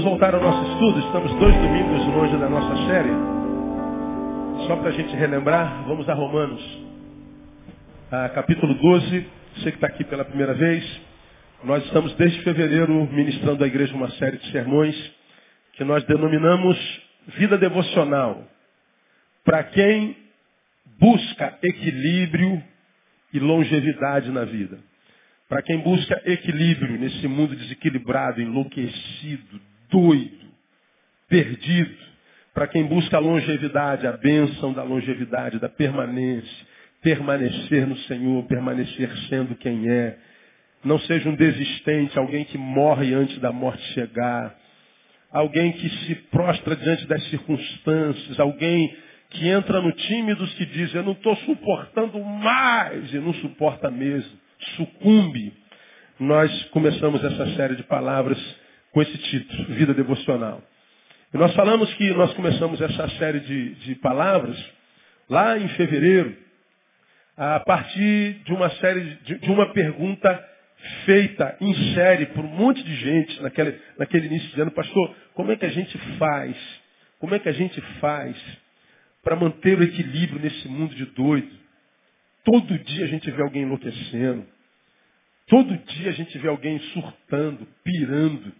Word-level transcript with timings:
Vamos 0.00 0.12
voltar 0.12 0.34
ao 0.34 0.40
nosso 0.40 0.72
estudo. 0.72 0.98
Estamos 0.98 1.30
dois 1.34 1.54
domingos 1.56 2.06
longe 2.06 2.34
da 2.38 2.48
nossa 2.48 2.74
série. 2.86 3.10
Só 4.66 4.76
para 4.76 4.88
a 4.88 4.92
gente 4.92 5.14
relembrar, 5.14 5.84
vamos 5.86 6.08
a 6.08 6.14
Romanos. 6.14 6.62
Capítulo 8.34 8.72
12. 8.72 9.26
Você 9.56 9.70
que 9.70 9.76
está 9.76 9.88
aqui 9.88 10.02
pela 10.04 10.24
primeira 10.24 10.54
vez. 10.54 11.00
Nós 11.64 11.84
estamos 11.84 12.14
desde 12.14 12.40
fevereiro 12.42 12.94
ministrando 13.12 13.62
à 13.62 13.66
igreja 13.66 13.94
uma 13.94 14.10
série 14.12 14.38
de 14.38 14.50
sermões 14.50 14.96
que 15.74 15.84
nós 15.84 16.02
denominamos 16.04 16.78
vida 17.36 17.58
devocional. 17.58 18.42
Para 19.44 19.64
quem 19.64 20.16
busca 20.98 21.58
equilíbrio 21.62 22.62
e 23.34 23.38
longevidade 23.38 24.30
na 24.30 24.46
vida. 24.46 24.78
Para 25.46 25.60
quem 25.60 25.76
busca 25.80 26.22
equilíbrio 26.24 26.98
nesse 26.98 27.28
mundo 27.28 27.54
desequilibrado, 27.54 28.40
enlouquecido, 28.40 29.60
doido, 29.90 30.38
perdido. 31.28 32.10
Para 32.54 32.66
quem 32.66 32.84
busca 32.84 33.16
a 33.16 33.20
longevidade, 33.20 34.06
a 34.06 34.12
bênção 34.12 34.72
da 34.72 34.82
longevidade, 34.82 35.58
da 35.58 35.68
permanência. 35.68 36.66
Permanecer 37.02 37.86
no 37.86 37.96
Senhor, 38.00 38.44
permanecer 38.44 39.10
sendo 39.28 39.54
quem 39.54 39.88
é. 39.88 40.18
Não 40.84 40.98
seja 41.00 41.28
um 41.28 41.34
desistente, 41.34 42.18
alguém 42.18 42.44
que 42.44 42.58
morre 42.58 43.14
antes 43.14 43.38
da 43.38 43.52
morte 43.52 43.82
chegar. 43.94 44.54
Alguém 45.30 45.72
que 45.72 45.88
se 45.88 46.14
prostra 46.30 46.76
diante 46.76 47.06
das 47.06 47.22
circunstâncias. 47.30 48.40
Alguém 48.40 48.94
que 49.30 49.48
entra 49.48 49.80
no 49.80 49.92
time 49.92 50.34
dos 50.34 50.52
que 50.54 50.66
dizem, 50.66 50.96
eu 50.96 51.04
não 51.04 51.12
estou 51.12 51.36
suportando 51.36 52.18
mais, 52.22 53.14
e 53.14 53.18
não 53.18 53.32
suporta 53.34 53.90
mesmo 53.90 54.40
sucumbe, 54.76 55.52
nós 56.18 56.64
começamos 56.64 57.22
essa 57.24 57.54
série 57.56 57.76
de 57.76 57.82
palavras 57.84 58.38
com 58.92 59.02
esse 59.02 59.16
título, 59.18 59.64
Vida 59.74 59.94
Devocional. 59.94 60.62
E 61.32 61.38
nós 61.38 61.54
falamos 61.54 61.92
que 61.94 62.10
nós 62.12 62.32
começamos 62.34 62.80
essa 62.80 63.08
série 63.10 63.40
de, 63.40 63.74
de 63.76 63.94
palavras 63.96 64.58
lá 65.28 65.56
em 65.56 65.68
fevereiro, 65.68 66.36
a 67.36 67.60
partir 67.60 68.42
de 68.44 68.52
uma 68.52 68.68
série 68.70 69.14
de, 69.22 69.38
de, 69.38 69.50
uma 69.50 69.72
pergunta 69.72 70.48
feita 71.04 71.56
em 71.60 71.94
série 71.94 72.26
por 72.26 72.44
um 72.44 72.48
monte 72.48 72.82
de 72.82 72.96
gente 72.96 73.40
naquele, 73.42 73.80
naquele 73.96 74.26
início 74.26 74.48
de 74.50 74.60
ano, 74.60 74.72
pastor, 74.72 75.14
como 75.34 75.52
é 75.52 75.56
que 75.56 75.64
a 75.64 75.70
gente 75.70 75.96
faz? 76.18 76.56
Como 77.20 77.34
é 77.34 77.38
que 77.38 77.48
a 77.48 77.52
gente 77.52 77.80
faz 78.00 78.36
para 79.22 79.36
manter 79.36 79.78
o 79.78 79.82
equilíbrio 79.84 80.40
nesse 80.40 80.66
mundo 80.66 80.94
de 80.94 81.06
doido? 81.06 81.60
Todo 82.44 82.78
dia 82.78 83.04
a 83.04 83.08
gente 83.08 83.30
vê 83.30 83.42
alguém 83.42 83.62
enlouquecendo. 83.62 84.44
Todo 85.46 85.76
dia 85.76 86.10
a 86.10 86.12
gente 86.12 86.36
vê 86.38 86.48
alguém 86.48 86.78
surtando, 86.92 87.66
pirando, 87.84 88.52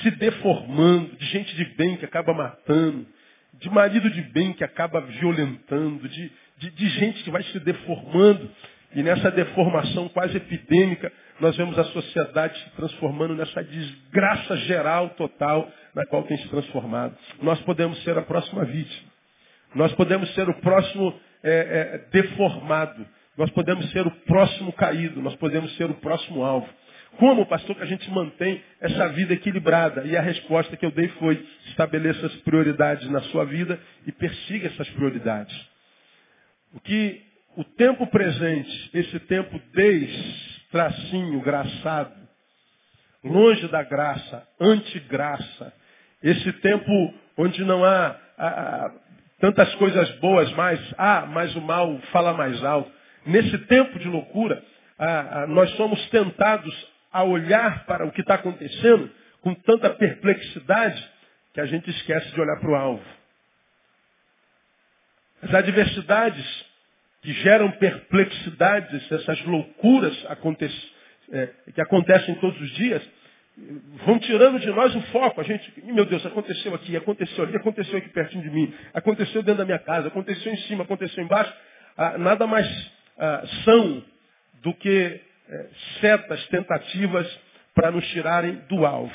se 0.00 0.10
deformando, 0.12 1.16
de 1.16 1.26
gente 1.26 1.54
de 1.54 1.64
bem 1.76 1.96
que 1.96 2.04
acaba 2.04 2.32
matando, 2.32 3.06
de 3.54 3.68
marido 3.68 4.08
de 4.10 4.22
bem 4.22 4.52
que 4.52 4.64
acaba 4.64 5.00
violentando, 5.00 6.08
de, 6.08 6.32
de, 6.58 6.70
de 6.70 6.88
gente 6.88 7.22
que 7.22 7.30
vai 7.30 7.42
se 7.44 7.60
deformando. 7.60 8.50
E 8.94 9.02
nessa 9.02 9.30
deformação 9.30 10.08
quase 10.10 10.36
epidêmica, 10.36 11.10
nós 11.40 11.56
vemos 11.56 11.78
a 11.78 11.84
sociedade 11.84 12.58
se 12.58 12.70
transformando 12.70 13.34
nessa 13.34 13.64
desgraça 13.64 14.56
geral, 14.58 15.10
total, 15.10 15.70
na 15.94 16.04
qual 16.06 16.24
tem 16.24 16.36
se 16.36 16.48
transformado. 16.48 17.16
Nós 17.40 17.58
podemos 17.60 18.02
ser 18.02 18.18
a 18.18 18.22
próxima 18.22 18.64
vítima. 18.64 19.10
Nós 19.74 19.92
podemos 19.94 20.32
ser 20.34 20.46
o 20.48 20.54
próximo 20.60 21.18
é, 21.42 21.50
é, 21.52 21.98
deformado. 22.10 23.06
Nós 23.36 23.50
podemos 23.50 23.90
ser 23.92 24.06
o 24.06 24.10
próximo 24.10 24.72
caído, 24.74 25.22
nós 25.22 25.34
podemos 25.36 25.74
ser 25.76 25.90
o 25.90 25.94
próximo 25.94 26.44
alvo. 26.44 26.68
Como, 27.18 27.46
pastor, 27.46 27.76
que 27.76 27.82
a 27.82 27.86
gente 27.86 28.10
mantém 28.10 28.62
essa 28.80 29.08
vida 29.08 29.34
equilibrada? 29.34 30.04
E 30.04 30.16
a 30.16 30.20
resposta 30.20 30.76
que 30.76 30.84
eu 30.84 30.90
dei 30.90 31.08
foi: 31.08 31.46
estabeleça 31.66 32.26
as 32.26 32.36
prioridades 32.36 33.08
na 33.10 33.20
sua 33.22 33.44
vida 33.44 33.78
e 34.06 34.12
persiga 34.12 34.68
essas 34.68 34.88
prioridades. 34.90 35.54
O 36.74 36.80
que 36.80 37.22
o 37.56 37.64
tempo 37.64 38.06
presente, 38.06 38.90
esse 38.94 39.18
tempo 39.20 39.60
tracinho, 40.70 41.40
graçado, 41.40 42.14
longe 43.22 43.68
da 43.68 43.82
graça, 43.82 44.46
antigraça, 44.58 45.72
esse 46.22 46.52
tempo 46.54 47.14
onde 47.36 47.62
não 47.64 47.84
há 47.84 48.16
tantas 49.38 49.74
coisas 49.74 50.10
boas 50.18 50.50
mais, 50.52 50.80
ah, 50.96 51.26
mas 51.28 51.54
o 51.56 51.60
mal 51.60 51.98
fala 52.12 52.32
mais 52.32 52.62
alto. 52.64 52.90
Nesse 53.26 53.58
tempo 53.66 53.98
de 53.98 54.08
loucura, 54.08 54.62
ah, 54.98 55.42
ah, 55.42 55.46
nós 55.46 55.70
somos 55.76 56.00
tentados 56.08 56.91
a 57.12 57.22
olhar 57.24 57.84
para 57.84 58.06
o 58.06 58.12
que 58.12 58.20
está 58.20 58.34
acontecendo 58.34 59.10
com 59.40 59.54
tanta 59.54 59.90
perplexidade 59.90 61.10
que 61.52 61.60
a 61.60 61.66
gente 61.66 61.90
esquece 61.90 62.32
de 62.32 62.40
olhar 62.40 62.58
para 62.58 62.70
o 62.70 62.74
alvo. 62.74 63.04
As 65.42 65.52
adversidades 65.54 66.64
que 67.20 67.32
geram 67.34 67.70
perplexidades, 67.72 69.12
essas 69.12 69.44
loucuras 69.44 70.16
é, 71.32 71.48
que 71.74 71.80
acontecem 71.80 72.34
todos 72.36 72.60
os 72.60 72.70
dias, 72.72 73.02
vão 74.04 74.18
tirando 74.18 74.58
de 74.58 74.68
nós 74.68 74.94
o 74.94 75.00
foco. 75.12 75.40
A 75.40 75.44
gente, 75.44 75.72
meu 75.84 76.04
Deus, 76.04 76.24
aconteceu 76.24 76.74
aqui, 76.74 76.96
aconteceu 76.96 77.44
ali, 77.44 77.56
aconteceu 77.56 77.98
aqui 77.98 78.08
pertinho 78.08 78.42
de 78.42 78.50
mim, 78.50 78.74
aconteceu 78.94 79.42
dentro 79.42 79.58
da 79.58 79.64
minha 79.64 79.78
casa, 79.78 80.08
aconteceu 80.08 80.52
em 80.52 80.56
cima, 80.58 80.84
aconteceu 80.84 81.22
embaixo. 81.22 81.52
Ah, 81.96 82.16
nada 82.18 82.46
mais 82.46 82.66
ah, 83.18 83.42
são 83.64 84.02
do 84.62 84.74
que 84.74 85.20
setas, 86.00 86.46
tentativas 86.48 87.40
para 87.74 87.90
nos 87.90 88.06
tirarem 88.08 88.56
do 88.68 88.84
alvo. 88.84 89.12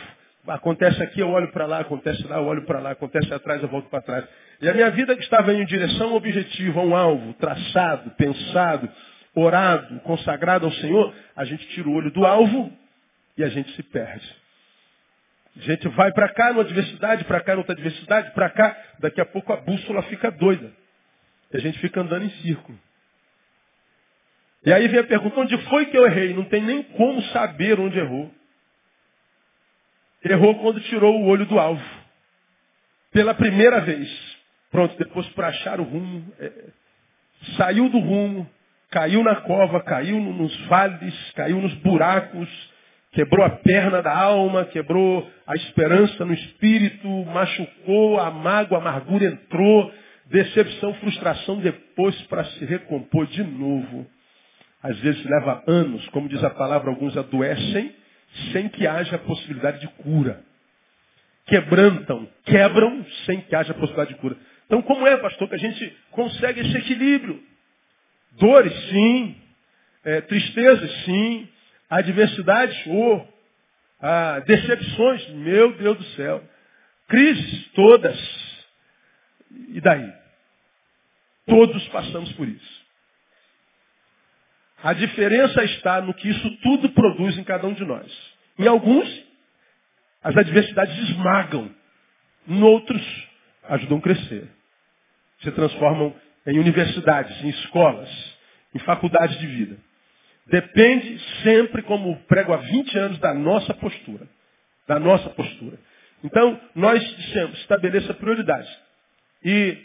Acontece 0.47 1.01
aqui, 1.03 1.19
eu 1.19 1.29
olho 1.29 1.51
para 1.51 1.65
lá, 1.65 1.79
acontece 1.79 2.25
lá, 2.25 2.37
eu 2.37 2.45
olho 2.45 2.65
para 2.65 2.79
lá, 2.79 2.91
acontece 2.91 3.33
atrás, 3.33 3.61
eu 3.61 3.67
volto 3.67 3.89
para 3.89 4.01
trás. 4.01 4.25
E 4.61 4.69
a 4.69 4.73
minha 4.73 4.89
vida 4.91 5.15
que 5.15 5.23
estava 5.23 5.53
em 5.53 5.65
direção 5.65 6.09
ao 6.09 6.15
objetivo, 6.15 6.79
a 6.79 6.83
um 6.83 6.95
alvo, 6.95 7.33
traçado, 7.33 8.11
pensado, 8.11 8.89
orado, 9.35 9.99
consagrado 10.01 10.65
ao 10.65 10.71
Senhor, 10.71 11.13
a 11.35 11.43
gente 11.43 11.67
tira 11.67 11.89
o 11.89 11.93
olho 11.93 12.11
do 12.11 12.25
alvo 12.25 12.71
e 13.37 13.43
a 13.43 13.49
gente 13.49 13.71
se 13.73 13.83
perde. 13.83 14.25
A 15.57 15.61
gente 15.61 15.87
vai 15.89 16.11
para 16.11 16.29
cá 16.29 16.49
numa 16.49 16.61
adversidade, 16.61 17.25
para 17.25 17.41
cá 17.41 17.55
noutra 17.55 17.73
adversidade, 17.73 18.31
para 18.31 18.49
cá, 18.49 18.77
daqui 18.99 19.19
a 19.19 19.25
pouco 19.25 19.51
a 19.51 19.57
bússola 19.57 20.03
fica 20.03 20.31
doida. 20.31 20.71
E 21.51 21.57
a 21.57 21.59
gente 21.59 21.79
fica 21.79 21.99
andando 22.01 22.25
em 22.25 22.29
círculo. 22.41 22.77
E 24.65 24.73
aí 24.73 24.87
vem 24.87 24.99
a 24.99 25.03
pergunta, 25.03 25.39
onde 25.39 25.57
foi 25.65 25.85
que 25.85 25.97
eu 25.97 26.05
errei? 26.05 26.33
Não 26.33 26.43
tem 26.45 26.61
nem 26.61 26.83
como 26.83 27.21
saber 27.23 27.79
onde 27.79 27.97
errou. 27.97 28.31
Errou 30.23 30.55
quando 30.55 30.81
tirou 30.81 31.21
o 31.21 31.27
olho 31.27 31.45
do 31.45 31.59
alvo. 31.59 31.83
Pela 33.11 33.33
primeira 33.33 33.81
vez. 33.81 34.37
Pronto, 34.71 34.97
depois 34.97 35.27
para 35.29 35.47
achar 35.47 35.79
o 35.79 35.83
rumo, 35.83 36.33
é, 36.39 36.51
saiu 37.55 37.89
do 37.89 37.99
rumo, 37.99 38.49
caiu 38.91 39.23
na 39.23 39.35
cova, 39.37 39.81
caiu 39.81 40.19
nos 40.19 40.55
vales, 40.65 41.31
caiu 41.31 41.61
nos 41.61 41.73
buracos, 41.75 42.49
quebrou 43.11 43.45
a 43.45 43.49
perna 43.49 44.01
da 44.01 44.15
alma, 44.15 44.65
quebrou 44.65 45.29
a 45.45 45.55
esperança 45.55 46.25
no 46.25 46.33
espírito, 46.33 47.07
machucou, 47.25 48.19
a 48.19 48.29
mágoa, 48.29 48.77
a 48.77 48.81
amargura 48.81 49.25
entrou, 49.25 49.91
decepção, 50.25 50.93
frustração 50.95 51.59
depois 51.59 52.19
para 52.23 52.43
se 52.43 52.65
recompor 52.65 53.25
de 53.27 53.43
novo. 53.43 54.05
Às 54.87 54.97
vezes 54.99 55.21
leva 55.25 55.63
anos, 55.67 56.07
como 56.09 56.29
diz 56.29 56.41
a 56.41 56.49
palavra, 56.49 56.89
alguns 56.89 57.17
adoecem 57.17 57.93
sem 58.53 58.69
que 58.69 58.87
haja 58.87 59.17
possibilidade 59.17 59.81
de 59.81 59.87
cura. 60.01 60.41
Quebrantam, 61.45 62.25
quebram 62.45 63.05
sem 63.25 63.41
que 63.41 63.53
haja 63.53 63.73
possibilidade 63.73 64.13
de 64.13 64.21
cura. 64.21 64.37
Então, 64.65 64.81
como 64.81 65.05
é, 65.05 65.17
pastor, 65.17 65.49
que 65.49 65.55
a 65.55 65.59
gente 65.59 65.97
consegue 66.11 66.61
esse 66.61 66.77
equilíbrio? 66.77 67.43
Dores, 68.39 68.73
sim. 68.89 69.35
É, 70.05 70.21
tristezas, 70.21 70.89
sim. 71.03 71.49
Adversidades, 71.89 72.87
oh. 72.87 73.27
Ah, 73.99 74.39
decepções, 74.45 75.27
meu 75.31 75.73
Deus 75.73 75.97
do 75.97 76.03
céu. 76.15 76.41
Crises, 77.09 77.67
todas. 77.73 78.17
E 79.69 79.81
daí? 79.81 80.13
Todos 81.45 81.85
passamos 81.89 82.31
por 82.33 82.47
isso. 82.47 82.76
A 84.83 84.93
diferença 84.93 85.63
está 85.63 86.01
no 86.01 86.13
que 86.13 86.29
isso 86.29 86.57
tudo 86.57 86.89
produz 86.89 87.37
em 87.37 87.43
cada 87.43 87.67
um 87.67 87.73
de 87.73 87.83
nós. 87.83 88.11
Em 88.59 88.67
alguns, 88.67 89.07
as 90.23 90.35
adversidades 90.35 90.95
esmagam. 91.09 91.71
Em 92.47 92.61
outros, 92.61 93.01
ajudam 93.69 93.97
a 93.97 94.01
crescer. 94.01 94.47
Se 95.41 95.51
transformam 95.51 96.15
em 96.45 96.59
universidades, 96.59 97.43
em 97.43 97.49
escolas, 97.49 98.09
em 98.73 98.79
faculdades 98.79 99.37
de 99.39 99.47
vida. 99.47 99.77
Depende 100.47 101.19
sempre, 101.43 101.81
como 101.81 102.15
prego 102.23 102.53
há 102.53 102.57
20 102.57 102.97
anos, 102.97 103.19
da 103.19 103.33
nossa 103.33 103.73
postura. 103.73 104.27
Da 104.87 104.99
nossa 104.99 105.29
postura. 105.31 105.77
Então, 106.23 106.59
nós 106.73 107.03
dissemos, 107.17 107.59
estabeleça 107.59 108.13
prioridades. 108.13 108.69
E 109.43 109.77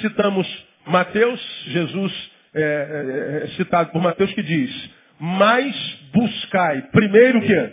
citamos 0.00 0.46
Mateus, 0.86 1.40
Jesus 1.68 2.30
é, 2.54 2.62
é, 2.62 3.44
é, 3.44 3.48
citado 3.56 3.90
por 3.90 4.02
Mateus 4.02 4.32
que 4.32 4.42
diz, 4.42 4.90
mas 5.18 5.74
buscai 6.12 6.82
primeiro 6.92 7.38
o 7.38 7.42
que? 7.42 7.72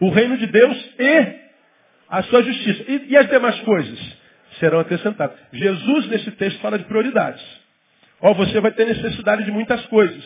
O 0.00 0.10
reino 0.10 0.36
de 0.38 0.46
Deus 0.46 0.90
e 0.98 1.44
a 2.08 2.22
sua 2.24 2.42
justiça. 2.42 2.84
E, 2.88 3.06
e 3.10 3.16
as 3.16 3.28
demais 3.28 3.58
coisas 3.60 3.98
serão 4.58 4.80
acrescentadas. 4.80 5.36
Jesus, 5.52 6.06
nesse 6.08 6.30
texto, 6.32 6.60
fala 6.60 6.78
de 6.78 6.84
prioridades. 6.84 7.42
Ó, 8.20 8.32
você 8.34 8.60
vai 8.60 8.72
ter 8.72 8.86
necessidade 8.86 9.44
de 9.44 9.50
muitas 9.50 9.84
coisas. 9.86 10.24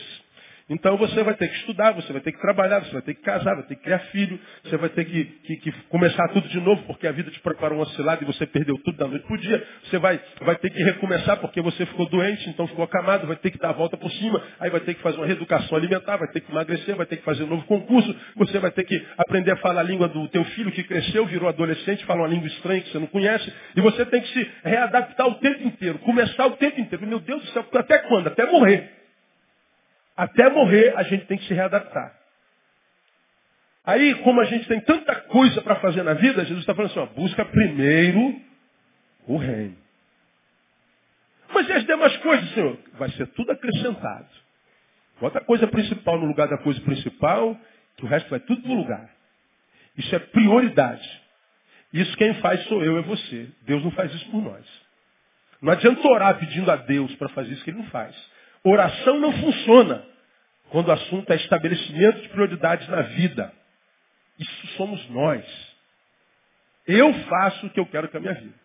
Então 0.69 0.97
você 0.97 1.23
vai 1.23 1.33
ter 1.33 1.47
que 1.47 1.55
estudar, 1.57 1.93
você 1.93 2.13
vai 2.13 2.21
ter 2.21 2.31
que 2.31 2.39
trabalhar, 2.39 2.79
você 2.79 2.91
vai 2.91 3.01
ter 3.01 3.15
que 3.15 3.21
casar, 3.21 3.55
vai 3.55 3.63
ter 3.63 3.75
que 3.75 3.81
criar 3.81 3.99
filho, 4.11 4.39
você 4.63 4.77
vai 4.77 4.89
ter 4.89 5.03
que, 5.03 5.25
que, 5.25 5.55
que 5.57 5.71
começar 5.89 6.27
tudo 6.27 6.47
de 6.47 6.59
novo, 6.59 6.83
porque 6.83 7.07
a 7.07 7.11
vida 7.11 7.31
te 7.31 7.39
preparou 7.39 7.79
uma 7.79 7.87
cilada 7.87 8.23
e 8.23 8.27
você 8.27 8.45
perdeu 8.45 8.77
tudo 8.83 8.95
da 8.95 9.07
noite 9.07 9.25
para 9.25 9.33
o 9.33 9.39
dia. 9.39 9.67
Você 9.85 9.97
vai, 9.97 10.19
vai 10.41 10.55
ter 10.57 10.69
que 10.69 10.83
recomeçar 10.83 11.37
porque 11.37 11.59
você 11.59 11.85
ficou 11.87 12.07
doente, 12.07 12.47
então 12.49 12.67
ficou 12.67 12.85
acamado, 12.85 13.25
vai 13.25 13.35
ter 13.37 13.49
que 13.49 13.57
dar 13.57 13.69
a 13.69 13.73
volta 13.73 13.97
por 13.97 14.11
cima, 14.11 14.43
aí 14.59 14.69
vai 14.69 14.81
ter 14.81 14.93
que 14.93 15.01
fazer 15.01 15.17
uma 15.17 15.25
reeducação 15.25 15.75
alimentar, 15.75 16.17
vai 16.17 16.27
ter 16.27 16.41
que 16.41 16.51
emagrecer, 16.51 16.95
vai 16.95 17.07
ter 17.07 17.17
que 17.17 17.23
fazer 17.23 17.43
um 17.45 17.47
novo 17.47 17.65
concurso, 17.65 18.15
você 18.35 18.59
vai 18.59 18.69
ter 18.69 18.83
que 18.83 19.03
aprender 19.17 19.51
a 19.51 19.57
falar 19.57 19.81
a 19.81 19.83
língua 19.83 20.07
do 20.07 20.27
teu 20.27 20.43
filho 20.45 20.71
que 20.71 20.83
cresceu, 20.83 21.25
virou 21.25 21.49
adolescente, 21.49 22.05
fala 22.05 22.21
uma 22.21 22.27
língua 22.27 22.47
estranha 22.47 22.81
que 22.81 22.91
você 22.91 22.99
não 22.99 23.07
conhece, 23.07 23.51
e 23.75 23.81
você 23.81 24.05
tem 24.05 24.21
que 24.21 24.27
se 24.33 24.51
readaptar 24.63 25.27
o 25.27 25.35
tempo 25.35 25.63
inteiro, 25.63 25.97
começar 25.99 26.45
o 26.45 26.51
tempo 26.51 26.79
inteiro. 26.79 27.07
Meu 27.07 27.19
Deus 27.19 27.41
do 27.41 27.47
céu, 27.53 27.65
até 27.73 27.97
quando? 27.99 28.27
Até 28.27 28.45
morrer. 28.51 28.98
Até 30.19 30.49
morrer 30.49 30.93
a 30.97 31.03
gente 31.03 31.27
tem 31.27 31.37
que 31.37 31.45
se 31.45 31.53
readaptar. 31.53 32.13
Aí, 33.85 34.15
como 34.15 34.41
a 34.41 34.43
gente 34.43 34.67
tem 34.67 34.81
tanta 34.81 35.15
coisa 35.15 35.61
para 35.61 35.77
fazer 35.77 36.03
na 36.03 36.13
vida, 36.13 36.43
Jesus 36.43 36.59
está 36.59 36.75
falando 36.75 36.91
assim, 36.91 36.99
ó, 36.99 37.05
busca 37.05 37.45
primeiro 37.45 38.35
o 39.25 39.37
reino. 39.37 39.77
Mas 41.53 41.69
e 41.69 41.71
as 41.71 41.85
demais 41.85 42.17
coisas, 42.17 42.49
Senhor? 42.53 42.77
Vai 42.95 43.09
ser 43.11 43.27
tudo 43.27 43.53
acrescentado. 43.53 44.27
Bota 45.21 45.37
a 45.37 45.45
coisa 45.45 45.65
principal 45.67 46.19
no 46.19 46.25
lugar 46.25 46.49
da 46.49 46.57
coisa 46.57 46.81
principal, 46.81 47.57
que 47.95 48.03
o 48.03 48.07
resto 48.09 48.29
vai 48.29 48.41
tudo 48.41 48.67
no 48.67 48.75
lugar. 48.75 49.09
Isso 49.97 50.13
é 50.13 50.19
prioridade. 50.19 51.21
Isso 51.93 52.17
quem 52.17 52.33
faz 52.41 52.61
sou 52.65 52.83
eu, 52.83 52.97
é 52.97 53.01
você. 53.03 53.47
Deus 53.61 53.81
não 53.85 53.91
faz 53.91 54.13
isso 54.13 54.29
por 54.29 54.41
nós. 54.41 54.65
Não 55.61 55.71
adianta 55.71 56.05
orar 56.09 56.37
pedindo 56.37 56.69
a 56.69 56.75
Deus 56.75 57.15
para 57.15 57.29
fazer 57.29 57.53
isso 57.53 57.63
que 57.63 57.69
ele 57.69 57.77
não 57.77 57.87
faz. 57.87 58.13
Oração 58.65 59.17
não 59.21 59.31
funciona 59.31 60.08
quando 60.69 60.87
o 60.87 60.91
assunto 60.91 61.31
é 61.31 61.35
estabelecimento 61.35 62.21
de 62.21 62.29
prioridades 62.29 62.87
na 62.87 63.01
vida. 63.01 63.51
Isso 64.37 64.67
somos 64.77 65.07
nós. 65.09 65.45
Eu 66.87 67.13
faço 67.25 67.67
o 67.67 67.69
que 67.69 67.79
eu 67.79 67.85
quero 67.85 68.07
com 68.09 68.17
a 68.17 68.19
minha 68.19 68.33
vida. 68.33 68.55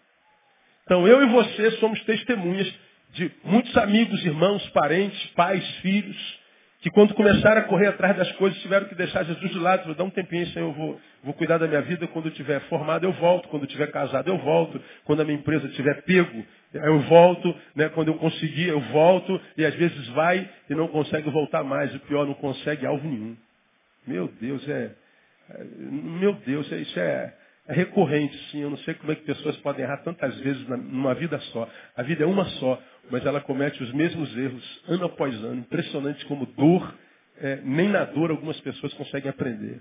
Então 0.85 1.06
eu 1.06 1.23
e 1.23 1.27
você 1.27 1.73
somos 1.73 2.01
testemunhas 2.05 2.73
de 3.12 3.31
muitos 3.45 3.77
amigos, 3.77 4.25
irmãos, 4.25 4.67
parentes, 4.71 5.27
pais, 5.31 5.65
filhos, 5.77 6.41
que 6.81 6.91
quando 6.91 7.15
começaram 7.15 7.62
a 7.62 7.65
correr 7.65 7.87
atrás 7.87 8.15
das 8.17 8.31
coisas 8.33 8.61
tiveram 8.61 8.87
que 8.87 8.95
deixar 8.95 9.25
Jesus 9.25 9.51
de 9.51 9.59
lado. 9.59 9.87
Vou 9.87 9.95
dar 9.95 10.05
um 10.05 10.11
tempinho, 10.11 10.47
Senhor, 10.49 10.69
eu 10.69 10.73
vou, 10.75 11.01
vou 11.23 11.33
cuidar 11.33 11.56
da 11.56 11.67
minha 11.67 11.81
vida. 11.81 12.06
Quando 12.09 12.27
eu 12.27 12.31
estiver 12.31 12.61
formado, 12.69 13.05
eu 13.05 13.12
volto. 13.12 13.49
Quando 13.49 13.62
eu 13.62 13.67
estiver 13.67 13.91
casado, 13.91 14.29
eu 14.29 14.37
volto. 14.37 14.79
Quando 15.05 15.21
a 15.21 15.25
minha 15.25 15.39
empresa 15.39 15.67
estiver 15.67 16.03
pego, 16.03 16.45
eu 16.75 17.00
volto. 17.00 17.55
Né? 17.75 17.88
Quando 17.91 18.09
eu 18.09 18.15
conseguir, 18.15 18.69
eu 18.69 18.81
volto. 18.81 19.41
E 19.56 19.65
às 19.65 19.75
vezes 19.75 20.09
vai 20.09 20.49
e 20.69 20.75
não 20.75 20.88
consegue 20.88 21.31
voltar 21.31 21.65
mais. 21.65 21.94
O 21.94 22.00
pior, 22.00 22.26
não 22.26 22.35
consegue 22.35 22.87
alvo 22.87 23.06
nenhum. 23.06 23.37
Meu 24.06 24.29
Deus, 24.41 24.69
é. 24.69 24.91
é 25.50 25.65
meu 25.65 26.35
Deus, 26.35 26.71
é, 26.71 26.76
isso 26.76 27.00
é, 27.00 27.35
é 27.69 27.73
recorrente, 27.73 28.37
sim. 28.50 28.61
Eu 28.61 28.71
não 28.71 28.79
sei 28.79 28.94
como 28.94 29.12
é 29.12 29.15
que 29.15 29.23
pessoas 29.23 29.56
podem 29.59 29.85
errar 29.85 29.99
tantas 29.99 30.38
vezes 30.41 30.67
numa 30.69 31.15
vida 31.15 31.38
só. 31.53 31.69
A 31.97 32.03
vida 32.03 32.25
é 32.25 32.26
uma 32.26 32.44
só 32.44 32.79
mas 33.11 33.25
ela 33.25 33.41
comete 33.41 33.82
os 33.82 33.93
mesmos 33.93 34.37
erros 34.37 34.82
ano 34.88 35.06
após 35.06 35.35
ano. 35.37 35.56
Impressionante 35.56 36.25
como 36.27 36.47
dor, 36.47 36.94
é, 37.38 37.61
nem 37.62 37.88
na 37.88 38.05
dor 38.05 38.31
algumas 38.31 38.59
pessoas 38.61 38.93
conseguem 38.94 39.31
aprender. 39.31 39.81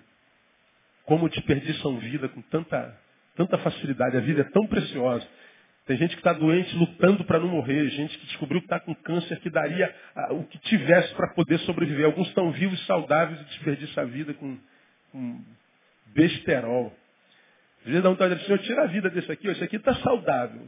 Como 1.05 1.29
desperdiçam 1.29 1.97
vida 1.99 2.29
com 2.29 2.41
tanta, 2.43 2.97
tanta 3.35 3.57
facilidade. 3.59 4.17
A 4.17 4.21
vida 4.21 4.41
é 4.41 4.45
tão 4.45 4.65
preciosa. 4.67 5.27
Tem 5.85 5.97
gente 5.97 6.11
que 6.11 6.21
está 6.21 6.31
doente 6.31 6.73
lutando 6.77 7.25
para 7.25 7.39
não 7.39 7.49
morrer, 7.49 7.89
gente 7.89 8.17
que 8.17 8.25
descobriu 8.27 8.61
que 8.61 8.67
está 8.67 8.79
com 8.79 8.95
câncer, 8.95 9.39
que 9.41 9.49
daria 9.49 9.93
ah, 10.15 10.33
o 10.33 10.45
que 10.45 10.57
tivesse 10.59 11.13
para 11.13 11.33
poder 11.33 11.59
sobreviver. 11.59 12.05
Alguns 12.05 12.27
estão 12.29 12.51
vivos, 12.51 12.85
saudáveis 12.85 13.41
e 13.41 13.43
desperdiçam 13.45 14.03
a 14.03 14.07
vida 14.07 14.33
com, 14.33 14.57
com 15.11 15.41
besterol. 16.13 16.93
Às 17.79 17.87
vezes 17.87 18.01
dá 18.01 18.09
vontade 18.09 18.35
de 18.35 18.45
Senhor, 18.45 18.59
tira 18.59 18.83
a 18.83 18.87
vida 18.87 19.09
desse 19.09 19.29
aqui, 19.29 19.49
ó, 19.49 19.51
esse 19.51 19.63
aqui 19.63 19.75
está 19.75 19.93
saudável. 19.95 20.61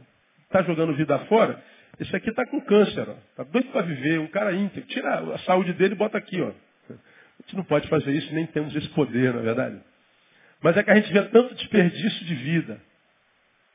Está 0.44 0.62
jogando 0.62 0.94
vida 0.94 1.18
fora, 1.20 1.62
esse 1.98 2.14
aqui 2.14 2.28
está 2.28 2.46
com 2.46 2.60
câncer, 2.60 3.08
está 3.30 3.42
doido 3.42 3.70
para 3.72 3.82
viver, 3.82 4.20
um 4.20 4.26
cara 4.26 4.52
íntegro. 4.52 4.88
Tira 4.88 5.34
a 5.34 5.38
saúde 5.40 5.72
dele 5.72 5.94
e 5.94 5.96
bota 5.96 6.18
aqui. 6.18 6.40
Ó. 6.42 6.48
A 6.48 7.42
gente 7.42 7.56
não 7.56 7.64
pode 7.64 7.88
fazer 7.88 8.12
isso, 8.12 8.32
nem 8.34 8.46
temos 8.46 8.76
esse 8.76 8.88
poder, 8.90 9.32
na 9.32 9.40
é 9.40 9.42
verdade. 9.44 9.80
Mas 10.62 10.76
é 10.76 10.82
que 10.82 10.90
a 10.90 10.94
gente 10.94 11.12
vê 11.12 11.22
tanto 11.22 11.54
desperdício 11.54 12.26
de 12.26 12.34
vida, 12.34 12.80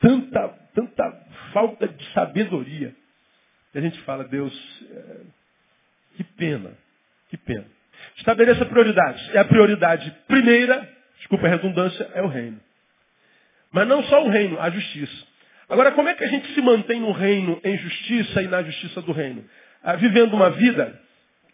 tanta, 0.01 0.49
tanta 0.73 1.27
falta 1.53 1.87
de 1.87 2.13
sabedoria, 2.13 2.93
que 3.71 3.77
a 3.77 3.81
gente 3.81 3.99
fala, 4.01 4.25
Deus, 4.25 4.53
é, 4.91 5.15
que 6.17 6.23
pena, 6.23 6.71
que 7.29 7.37
pena. 7.37 7.65
Estabeleça 8.17 8.65
prioridades. 8.65 9.25
E 9.33 9.37
a 9.37 9.45
prioridade 9.45 10.11
primeira, 10.27 10.87
desculpa 11.17 11.47
a 11.47 11.51
redundância, 11.51 12.09
é 12.13 12.21
o 12.21 12.27
reino. 12.27 12.59
Mas 13.71 13.87
não 13.87 14.03
só 14.03 14.25
o 14.25 14.29
reino, 14.29 14.59
a 14.59 14.69
justiça. 14.69 15.31
Agora, 15.69 15.93
como 15.93 16.09
é 16.09 16.15
que 16.15 16.23
a 16.23 16.27
gente 16.27 16.53
se 16.53 16.61
mantém 16.61 16.99
no 16.99 17.13
reino 17.13 17.61
em 17.63 17.77
justiça 17.77 18.41
e 18.41 18.47
na 18.47 18.61
justiça 18.61 19.01
do 19.01 19.13
reino? 19.13 19.45
Ah, 19.81 19.95
vivendo 19.95 20.33
uma 20.33 20.49
vida 20.49 20.99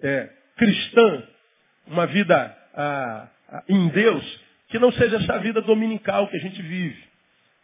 é, 0.01 0.29
cristã, 0.55 1.23
uma 1.85 2.07
vida 2.07 2.57
ah, 2.73 3.27
ah, 3.49 3.63
em 3.69 3.87
Deus, 3.89 4.39
que 4.69 4.79
não 4.79 4.91
seja 4.91 5.17
essa 5.17 5.37
vida 5.39 5.61
dominical 5.61 6.27
que 6.27 6.35
a 6.35 6.39
gente 6.39 6.59
vive, 6.61 7.03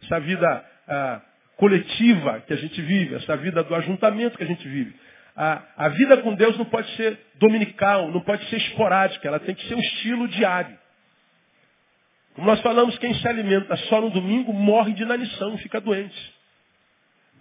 essa 0.04 0.20
vida 0.20 0.64
ah, 0.88 1.20
coletiva 1.56 2.40
que 2.46 2.52
a 2.52 2.56
gente 2.56 2.80
vive, 2.80 3.14
essa 3.14 3.36
vida 3.36 3.62
do 3.62 3.74
ajuntamento 3.74 4.36
que 4.36 4.44
a 4.44 4.46
gente 4.46 4.66
vive. 4.66 4.94
A, 5.36 5.62
a 5.76 5.88
vida 5.88 6.16
com 6.18 6.34
Deus 6.34 6.56
não 6.56 6.64
pode 6.64 6.88
ser 6.96 7.18
dominical, 7.36 8.10
não 8.10 8.20
pode 8.20 8.44
ser 8.48 8.56
esporádica, 8.56 9.26
ela 9.26 9.40
tem 9.40 9.54
que 9.54 9.66
ser 9.66 9.74
um 9.74 9.80
estilo 9.80 10.28
diário. 10.28 10.76
Como 12.34 12.46
nós 12.46 12.60
falamos, 12.60 12.98
quem 12.98 13.14
se 13.14 13.28
alimenta 13.28 13.76
só 13.76 14.00
no 14.00 14.10
domingo 14.10 14.52
morre 14.52 14.92
de 14.92 15.02
inanição, 15.02 15.56
fica 15.58 15.80
doente. 15.80 16.34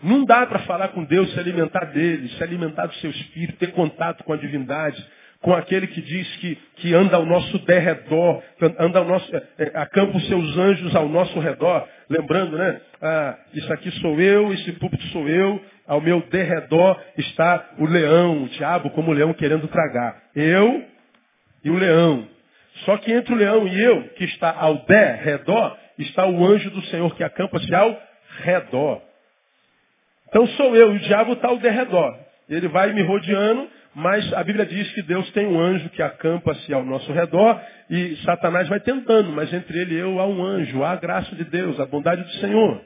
Não 0.01 0.25
dá 0.25 0.45
para 0.45 0.59
falar 0.59 0.89
com 0.89 1.03
Deus, 1.03 1.31
se 1.33 1.39
alimentar 1.39 1.85
dele, 1.85 2.29
se 2.29 2.43
alimentar 2.43 2.87
do 2.87 2.93
seu 2.95 3.09
espírito, 3.09 3.57
ter 3.57 3.71
contato 3.71 4.23
com 4.23 4.33
a 4.33 4.37
divindade, 4.37 5.03
com 5.43 5.53
aquele 5.53 5.87
que 5.87 6.01
diz 6.01 6.35
que, 6.37 6.55
que 6.77 6.93
anda 6.93 7.17
ao 7.17 7.25
nosso 7.25 7.59
derredor, 7.59 8.41
anda 8.79 8.99
ao 8.99 9.05
nosso, 9.05 9.35
é, 9.35 9.43
é, 9.59 9.71
acampa 9.75 10.15
os 10.15 10.25
seus 10.27 10.57
anjos 10.57 10.95
ao 10.95 11.09
nosso 11.09 11.37
redor. 11.37 11.85
Lembrando, 12.09 12.57
né? 12.57 12.79
Ah, 13.01 13.37
isso 13.53 13.71
aqui 13.73 13.91
sou 13.99 14.19
eu, 14.21 14.53
esse 14.53 14.71
púlpito 14.71 15.03
sou 15.07 15.27
eu, 15.27 15.61
ao 15.85 15.99
meu 15.99 16.21
derredor 16.29 16.97
está 17.17 17.71
o 17.77 17.85
leão, 17.85 18.43
o 18.43 18.49
diabo 18.49 18.89
como 18.91 19.11
o 19.11 19.13
leão 19.13 19.33
querendo 19.33 19.67
tragar. 19.67 20.15
Eu 20.33 20.85
e 21.61 21.69
o 21.69 21.75
leão. 21.75 22.25
Só 22.85 22.95
que 22.97 23.11
entre 23.11 23.33
o 23.33 23.37
leão 23.37 23.67
e 23.67 23.81
eu, 23.81 24.03
que 24.15 24.23
está 24.23 24.49
ao 24.57 24.85
derredor, 24.85 25.77
está 25.99 26.25
o 26.25 26.45
anjo 26.45 26.69
do 26.69 26.81
Senhor 26.83 27.13
que 27.17 27.23
acampa-se 27.23 27.75
ao 27.75 28.01
redor. 28.43 29.01
Então 30.29 30.47
sou 30.47 30.73
eu, 30.73 30.93
e 30.93 30.95
o 30.95 30.99
diabo 31.01 31.33
está 31.33 31.49
ao 31.49 31.57
derredor. 31.57 32.17
Ele 32.49 32.69
vai 32.69 32.93
me 32.93 33.01
rodeando, 33.01 33.67
mas 33.95 34.33
a 34.33 34.43
Bíblia 34.43 34.65
diz 34.65 34.91
que 34.93 35.03
Deus 35.03 35.29
tem 35.31 35.45
um 35.45 35.59
anjo 35.59 35.89
que 35.89 36.01
acampa-se 36.01 36.73
ao 36.73 36.83
nosso 36.83 37.11
redor 37.11 37.61
e 37.89 38.15
Satanás 38.17 38.67
vai 38.67 38.79
tentando, 38.79 39.31
mas 39.31 39.53
entre 39.53 39.77
ele 39.79 39.95
e 39.95 39.99
eu 39.99 40.19
há 40.19 40.27
um 40.27 40.43
anjo, 40.43 40.83
há 40.83 40.91
a 40.91 40.95
graça 40.95 41.35
de 41.35 41.43
Deus, 41.43 41.79
a 41.79 41.85
bondade 41.85 42.23
do 42.23 42.31
Senhor. 42.39 42.81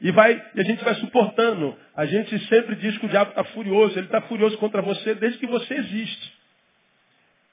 E, 0.00 0.10
vai, 0.10 0.40
e 0.54 0.60
a 0.60 0.64
gente 0.64 0.84
vai 0.84 0.94
suportando. 0.96 1.76
A 1.96 2.04
gente 2.04 2.38
sempre 2.46 2.76
diz 2.76 2.96
que 2.98 3.06
o 3.06 3.08
diabo 3.08 3.30
está 3.30 3.42
furioso. 3.44 3.98
Ele 3.98 4.06
está 4.06 4.20
furioso 4.22 4.58
contra 4.58 4.82
você 4.82 5.14
desde 5.14 5.38
que 5.38 5.46
você 5.46 5.72
existe. 5.72 6.34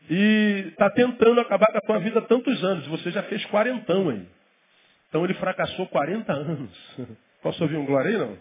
E 0.10 0.66
está 0.68 0.90
tentando 0.90 1.40
acabar 1.40 1.68
com 1.68 1.78
a 1.78 1.82
tua 1.82 2.00
vida 2.00 2.20
há 2.20 2.24
tantos 2.24 2.62
anos. 2.64 2.86
Você 2.88 3.10
já 3.12 3.24
fez 3.24 3.46
quarentão 3.46 4.10
aí. 4.10 4.28
Então 5.08 5.24
ele 5.24 5.34
fracassou 5.36 5.88
40 5.88 6.34
anos. 6.34 6.98
Posso 7.42 7.64
ouvir 7.64 7.78
um 7.78 7.86
glória 7.86 8.12
aí, 8.12 8.18
não? 8.18 8.38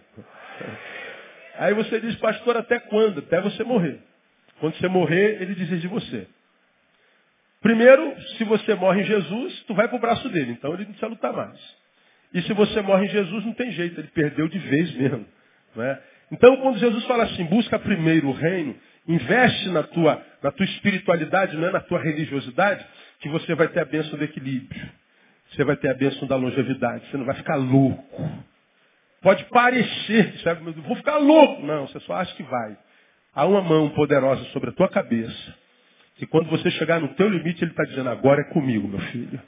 Aí 1.59 1.75
você 1.75 2.01
diz, 2.01 2.17
pastor, 2.17 2.57
até 2.57 2.81
quando? 2.81 3.21
Até 3.21 3.41
você 3.41 3.63
morrer. 3.63 4.01
Quando 4.61 4.77
você 4.77 4.89
morrer, 4.89 5.43
ele 5.43 5.55
desiste 5.55 5.81
de 5.81 5.89
você. 5.89 6.27
Primeiro, 7.61 8.15
se 8.39 8.45
você 8.45 8.75
morre 8.75 9.03
em 9.03 9.05
Jesus, 9.05 9.65
tu 9.67 9.75
vai 9.75 9.89
para 9.89 9.97
o 9.97 10.01
braço 10.01 10.29
dele, 10.29 10.53
então 10.53 10.73
ele 10.73 10.85
não 10.85 10.91
precisa 10.93 11.09
lutar 11.09 11.33
mais. 11.33 11.59
E 12.33 12.43
se 12.43 12.53
você 12.53 12.81
morre 12.81 13.07
em 13.07 13.09
Jesus, 13.09 13.45
não 13.45 13.53
tem 13.53 13.73
jeito, 13.73 14.01
ele 14.01 14.09
perdeu 14.09 14.49
de 14.49 14.59
vez 14.59 14.95
mesmo. 14.95 15.27
É? 15.77 15.99
Então, 16.33 16.57
quando 16.59 16.79
Jesus 16.79 17.05
fala 17.05 17.25
assim, 17.25 17.45
busca 17.45 17.79
primeiro 17.79 18.29
o 18.29 18.33
reino, 18.33 18.75
investe 19.07 19.69
na 19.71 19.83
tua, 19.83 20.25
na 20.43 20.51
tua 20.51 20.65
espiritualidade, 20.65 21.57
não 21.57 21.69
é 21.69 21.73
na 21.73 21.81
tua 21.81 22.01
religiosidade, 22.01 22.85
que 23.21 23.29
você 23.29 23.55
vai 23.55 23.69
ter 23.69 23.81
a 23.81 23.85
bênção 23.85 24.19
do 24.19 24.25
equilíbrio. 24.25 24.89
Você 25.51 25.65
vai 25.65 25.77
ter 25.77 25.91
a 25.91 25.95
bênção 25.95 26.29
da 26.29 26.37
longevidade. 26.37 27.09
Você 27.11 27.17
não 27.17 27.25
vai 27.25 27.35
ficar 27.35 27.57
louco. 27.57 28.45
Pode 29.21 29.45
parecer, 29.47 30.39
sabe, 30.43 30.63
vou 30.73 30.97
ficar 30.97 31.19
louco. 31.19 31.63
Não, 31.67 31.87
você 31.87 32.01
só 32.01 32.15
acha 32.15 32.35
que 32.35 32.43
vai. 32.43 32.77
Há 33.35 33.47
uma 33.47 33.63
mão 33.63 33.91
poderosa 33.91 34.43
sobre 34.47 34.71
a 34.71 34.73
tua 34.73 34.89
cabeça. 34.89 35.55
Que 36.17 36.27
quando 36.27 36.51
você 36.51 36.71
chegar 36.73 37.01
no 37.01 37.09
teu 37.15 37.29
limite, 37.29 37.65
ele 37.65 37.71
está 37.71 37.85
dizendo, 37.85 38.11
agora 38.11 38.43
é 38.43 38.53
comigo, 38.53 38.87
meu 38.87 39.01
filho. 39.01 39.41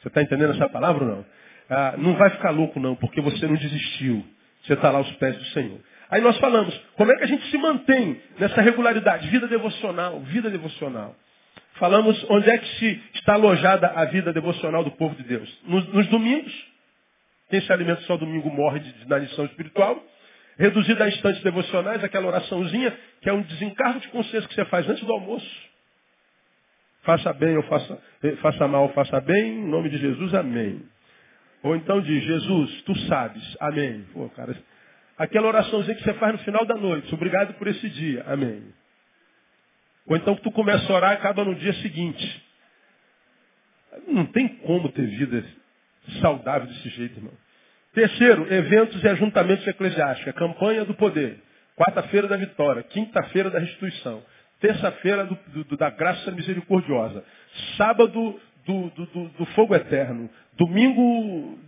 Você 0.00 0.08
está 0.08 0.22
entendendo 0.22 0.54
essa 0.54 0.68
palavra 0.68 1.04
ou 1.04 1.10
não? 1.10 1.26
Ah, 1.68 1.94
não 1.98 2.14
vai 2.14 2.30
ficar 2.30 2.50
louco 2.50 2.78
não, 2.78 2.94
porque 2.94 3.20
você 3.20 3.46
não 3.46 3.56
desistiu. 3.56 4.24
Você 4.62 4.74
está 4.74 4.90
lá 4.90 4.98
aos 4.98 5.10
pés 5.16 5.36
do 5.36 5.44
Senhor. 5.46 5.78
Aí 6.10 6.20
nós 6.20 6.38
falamos, 6.38 6.74
como 6.96 7.12
é 7.12 7.16
que 7.16 7.24
a 7.24 7.26
gente 7.26 7.44
se 7.50 7.58
mantém 7.58 8.20
nessa 8.38 8.60
regularidade? 8.60 9.28
Vida 9.28 9.48
devocional, 9.48 10.20
vida 10.20 10.48
devocional. 10.48 11.16
Falamos 11.74 12.24
onde 12.30 12.48
é 12.48 12.58
que 12.58 12.66
se 12.78 13.02
está 13.14 13.34
alojada 13.34 13.88
a 13.88 14.04
vida 14.06 14.32
devocional 14.32 14.82
do 14.84 14.92
povo 14.92 15.14
de 15.16 15.24
Deus. 15.24 15.60
Nos, 15.64 15.86
nos 15.92 16.06
domingos, 16.06 16.52
quem 17.50 17.60
se 17.60 17.72
alimenta 17.72 18.00
só 18.02 18.16
domingo 18.16 18.50
morre 18.50 18.80
de, 18.80 18.92
de, 18.92 19.18
lição 19.18 19.44
espiritual. 19.44 20.02
Reduzida 20.58 21.04
a 21.04 21.08
instantes 21.08 21.42
devocionais, 21.42 22.02
aquela 22.02 22.28
oraçãozinha, 22.28 22.96
que 23.20 23.28
é 23.28 23.32
um 23.32 23.42
desencargo 23.42 24.00
de 24.00 24.08
consciência 24.08 24.48
que 24.48 24.54
você 24.54 24.64
faz 24.66 24.88
antes 24.88 25.04
do 25.04 25.12
almoço. 25.12 25.66
Faça 27.02 27.32
bem 27.34 27.56
ou 27.56 27.62
faça, 27.64 28.02
eh, 28.22 28.36
faça 28.36 28.66
mal 28.66 28.84
ou 28.84 28.88
faça 28.90 29.20
bem, 29.20 29.58
em 29.58 29.68
nome 29.68 29.90
de 29.90 29.98
Jesus, 29.98 30.34
amém. 30.34 30.82
Ou 31.62 31.76
então 31.76 32.00
diz, 32.00 32.24
Jesus, 32.24 32.82
tu 32.82 32.96
sabes, 33.00 33.56
amém. 33.60 34.06
Pô, 34.12 34.28
cara, 34.30 34.56
aquela 35.18 35.48
oraçãozinha 35.48 35.94
que 35.94 36.02
você 36.02 36.14
faz 36.14 36.32
no 36.32 36.38
final 36.38 36.64
da 36.64 36.74
noite, 36.74 37.12
obrigado 37.14 37.54
por 37.54 37.68
esse 37.68 37.88
dia, 37.90 38.24
amém. 38.26 38.62
Ou 40.06 40.16
então 40.16 40.36
que 40.36 40.42
tu 40.42 40.50
começa 40.52 40.90
a 40.90 40.96
orar 40.96 41.12
e 41.12 41.16
acaba 41.16 41.44
no 41.44 41.54
dia 41.54 41.72
seguinte. 41.74 42.44
Não 44.08 44.26
tem 44.26 44.48
como 44.58 44.90
ter 44.90 45.06
vida 45.06 45.44
saudável 46.20 46.66
desse 46.68 46.88
jeito, 46.90 47.18
irmão. 47.18 47.32
Terceiro, 47.96 48.52
eventos 48.52 49.02
e 49.02 49.08
ajuntamentos 49.08 49.66
eclesiásticos. 49.66 50.34
Campanha 50.34 50.84
do 50.84 50.92
poder. 50.92 51.38
Quarta-feira 51.74 52.28
da 52.28 52.36
vitória. 52.36 52.82
Quinta-feira 52.82 53.48
da 53.48 53.58
restituição. 53.58 54.22
Terça-feira 54.60 55.24
do, 55.24 55.64
do, 55.64 55.76
da 55.78 55.88
graça 55.88 56.30
misericordiosa. 56.30 57.24
Sábado 57.78 58.38
do, 58.66 58.90
do 59.38 59.46
fogo 59.54 59.74
eterno. 59.74 60.28
Domingo 60.58 61.58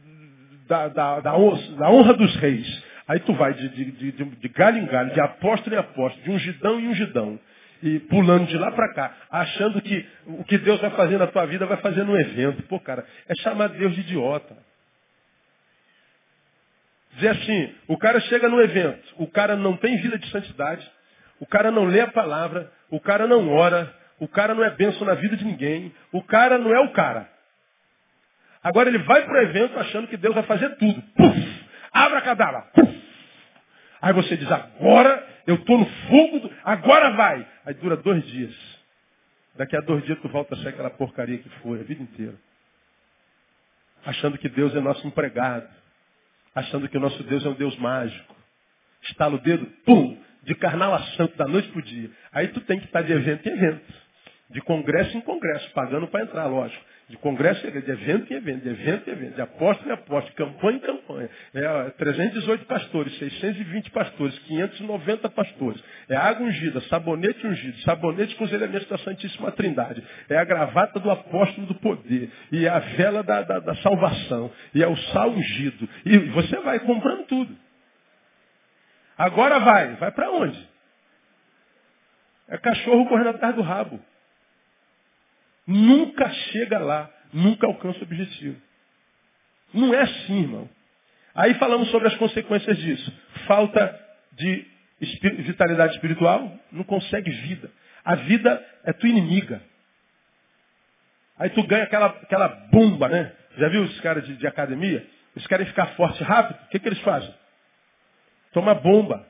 da, 0.69 0.89
da, 0.89 1.21
da, 1.21 1.35
honra 1.35 2.13
dos 2.13 2.37
reis. 2.37 2.85
Aí 3.09 3.21
tu 3.21 3.33
vai 3.33 3.55
de, 3.55 3.67
de, 3.71 4.13
de, 4.13 4.13
de 4.13 4.49
galho 4.49 4.81
em 4.81 4.87
galho, 4.87 5.15
de 5.15 5.21
apóstolo 5.23 5.75
em 5.75 5.79
apóstolo, 5.79 6.25
de 6.25 6.31
ungidão 6.31 6.79
em 6.79 6.89
ungidão 6.89 7.41
e 7.83 8.01
pulando 8.01 8.45
de 8.49 8.59
lá 8.59 8.71
para 8.73 8.93
cá, 8.93 9.15
achando 9.31 9.81
que 9.81 10.05
o 10.27 10.45
que 10.45 10.59
Deus 10.59 10.79
vai 10.81 10.91
fazer 10.91 11.17
na 11.17 11.29
tua 11.29 11.47
vida 11.47 11.65
vai 11.65 11.79
fazer 11.79 12.05
num 12.05 12.19
evento. 12.19 12.63
Pô, 12.65 12.79
cara, 12.79 13.07
é 13.27 13.35
chamar 13.37 13.69
Deus 13.69 13.95
de 13.95 14.01
idiota. 14.01 14.68
Dizer 17.19 17.31
assim, 17.31 17.75
o 17.89 17.99
cara 17.99 18.21
chega 18.21 18.49
no 18.49 18.61
evento, 18.61 19.03
o 19.17 19.27
cara 19.27 19.57
não 19.57 19.77
tem 19.77 19.97
vida 19.97 20.17
de 20.17 20.31
santidade, 20.31 20.89
o 21.41 21.47
cara 21.47 21.69
não 21.69 21.85
lê 21.85 22.01
a 22.01 22.07
palavra, 22.07 22.71
o 22.89 23.01
cara 23.01 23.27
não 23.27 23.49
ora, 23.49 23.93
o 24.21 24.29
cara 24.29 24.55
não 24.55 24.63
é 24.63 24.71
benção 24.71 25.05
na 25.05 25.15
vida 25.15 25.37
de 25.37 25.45
ninguém, 25.45 25.93
o 26.13 26.23
cara 26.23 26.59
não 26.59 26.73
é 26.73 26.79
o 26.79 26.93
cara. 26.93 27.29
Agora 28.63 28.89
ele 28.89 28.99
vai 28.99 29.25
para 29.25 29.35
o 29.35 29.43
evento 29.43 29.77
achando 29.81 30.07
que 30.07 30.17
Deus 30.17 30.33
vai 30.33 30.45
fazer 30.45 30.77
tudo. 30.77 31.03
Puf! 31.17 31.67
Abra 31.93 32.21
cadabra. 32.21 32.63
Puf! 32.73 33.03
Aí 34.01 34.13
você 34.13 34.37
diz, 34.37 34.49
agora 34.53 35.27
eu 35.45 35.57
estou 35.57 35.77
no 35.77 35.87
fogo, 35.87 36.39
do... 36.39 36.55
agora 36.63 37.11
vai. 37.17 37.45
Aí 37.67 37.75
dura 37.75 37.97
dois 37.97 38.25
dias. 38.27 38.55
Daqui 39.57 39.77
a 39.77 39.81
dois 39.81 40.05
dias 40.05 40.21
tu 40.21 40.29
volta 40.29 40.55
a 40.55 40.59
ser 40.59 40.69
aquela 40.69 40.91
porcaria 40.91 41.39
que 41.39 41.49
foi 41.63 41.81
a 41.81 41.83
vida 41.83 42.01
inteira. 42.01 42.37
Achando 44.07 44.39
que 44.39 44.49
Deus 44.49 44.73
é 44.77 44.81
nosso 44.81 45.05
empregado. 45.05 45.69
Achando 46.59 46.89
que 46.89 46.97
o 46.97 47.01
nosso 47.01 47.23
Deus 47.23 47.47
é 47.47 47.49
um 47.49 47.55
Deus 47.55 47.77
mágico. 47.79 48.35
Estala 49.05 49.37
o 49.37 49.39
dedo, 49.39 49.65
pum, 49.87 50.19
de 50.43 50.57
carnal 50.57 50.93
a 50.93 51.03
santo, 51.13 51.37
da 51.37 51.47
noite 51.47 51.69
para 51.69 51.79
o 51.79 51.85
dia. 51.85 52.11
Aí 52.33 52.49
tu 52.49 52.61
tem 52.63 52.81
que 52.81 52.87
estar 52.87 53.03
de 53.03 53.13
evento 53.13 53.49
em 53.49 53.53
evento. 53.53 53.95
De 54.51 54.61
congresso 54.63 55.17
em 55.17 55.21
congresso, 55.21 55.71
pagando 55.73 56.09
para 56.09 56.25
entrar, 56.25 56.47
lógico. 56.47 56.85
De 57.09 57.17
congresso 57.17 57.67
evento, 57.67 57.87
de 57.87 57.91
evento 57.91 58.33
em 58.33 58.37
evento, 58.37 58.63
de 58.65 58.69
evento 58.69 59.09
em 59.09 59.13
evento, 59.15 59.35
de 59.37 59.41
aposta 59.41 59.89
em 59.89 59.93
aposta, 59.93 60.31
campanha 60.33 60.77
em 60.77 60.81
campanha. 60.81 61.31
É 61.55 61.91
318 61.91 62.67
pastores, 62.67 63.17
620 63.17 63.91
pastores, 63.93 64.39
590 64.41 65.31
pastores. 65.31 65.83
É 66.07 66.15
água 66.15 66.47
ungida, 66.47 66.83
sabonete 66.83 67.47
ungido, 67.47 67.79
sabonete 67.79 68.37
com 68.37 68.45
os 68.45 68.53
elementos 68.53 68.87
da 68.89 68.99
Santíssima 68.99 69.51
Trindade. 69.53 70.05
É 70.29 70.37
a 70.37 70.45
gravata 70.45 71.01
do 71.01 71.11
apóstolo 71.11 71.67
do 71.67 71.77
poder. 71.77 72.31
E 72.53 72.67
é 72.67 72.69
a 72.69 72.79
vela 72.79 73.23
da, 73.23 73.41
da, 73.41 73.59
da 73.59 73.75
salvação. 73.77 74.53
E 74.75 74.83
é 74.83 74.87
o 74.87 74.97
sal 74.97 75.31
ungido. 75.31 75.89
E 76.05 76.19
você 76.19 76.57
vai 76.61 76.79
comprando 76.81 77.25
tudo. 77.25 77.57
Agora 79.17 79.59
vai. 79.61 79.95
Vai 79.95 80.13
para 80.13 80.31
onde? 80.31 80.69
É 82.49 82.59
cachorro 82.59 83.07
correndo 83.07 83.31
atrás 83.31 83.55
do 83.55 83.63
rabo 83.63 83.99
nunca 85.69 86.31
chega 86.31 86.79
lá, 86.79 87.11
nunca 87.33 87.67
alcança 87.67 87.99
o 88.01 88.05
objetivo. 88.05 88.57
Não 89.75 89.93
é 89.93 90.01
assim, 90.01 90.41
irmão. 90.41 90.69
Aí 91.35 91.55
falamos 91.55 91.91
sobre 91.91 92.09
as 92.09 92.17
consequências 92.17 92.77
disso. 92.79 93.13
Falta 93.47 94.07
de 94.33 94.67
vitalidade 95.43 95.95
espiritual, 95.95 96.51
não 96.73 96.83
consegue 96.85 97.31
vida. 97.31 97.71
A 98.03 98.15
vida 98.15 98.67
é 98.85 98.93
tua 98.95 99.11
inimiga. 99.11 99.63
Aí 101.39 101.51
tu 101.51 101.63
ganha 101.65 101.85
aquela, 101.85 102.07
aquela 102.07 102.49
bomba, 102.73 103.09
né? 103.09 103.33
Já 103.59 103.69
viu 103.69 103.83
os 103.83 104.01
caras 104.01 104.27
de, 104.27 104.37
de 104.37 104.47
academia? 104.47 105.07
Eles 105.37 105.47
querem 105.47 105.67
ficar 105.67 105.89
forte 105.89 106.23
rápido. 106.25 106.59
O 106.65 106.69
que, 106.71 106.79
que 106.79 106.89
eles 106.89 107.01
fazem? 107.01 107.33
Toma 108.53 108.75
bomba. 108.75 109.25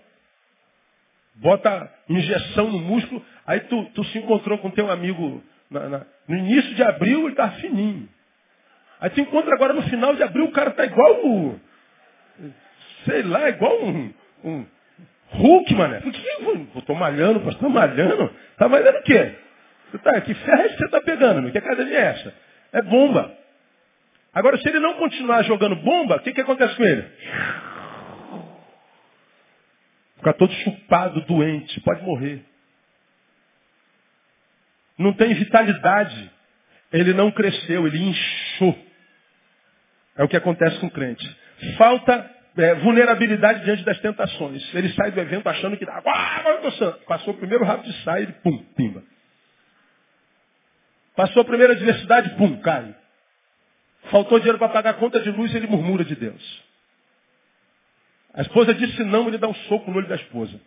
Bota 1.35 1.93
injeção 2.09 2.71
no 2.71 2.79
músculo. 2.79 3.25
Aí 3.47 3.61
tu, 3.61 3.85
tu 3.95 4.05
se 4.05 4.19
encontrou 4.19 4.59
com 4.59 4.71
teu 4.71 4.91
amigo 4.91 5.43
na, 5.71 5.89
na, 5.89 6.07
no 6.27 6.37
início 6.37 6.75
de 6.75 6.83
abril 6.83 7.21
ele 7.21 7.31
está 7.31 7.51
fininho. 7.53 8.09
Aí 9.01 9.11
tu 9.11 9.21
encontra 9.21 9.55
agora 9.55 9.73
no 9.73 9.83
final 9.83 10.15
de 10.15 10.23
abril 10.23 10.47
o 10.47 10.53
cara 10.53 10.71
está 10.71 10.85
igual 10.85 11.27
o. 11.27 11.61
Sei 13.05 13.23
lá, 13.23 13.49
igual 13.49 13.85
um. 13.85 14.13
um 14.45 14.67
Hulk, 15.31 15.75
mané. 15.75 16.01
Por 16.01 16.11
que 16.11 16.27
eu 16.75 16.83
tô 16.83 16.95
malhando, 16.95 17.41
pastor, 17.41 17.69
malhando? 17.69 18.35
Tá 18.57 18.67
malhando 18.67 18.99
o 18.99 19.03
quê? 19.03 19.35
Você 19.91 19.99
tá, 19.99 20.21
que 20.23 20.35
ferro 20.35 20.63
é 20.63 20.69
você 20.71 20.85
está 20.87 21.01
pegando? 21.03 21.43
Meu? 21.43 21.53
Que 21.53 21.59
academia 21.59 21.99
é 21.99 22.07
essa? 22.07 22.35
É 22.73 22.83
bomba. 22.83 23.37
Agora, 24.33 24.57
se 24.59 24.69
ele 24.69 24.81
não 24.81 24.95
continuar 24.95 25.43
jogando 25.43 25.77
bomba, 25.77 26.17
o 26.17 26.21
que, 26.21 26.33
que 26.33 26.41
acontece 26.41 26.75
com 26.77 26.85
ele? 26.85 27.05
Fica 30.17 30.33
todo 30.33 30.53
chupado, 30.53 31.21
doente, 31.23 31.81
pode 31.81 32.03
morrer 32.03 32.45
não 34.99 35.13
tem 35.13 35.33
vitalidade. 35.35 36.31
Ele 36.93 37.13
não 37.13 37.31
cresceu, 37.31 37.87
ele 37.87 37.99
inchou. 37.99 38.87
É 40.17 40.25
o 40.25 40.29
que 40.29 40.37
acontece 40.37 40.79
com 40.81 40.87
o 40.87 40.91
crente. 40.91 41.25
Falta 41.77 42.39
é, 42.57 42.75
vulnerabilidade 42.77 43.65
diante 43.65 43.85
das 43.85 43.99
tentações. 44.01 44.75
Ele 44.75 44.89
sai 44.95 45.13
do 45.13 45.21
evento 45.21 45.49
achando 45.49 45.77
que 45.77 45.87
dá. 45.87 46.03
Ah, 46.05 46.39
agora 46.41 46.61
eu 46.65 46.73
tô. 46.73 46.93
Passou 47.05 47.35
o 47.35 47.37
primeiro 47.37 47.65
rabo 47.65 47.85
de 47.85 47.93
saia, 48.03 48.23
ele 48.23 48.33
pum, 48.33 48.59
pimba. 48.77 49.03
Passou 51.15 51.43
a 51.43 51.45
primeira 51.45 51.73
adversidade, 51.75 52.31
pum, 52.37 52.61
cai. 52.61 52.95
Faltou 54.11 54.39
dinheiro 54.39 54.59
para 54.59 54.69
pagar 54.69 54.91
a 54.91 54.95
conta 54.95 55.21
de 55.21 55.31
luz, 55.31 55.55
ele 55.55 55.67
murmura 55.67 56.05
de 56.05 56.15
Deus. 56.17 56.65
A 58.35 58.43
esposa 58.43 58.75
disse 58.75 59.03
não, 59.05 59.29
ele 59.29 59.39
dá 59.39 59.49
um 59.49 59.55
soco 59.55 59.91
no 59.91 59.97
olho 59.99 60.09
da 60.09 60.17
esposa. 60.17 60.61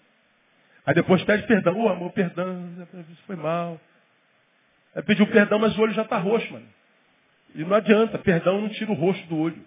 Aí 0.86 0.94
depois 0.94 1.24
pede 1.24 1.46
perdão. 1.48 1.78
Ô 1.78 1.86
oh, 1.86 1.90
amor, 1.90 2.12
perdão, 2.12 2.88
foi 3.26 3.36
mal. 3.36 3.80
É 4.96 5.02
pedir 5.02 5.26
perdão, 5.28 5.60
mas 5.60 5.78
o 5.78 5.82
olho 5.82 5.94
já 5.94 6.02
está 6.02 6.18
roxo, 6.18 6.52
mano. 6.52 6.68
E 7.56 7.64
não 7.64 7.76
adianta, 7.76 8.18
perdão 8.18 8.62
não 8.62 8.70
tira 8.70 8.92
o 8.92 8.96
roxo 8.96 9.26
do 9.28 9.38
olho. 9.38 9.62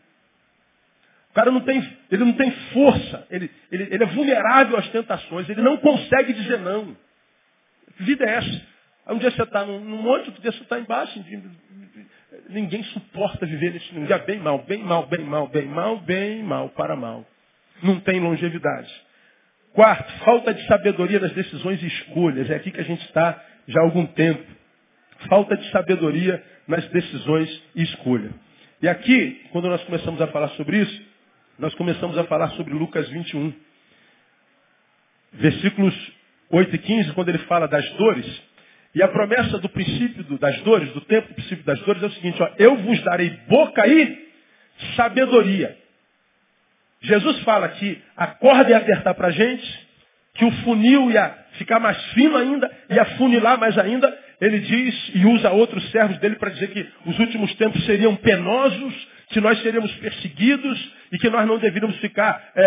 O 1.31 1.35
cara 1.35 1.51
não 1.51 1.61
tem, 1.61 1.83
ele 2.11 2.25
não 2.25 2.33
tem 2.35 2.51
força, 2.73 3.27
ele, 3.29 3.51
ele, 3.71 3.89
ele 3.91 4.05
é 4.05 4.07
vulnerável 4.07 4.77
às 4.77 4.89
tentações, 4.91 5.49
ele 5.49 5.63
não 5.63 5.77
consegue 5.79 6.33
dizer 6.33 6.61
não. 6.61 6.97
Que 7.97 8.05
vida 8.05 8.25
é 8.25 8.37
essa? 8.37 8.63
Aí 9.07 9.17
um 9.17 9.19
dia 9.19 9.31
você 9.31 9.43
está 9.43 9.65
num, 9.65 9.81
monte, 9.81 10.27
outro 10.27 10.41
dia 10.41 10.53
você 10.53 10.63
está 10.63 10.79
embaixo. 10.79 11.23
Ninguém 12.49 12.83
suporta 12.85 13.47
viver 13.47 13.73
nesse 13.73 13.93
dia 14.07 14.19
bem 14.19 14.39
mal, 14.39 14.59
bem 14.61 14.83
mal, 14.83 15.07
bem 15.07 15.25
mal, 15.25 15.49
bem 15.49 15.67
mal, 15.67 15.99
bem 15.99 16.43
mal, 16.43 16.69
para 16.71 16.97
mal. 16.97 17.27
Não 17.83 17.99
tem 18.01 18.21
longevidade. 18.21 18.93
Quarto, 19.73 20.13
falta 20.25 20.55
de 20.55 20.65
sabedoria 20.67 21.19
nas 21.19 21.33
decisões 21.33 21.83
e 21.83 21.87
escolhas. 21.87 22.49
É 22.49 22.55
aqui 22.55 22.71
que 22.71 22.81
a 22.81 22.85
gente 22.85 23.05
está 23.07 23.43
já 23.67 23.81
há 23.81 23.85
algum 23.85 24.07
tempo 24.07 24.45
falta 25.29 25.57
de 25.57 25.71
sabedoria 25.71 26.43
nas 26.67 26.87
decisões 26.89 27.63
e 27.75 27.83
escolha. 27.83 28.31
E 28.83 28.89
aqui, 28.89 29.41
quando 29.51 29.69
nós 29.69 29.83
começamos 29.85 30.21
a 30.21 30.27
falar 30.29 30.49
sobre 30.51 30.79
isso, 30.79 31.03
nós 31.59 31.75
começamos 31.75 32.19
a 32.19 32.25
falar 32.25 32.51
sobre 32.51 32.75
Lucas 32.75 33.09
21. 33.09 33.53
Versículos 35.33 35.95
8 36.51 36.75
e 36.75 36.79
15, 36.79 37.13
quando 37.13 37.29
ele 37.29 37.39
fala 37.39 37.67
das 37.67 37.89
dores, 37.93 38.43
e 38.95 39.03
a 39.03 39.09
promessa 39.09 39.59
do 39.59 39.69
princípio 39.69 40.23
das 40.39 40.61
dores, 40.61 40.93
do 40.93 41.01
tempo 41.03 41.29
do 41.29 41.35
princípio 41.35 41.65
das 41.65 41.81
dores, 41.81 42.03
é 42.03 42.07
o 42.07 42.13
seguinte, 42.13 42.43
ó, 42.43 42.51
eu 42.59 42.77
vos 42.77 43.03
darei 43.03 43.31
boca 43.49 43.87
e 43.87 44.29
sabedoria. 44.97 45.77
Jesus 47.01 47.41
fala 47.41 47.69
que 47.71 48.01
a 48.17 48.29
corda 48.29 48.71
ia 48.71 48.79
apertar 48.79 49.15
para 49.15 49.29
a 49.29 49.33
gente, 49.33 49.89
que 50.35 50.45
o 50.45 50.51
funil 50.63 51.11
ia 51.11 51.29
ficar 51.53 51.81
mais 51.81 52.01
fino 52.13 52.37
ainda, 52.37 52.71
ia 52.89 53.05
funilar 53.17 53.59
mais 53.59 53.77
ainda, 53.79 54.17
ele 54.45 54.59
diz 54.61 55.11
e 55.15 55.25
usa 55.25 55.51
outros 55.51 55.91
servos 55.91 56.19
dele 56.19 56.37
para 56.37 56.51
dizer 56.51 56.69
que 56.69 56.87
os 57.07 57.19
últimos 57.19 57.55
tempos 57.55 57.83
seriam 57.87 58.15
penosos, 58.17 59.09
que 59.31 59.41
nós 59.41 59.59
seríamos 59.63 59.91
perseguidos 59.95 60.93
e 61.11 61.19
que 61.19 61.31
nós 61.31 61.47
não 61.47 61.57
deveríamos 61.59 61.97
ficar 61.97 62.53
é, 62.55 62.63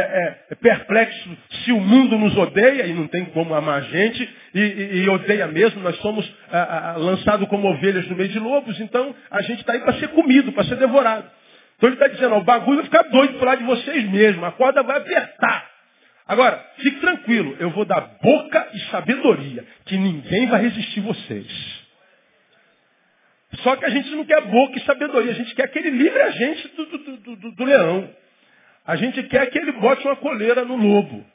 é, 0.50 0.56
perplexos 0.56 1.38
se 1.64 1.72
o 1.72 1.80
mundo 1.80 2.18
nos 2.18 2.36
odeia, 2.36 2.88
e 2.88 2.94
não 2.94 3.08
tem 3.08 3.26
como 3.26 3.54
amar 3.54 3.78
a 3.78 3.82
gente, 3.82 4.28
e, 4.56 4.60
e, 4.60 5.04
e 5.04 5.10
odeia 5.10 5.46
mesmo, 5.48 5.82
nós 5.82 5.96
somos 5.98 6.28
lançados 6.98 7.48
como 7.48 7.68
ovelhas 7.68 8.08
no 8.08 8.16
meio 8.16 8.30
de 8.30 8.40
lobos, 8.40 8.80
então 8.80 9.14
a 9.30 9.42
gente 9.44 9.60
está 9.60 9.74
aí 9.74 9.80
para 9.80 10.00
ser 10.00 10.08
comido, 10.10 10.52
para 10.54 10.64
ser 10.64 10.78
devorado. 10.78 11.30
Então 11.78 11.90
ele 11.90 11.96
está 11.96 12.08
dizendo, 12.08 12.34
ó, 12.34 12.40
o 12.40 12.44
bagulho 12.44 12.78
vai 12.78 12.86
ficar 12.86 13.04
doido 13.04 13.38
por 13.38 13.46
lá 13.46 13.54
de 13.54 13.64
vocês 13.64 14.10
mesmos, 14.10 14.44
a 14.44 14.52
corda 14.52 14.82
vai 14.82 14.98
apertar. 14.98 15.77
Agora, 16.28 16.64
fique 16.78 17.00
tranquilo, 17.00 17.56
eu 17.60 17.70
vou 17.70 17.86
dar 17.86 18.02
boca 18.22 18.70
e 18.74 18.80
sabedoria, 18.92 19.66
que 19.86 19.98
ninguém 19.98 20.48
vai 20.48 20.62
resistir 20.62 21.00
vocês. 21.00 21.88
Só 23.64 23.76
que 23.78 23.86
a 23.86 23.90
gente 23.90 24.10
não 24.12 24.26
quer 24.26 24.42
boca 24.42 24.78
e 24.78 24.84
sabedoria, 24.84 25.32
a 25.32 25.36
gente 25.36 25.56
quer 25.56 25.68
que 25.70 25.80
ele 25.80 25.92
livre 25.92 26.22
a 26.22 26.32
gente 26.32 26.68
do, 26.76 26.86
do, 26.86 27.18
do, 27.36 27.52
do 27.52 27.64
leão. 27.64 28.10
A 28.86 28.96
gente 28.98 29.24
quer 29.24 29.46
que 29.48 29.58
ele 29.58 29.72
bote 29.74 30.06
uma 30.06 30.18
coleira 30.18 30.66
no 30.66 30.76
lobo. 30.76 31.26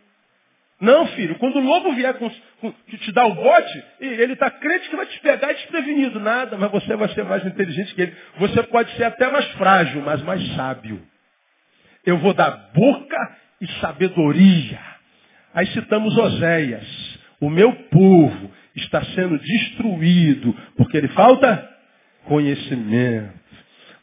Não, 0.81 1.07
filho, 1.09 1.37
quando 1.37 1.57
o 1.57 1.65
lobo 1.65 1.93
vier 1.93 2.13
com, 2.15 2.29
com, 2.61 2.73
te 2.73 3.13
dar 3.13 3.27
o 3.27 3.35
bote, 3.35 3.85
ele 4.01 4.33
está 4.33 4.51
crente 4.51 4.91
que 4.91 4.97
vai 4.97 5.07
te 5.07 5.21
pegar 5.21 5.53
desprevenido. 5.53 6.19
Nada, 6.19 6.59
mas 6.59 6.71
você 6.71 6.97
vai 6.97 7.09
ser 7.11 7.25
mais 7.25 7.47
inteligente 7.47 7.95
que 7.95 8.03
ele. 8.03 8.17
Você 8.39 8.63
pode 8.65 8.93
ser 8.97 9.05
até 9.05 9.31
mais 9.31 9.47
frágil, 9.53 10.03
mas 10.03 10.21
mais 10.23 10.45
sábio. 10.57 11.01
Eu 12.05 12.19
vou 12.19 12.35
dar 12.35 12.51
boca 12.75 13.37
e 13.63 13.81
sabedoria. 13.81 14.81
Aí 15.55 15.67
citamos 15.69 16.19
Oséias. 16.19 16.85
O 17.41 17.49
meu 17.49 17.73
povo 17.73 18.51
está 18.75 19.03
sendo 19.05 19.39
destruído 19.39 20.53
porque 20.77 20.97
ele 20.97 21.09
falta 21.09 21.71
conhecimento. 22.25 23.41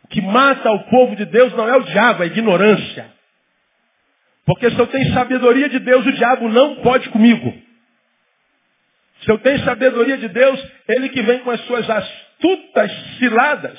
O 0.04 0.08
que 0.08 0.22
mata 0.22 0.72
o 0.72 0.90
povo 0.90 1.16
de 1.16 1.26
Deus 1.26 1.54
não 1.54 1.68
é 1.68 1.76
o 1.76 1.84
diabo, 1.84 2.24
é 2.24 2.28
a 2.28 2.30
ignorância. 2.30 3.14
Porque 4.46 4.72
se 4.72 4.80
eu 4.80 4.88
tenho 4.88 5.14
sabedoria 5.14 5.70
de 5.70 5.80
Deus, 5.80 6.06
o 6.06 6.12
diabo 6.14 6.48
não 6.48 6.78
pode 6.78 7.10
comigo. 7.10 7.54
Se 9.22 9.32
eu 9.32 9.38
tenho 9.40 9.60
sabedoria 9.66 10.18
de 10.18 10.30
Deus, 10.30 10.72
ele 10.88 11.10
que 11.10 11.22
vem 11.22 11.40
com 11.40 11.52
as 11.52 11.60
suas 11.66 11.88
astutas 11.90 12.92
ciladas. 13.18 13.78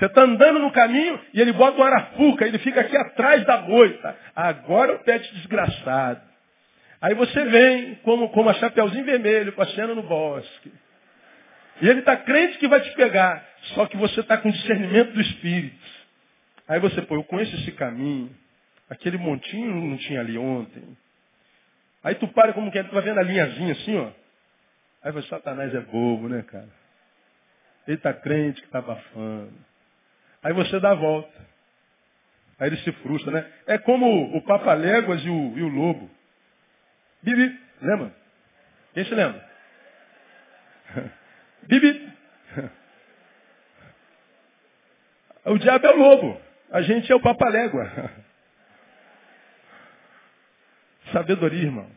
Você 0.00 0.06
está 0.06 0.22
andando 0.22 0.58
no 0.58 0.72
caminho 0.72 1.20
e 1.34 1.42
ele 1.42 1.52
bota 1.52 1.76
uma 1.76 1.84
arapuca, 1.84 2.46
ele 2.46 2.58
fica 2.60 2.80
aqui 2.80 2.96
atrás 2.96 3.44
da 3.44 3.60
moita. 3.60 4.16
Agora 4.34 4.94
o 4.94 4.98
pet 5.00 5.30
desgraçado. 5.34 6.22
Aí 7.02 7.14
você 7.14 7.44
vem 7.44 7.96
como, 7.96 8.30
como 8.30 8.48
a 8.48 8.54
Chapeuzinho 8.54 9.04
Vermelho, 9.04 9.52
passeando 9.52 9.94
no 9.94 10.02
bosque. 10.02 10.72
E 11.82 11.88
ele 11.88 12.00
está 12.00 12.16
crente 12.16 12.56
que 12.56 12.66
vai 12.66 12.80
te 12.80 12.90
pegar. 12.94 13.46
Só 13.74 13.84
que 13.84 13.98
você 13.98 14.20
está 14.20 14.38
com 14.38 14.50
discernimento 14.50 15.12
do 15.12 15.20
Espírito. 15.20 15.76
Aí 16.66 16.80
você, 16.80 17.02
pô, 17.02 17.16
eu 17.16 17.24
conheço 17.24 17.54
esse 17.56 17.72
caminho. 17.72 18.34
Aquele 18.88 19.18
montinho 19.18 19.74
não 19.82 19.98
tinha 19.98 20.20
ali 20.20 20.38
ontem. 20.38 20.96
Aí 22.02 22.14
tu 22.14 22.26
para 22.28 22.54
como 22.54 22.72
que 22.72 22.78
é, 22.78 22.82
tu 22.84 22.94
vai 22.94 23.02
vendo 23.02 23.20
a 23.20 23.22
linhazinha 23.22 23.72
assim, 23.72 23.98
ó. 23.98 24.08
Aí 25.02 25.12
você, 25.12 25.28
Satanás 25.28 25.74
é 25.74 25.80
bobo, 25.80 26.26
né, 26.26 26.42
cara? 26.42 26.68
Ele 27.86 27.98
está 27.98 28.14
crente 28.14 28.62
que 28.62 28.66
está 28.66 28.78
abafando. 28.78 29.69
Aí 30.42 30.52
você 30.52 30.80
dá 30.80 30.92
a 30.92 30.94
volta. 30.94 31.40
Aí 32.58 32.68
ele 32.68 32.76
se 32.78 32.92
frustra, 32.92 33.32
né? 33.32 33.52
É 33.66 33.78
como 33.78 34.36
o 34.36 34.42
Papa-Léguas 34.42 35.24
e 35.24 35.28
o, 35.28 35.58
e 35.58 35.62
o 35.62 35.68
Lobo. 35.68 36.10
Bibi, 37.22 37.58
lembra? 37.82 38.14
Quem 38.94 39.04
se 39.04 39.14
lembra? 39.14 39.48
Bibi. 41.64 42.10
O 45.44 45.58
diabo 45.58 45.86
é 45.86 45.90
o 45.90 45.96
lobo. 45.96 46.40
A 46.70 46.82
gente 46.82 47.10
é 47.10 47.14
o 47.14 47.20
papalégua. 47.20 47.90
Sabedoria, 51.12 51.62
irmão. 51.62 51.90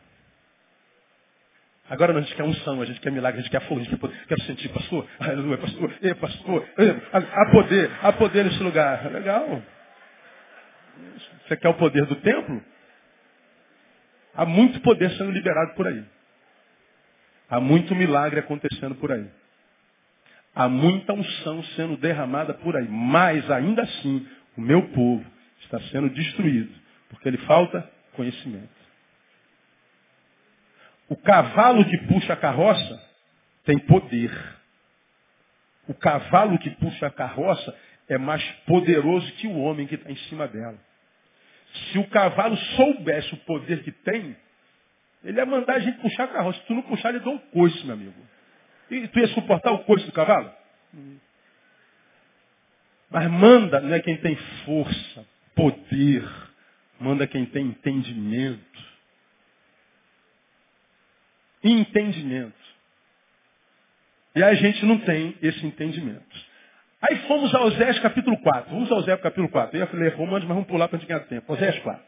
Agora 1.88 2.16
a 2.16 2.20
gente 2.20 2.34
quer 2.34 2.44
unção, 2.44 2.80
a 2.80 2.84
gente 2.86 3.00
quer 3.00 3.12
milagre, 3.12 3.40
a 3.40 3.42
gente 3.42 3.50
quer 3.50 3.60
fogo, 3.68 3.80
a 3.80 3.84
gente 3.84 3.96
quer, 3.96 4.26
quer 4.26 4.40
sentir, 4.44 4.68
pastor, 4.70 5.06
aleluia, 5.20 5.58
pastor, 5.58 5.92
ei, 6.00 6.14
pastor, 6.14 6.66
há 7.12 7.50
poder, 7.50 7.90
há 8.02 8.12
poder 8.12 8.44
nesse 8.44 8.62
lugar. 8.62 9.12
Legal. 9.12 9.62
Você 11.46 11.56
quer 11.56 11.68
o 11.68 11.74
poder 11.74 12.06
do 12.06 12.16
templo? 12.16 12.62
Há 14.34 14.46
muito 14.46 14.80
poder 14.80 15.10
sendo 15.10 15.30
liberado 15.30 15.74
por 15.74 15.86
aí. 15.86 16.04
Há 17.50 17.60
muito 17.60 17.94
milagre 17.94 18.40
acontecendo 18.40 18.94
por 18.94 19.12
aí. 19.12 19.26
Há 20.54 20.68
muita 20.68 21.12
unção 21.12 21.62
sendo 21.76 21.96
derramada 21.96 22.54
por 22.54 22.76
aí. 22.76 22.88
Mas 22.88 23.48
ainda 23.50 23.82
assim, 23.82 24.26
o 24.56 24.60
meu 24.60 24.82
povo 24.88 25.24
está 25.60 25.78
sendo 25.90 26.08
destruído. 26.10 26.72
Porque 27.10 27.28
ele 27.28 27.38
falta 27.38 27.88
conhecimento. 28.14 28.83
O 31.08 31.16
cavalo 31.16 31.84
que 31.84 31.98
puxa 32.06 32.32
a 32.32 32.36
carroça 32.36 33.02
tem 33.64 33.78
poder. 33.78 34.32
O 35.86 35.94
cavalo 35.94 36.58
que 36.58 36.70
puxa 36.70 37.06
a 37.06 37.10
carroça 37.10 37.76
é 38.08 38.18
mais 38.18 38.42
poderoso 38.66 39.30
que 39.32 39.46
o 39.46 39.58
homem 39.58 39.86
que 39.86 39.94
está 39.96 40.10
em 40.10 40.16
cima 40.28 40.48
dela. 40.48 40.78
Se 41.74 41.98
o 41.98 42.08
cavalo 42.08 42.56
soubesse 42.56 43.34
o 43.34 43.38
poder 43.38 43.82
que 43.82 43.92
tem, 43.92 44.36
ele 45.24 45.38
ia 45.38 45.46
mandar 45.46 45.74
a 45.74 45.78
gente 45.78 45.98
puxar 46.00 46.24
a 46.24 46.28
carroça. 46.28 46.58
Se 46.60 46.66
tu 46.66 46.74
não 46.74 46.82
puxar, 46.82 47.10
ele 47.10 47.20
dá 47.20 47.30
um 47.30 47.38
coice, 47.38 47.84
meu 47.84 47.94
amigo. 47.94 48.14
E 48.90 49.08
tu 49.08 49.18
ia 49.18 49.28
suportar 49.28 49.72
o 49.72 49.84
coice 49.84 50.06
do 50.06 50.12
cavalo? 50.12 50.52
Mas 53.10 53.30
manda 53.30 53.80
não 53.80 53.94
é 53.94 54.00
quem 54.00 54.16
tem 54.18 54.36
força, 54.64 55.26
poder. 55.54 56.24
Manda 57.00 57.26
quem 57.26 57.44
tem 57.46 57.66
entendimento. 57.66 58.93
Entendimento. 61.64 62.64
E 64.36 64.42
a 64.42 64.52
gente 64.54 64.84
não 64.84 64.98
tem 64.98 65.36
esse 65.40 65.64
entendimento. 65.64 66.54
Aí 67.00 67.18
fomos 67.26 67.54
a 67.54 67.62
Osés 67.62 67.98
capítulo 68.00 68.36
4. 68.38 68.70
Vamos 68.70 68.90
a 68.90 68.94
Osés 68.96 69.20
capítulo 69.20 69.48
4. 69.48 69.78
Eu 69.78 69.86
falar 69.86 70.08
Romanos, 70.10 70.44
mas 70.44 70.54
vamos 70.54 70.66
pular 70.66 70.88
para 70.88 70.96
a 70.96 71.00
gente 71.00 71.08
ganhar 71.08 71.24
tempo. 71.26 71.52
Osés 71.52 71.78
4. 71.80 72.02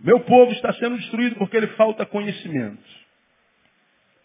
Meu 0.00 0.20
povo 0.20 0.52
está 0.52 0.72
sendo 0.74 0.96
destruído 0.96 1.36
porque 1.36 1.56
ele 1.56 1.68
falta 1.68 2.06
conhecimento. 2.06 2.82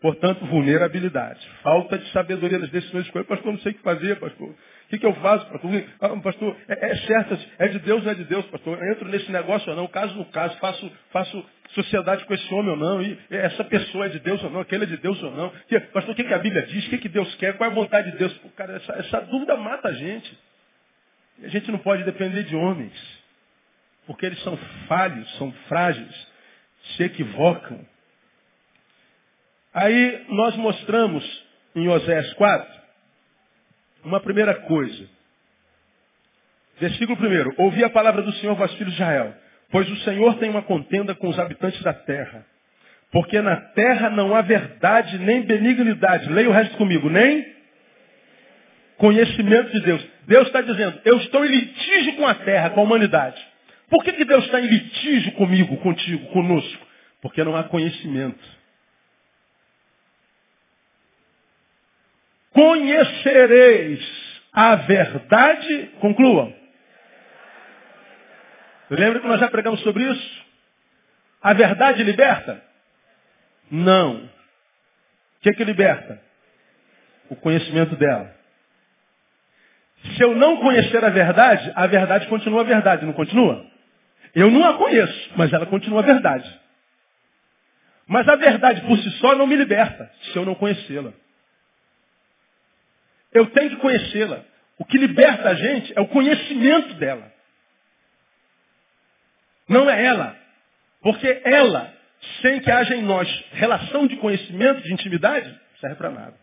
Portanto, 0.01 0.45
vulnerabilidade. 0.47 1.39
Falta 1.61 1.97
de 1.97 2.11
sabedoria 2.11 2.59
das 2.59 2.69
decisões 2.69 3.05
de 3.05 3.11
Pastor, 3.23 3.51
não 3.51 3.59
sei 3.59 3.71
o 3.71 3.75
que 3.75 3.81
fazer, 3.81 4.19
pastor. 4.19 4.53
Que, 4.91 4.99
que 4.99 5.05
eu 5.05 5.15
faço, 5.15 5.45
pastor? 5.45 5.71
Ah, 6.01 6.09
pastor, 6.21 6.57
é, 6.67 6.91
é, 6.91 6.95
certo, 6.97 7.39
é 7.59 7.67
de 7.69 7.79
Deus, 7.79 8.03
não 8.03 8.11
é 8.11 8.13
de 8.13 8.25
Deus, 8.25 8.45
pastor. 8.47 8.77
Eu 8.77 8.91
entro 8.91 9.07
nesse 9.07 9.31
negócio 9.31 9.69
ou 9.69 9.75
não, 9.77 9.87
caso 9.87 10.13
no 10.15 10.25
caso, 10.25 10.57
faço, 10.57 10.91
faço 11.11 11.45
sociedade 11.69 12.25
com 12.25 12.33
esse 12.33 12.53
homem 12.53 12.71
ou 12.71 12.75
não, 12.75 13.01
e 13.01 13.17
essa 13.29 13.63
pessoa 13.63 14.07
é 14.07 14.09
de 14.09 14.19
Deus 14.19 14.43
ou 14.43 14.49
não, 14.49 14.59
aquele 14.59 14.83
é 14.83 14.87
de 14.87 14.97
Deus 14.97 15.23
ou 15.23 15.31
não. 15.31 15.49
Que, 15.69 15.79
pastor, 15.79 16.11
o 16.11 16.15
que, 16.17 16.25
que 16.25 16.33
a 16.33 16.39
Bíblia 16.39 16.63
diz? 16.63 16.85
O 16.85 16.89
que, 16.89 16.97
que 16.97 17.07
Deus 17.07 17.33
quer? 17.35 17.55
Qual 17.55 17.69
é 17.69 17.71
a 17.71 17.73
vontade 17.73 18.11
de 18.11 18.17
Deus? 18.17 18.33
Pô, 18.39 18.49
cara, 18.49 18.75
essa, 18.75 18.91
essa 18.95 19.21
dúvida 19.21 19.55
mata 19.55 19.87
a 19.87 19.93
gente. 19.93 20.37
A 21.41 21.47
gente 21.47 21.71
não 21.71 21.79
pode 21.79 22.03
depender 22.03 22.43
de 22.43 22.55
homens. 22.57 22.91
Porque 24.05 24.25
eles 24.25 24.43
são 24.43 24.57
falhos, 24.89 25.37
são 25.37 25.53
frágeis, 25.69 26.27
se 26.97 27.03
equivocam. 27.03 27.79
Aí 29.73 30.25
nós 30.27 30.53
mostramos 30.57 31.45
em 31.77 31.87
Osés 31.87 32.33
4 32.33 32.80
uma 34.03 34.19
primeira 34.19 34.53
coisa. 34.53 35.05
Versículo 36.79 37.17
1. 37.17 37.63
Ouvi 37.63 37.83
a 37.83 37.89
palavra 37.89 38.21
do 38.21 38.31
Senhor, 38.33 38.55
vós 38.55 38.73
filhos 38.73 38.93
de 38.93 39.01
Israel. 39.01 39.35
Pois 39.69 39.89
o 39.89 39.95
Senhor 39.97 40.37
tem 40.37 40.49
uma 40.49 40.63
contenda 40.63 41.15
com 41.15 41.29
os 41.29 41.39
habitantes 41.39 41.81
da 41.83 41.93
terra. 41.93 42.45
Porque 43.11 43.41
na 43.41 43.55
terra 43.55 44.09
não 44.09 44.35
há 44.35 44.41
verdade 44.41 45.17
nem 45.19 45.41
benignidade. 45.41 46.29
Leia 46.29 46.49
o 46.49 46.53
resto 46.53 46.77
comigo. 46.77 47.09
Nem 47.09 47.45
conhecimento 48.97 49.71
de 49.71 49.81
Deus. 49.81 50.07
Deus 50.27 50.47
está 50.47 50.61
dizendo, 50.61 50.99
eu 51.03 51.17
estou 51.17 51.43
em 51.45 51.49
litígio 51.49 52.15
com 52.17 52.27
a 52.27 52.35
terra, 52.35 52.69
com 52.69 52.81
a 52.81 52.83
humanidade. 52.83 53.41
Por 53.89 54.03
que, 54.03 54.13
que 54.13 54.23
Deus 54.23 54.45
está 54.45 54.61
em 54.61 54.67
litígio 54.67 55.31
comigo, 55.33 55.75
contigo, 55.77 56.27
conosco? 56.27 56.87
Porque 57.21 57.43
não 57.43 57.55
há 57.55 57.63
conhecimento. 57.63 58.60
Conhecereis 62.53 63.99
a 64.51 64.75
verdade, 64.75 65.91
concluam. 65.99 66.53
Lembra 68.89 69.21
que 69.21 69.27
nós 69.27 69.39
já 69.39 69.49
pregamos 69.49 69.79
sobre 69.81 70.03
isso? 70.03 70.45
A 71.41 71.53
verdade 71.53 72.03
liberta? 72.03 72.61
Não. 73.71 74.17
O 74.17 74.29
que, 75.41 75.49
é 75.49 75.53
que 75.53 75.63
liberta? 75.63 76.21
O 77.29 77.35
conhecimento 77.37 77.95
dela. 77.95 78.35
Se 80.03 80.21
eu 80.21 80.35
não 80.35 80.57
conhecer 80.57 81.03
a 81.03 81.09
verdade, 81.09 81.71
a 81.73 81.87
verdade 81.87 82.27
continua 82.27 82.61
a 82.61 82.65
verdade, 82.65 83.05
não 83.05 83.13
continua? 83.13 83.65
Eu 84.35 84.51
não 84.51 84.67
a 84.67 84.73
conheço, 84.77 85.31
mas 85.37 85.53
ela 85.53 85.65
continua 85.65 86.01
a 86.01 86.05
verdade. 86.05 86.59
Mas 88.07 88.27
a 88.27 88.35
verdade 88.35 88.81
por 88.81 88.97
si 88.97 89.09
só 89.19 89.35
não 89.35 89.47
me 89.47 89.55
liberta, 89.55 90.11
se 90.21 90.35
eu 90.35 90.45
não 90.45 90.55
conhecê-la. 90.55 91.13
Eu 93.31 93.47
tenho 93.47 93.71
que 93.71 93.75
conhecê-la. 93.77 94.43
O 94.77 94.85
que 94.85 94.97
liberta 94.97 95.49
a 95.49 95.53
gente 95.53 95.93
é 95.95 96.01
o 96.01 96.07
conhecimento 96.07 96.95
dela. 96.95 97.31
Não 99.67 99.89
é 99.89 100.03
ela. 100.05 100.37
Porque 101.01 101.41
ela, 101.43 101.93
sem 102.41 102.59
que 102.59 102.69
haja 102.69 102.95
em 102.95 103.03
nós 103.03 103.27
relação 103.51 104.07
de 104.07 104.17
conhecimento, 104.17 104.81
de 104.81 104.93
intimidade, 104.93 105.59
serve 105.79 105.95
para 105.95 106.09
nada. 106.09 106.33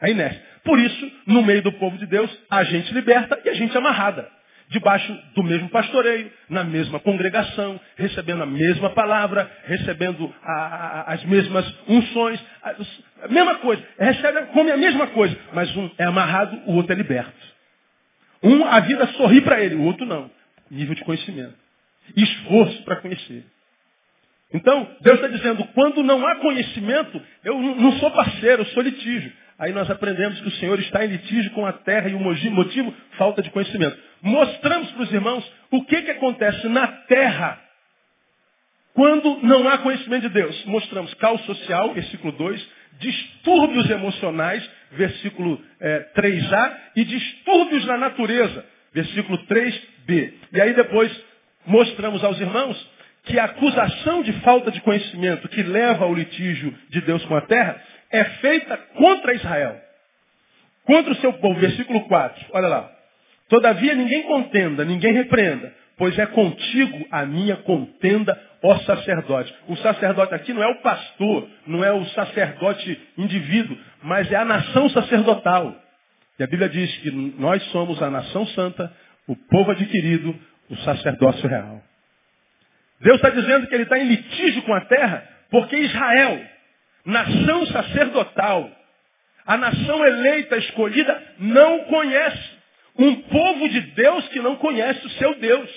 É 0.00 0.10
inércia. 0.10 0.42
Por 0.64 0.78
isso, 0.78 1.12
no 1.26 1.42
meio 1.42 1.62
do 1.62 1.72
povo 1.72 1.96
de 1.98 2.06
Deus, 2.06 2.30
a 2.50 2.64
gente 2.64 2.92
liberta 2.92 3.40
e 3.44 3.48
a 3.48 3.54
gente 3.54 3.74
é 3.74 3.78
amarrada. 3.78 4.30
Debaixo 4.72 5.12
do 5.34 5.42
mesmo 5.42 5.68
pastoreio, 5.68 6.32
na 6.48 6.64
mesma 6.64 6.98
congregação, 6.98 7.78
recebendo 7.96 8.42
a 8.42 8.46
mesma 8.46 8.90
palavra, 8.90 9.50
recebendo 9.64 10.34
a, 10.42 10.52
a, 10.52 11.12
as 11.12 11.24
mesmas 11.24 11.64
unções, 11.86 12.42
a, 12.62 12.70
a, 13.24 13.28
mesma 13.28 13.56
coisa. 13.56 13.82
Recebe, 13.98 14.46
come 14.46 14.70
a 14.70 14.76
mesma 14.78 15.08
coisa, 15.08 15.36
mas 15.52 15.76
um 15.76 15.90
é 15.98 16.04
amarrado, 16.04 16.58
o 16.66 16.74
outro 16.74 16.92
é 16.92 16.96
liberto. 16.96 17.52
Um, 18.42 18.64
a 18.64 18.80
vida 18.80 19.06
sorri 19.08 19.42
para 19.42 19.60
ele, 19.60 19.74
o 19.74 19.82
outro 19.82 20.06
não. 20.06 20.30
Nível 20.70 20.94
de 20.94 21.04
conhecimento. 21.04 21.54
Esforço 22.16 22.82
para 22.84 22.96
conhecer. 22.96 23.44
Então, 24.54 24.88
Deus 25.02 25.16
está 25.16 25.28
dizendo, 25.28 25.64
quando 25.74 26.02
não 26.02 26.26
há 26.26 26.36
conhecimento, 26.36 27.20
eu 27.44 27.60
não 27.60 27.92
sou 27.98 28.10
parceiro, 28.10 28.62
eu 28.62 28.66
sou 28.66 28.82
litígio. 28.82 29.32
Aí 29.62 29.72
nós 29.72 29.88
aprendemos 29.88 30.40
que 30.40 30.48
o 30.48 30.52
Senhor 30.56 30.76
está 30.80 31.04
em 31.04 31.08
litígio 31.08 31.52
com 31.52 31.64
a 31.64 31.72
terra 31.72 32.08
e 32.08 32.14
o 32.14 32.18
motivo, 32.18 32.92
falta 33.16 33.40
de 33.40 33.50
conhecimento. 33.50 33.96
Mostramos 34.20 34.90
para 34.90 35.02
os 35.04 35.12
irmãos 35.12 35.52
o 35.70 35.84
que, 35.84 36.02
que 36.02 36.10
acontece 36.10 36.66
na 36.66 36.88
terra 36.88 37.60
quando 38.92 39.38
não 39.44 39.68
há 39.68 39.78
conhecimento 39.78 40.22
de 40.22 40.30
Deus. 40.30 40.64
Mostramos 40.64 41.14
caos 41.14 41.40
social, 41.42 41.94
versículo 41.94 42.32
2, 42.32 42.68
distúrbios 42.98 43.88
emocionais, 43.88 44.68
versículo 44.90 45.64
é, 45.78 46.08
3a, 46.12 46.76
e 46.96 47.04
distúrbios 47.04 47.86
na 47.86 47.96
natureza, 47.96 48.64
versículo 48.92 49.38
3b. 49.46 50.32
E 50.54 50.60
aí 50.60 50.74
depois 50.74 51.24
mostramos 51.66 52.24
aos 52.24 52.40
irmãos 52.40 52.90
que 53.26 53.38
a 53.38 53.44
acusação 53.44 54.24
de 54.24 54.32
falta 54.40 54.72
de 54.72 54.80
conhecimento 54.80 55.48
que 55.48 55.62
leva 55.62 56.04
ao 56.04 56.12
litígio 56.12 56.76
de 56.90 57.00
Deus 57.02 57.24
com 57.26 57.36
a 57.36 57.42
terra 57.42 57.80
é 58.12 58.24
feita 58.24 58.76
contra 58.94 59.34
Israel. 59.34 59.80
Contra 60.84 61.12
o 61.12 61.16
seu 61.16 61.32
povo. 61.34 61.58
Versículo 61.58 62.02
4. 62.02 62.46
Olha 62.52 62.68
lá. 62.68 62.92
Todavia 63.48 63.94
ninguém 63.94 64.22
contenda, 64.22 64.82
ninguém 64.82 65.12
repreenda, 65.12 65.74
pois 65.98 66.18
é 66.18 66.24
contigo 66.24 67.06
a 67.10 67.26
minha 67.26 67.56
contenda, 67.56 68.40
ó 68.62 68.78
sacerdote. 68.78 69.54
O 69.68 69.76
sacerdote 69.76 70.34
aqui 70.34 70.54
não 70.54 70.62
é 70.62 70.68
o 70.68 70.80
pastor, 70.80 71.46
não 71.66 71.84
é 71.84 71.92
o 71.92 72.02
sacerdote 72.06 72.98
indivíduo, 73.18 73.76
mas 74.02 74.30
é 74.32 74.36
a 74.36 74.44
nação 74.44 74.88
sacerdotal. 74.88 75.76
E 76.38 76.42
a 76.42 76.46
Bíblia 76.46 76.68
diz 76.70 76.96
que 76.98 77.10
nós 77.38 77.62
somos 77.64 78.02
a 78.02 78.10
nação 78.10 78.46
santa, 78.48 78.90
o 79.28 79.36
povo 79.36 79.70
adquirido, 79.72 80.34
o 80.70 80.76
sacerdócio 80.78 81.46
real. 81.46 81.82
Deus 83.02 83.16
está 83.16 83.28
dizendo 83.30 83.66
que 83.66 83.74
ele 83.74 83.82
está 83.82 83.98
em 83.98 84.08
litígio 84.08 84.62
com 84.62 84.72
a 84.72 84.80
terra, 84.82 85.28
porque 85.50 85.76
Israel, 85.76 86.40
nação 87.04 87.66
sacerdotal, 87.66 88.70
a 89.46 89.56
nação 89.56 90.04
eleita, 90.06 90.56
escolhida, 90.56 91.22
não 91.38 91.84
conhece. 91.84 92.62
Um 92.98 93.22
povo 93.22 93.68
de 93.68 93.80
Deus 93.80 94.28
que 94.28 94.40
não 94.40 94.56
conhece 94.56 95.06
o 95.06 95.10
seu 95.10 95.34
Deus. 95.36 95.70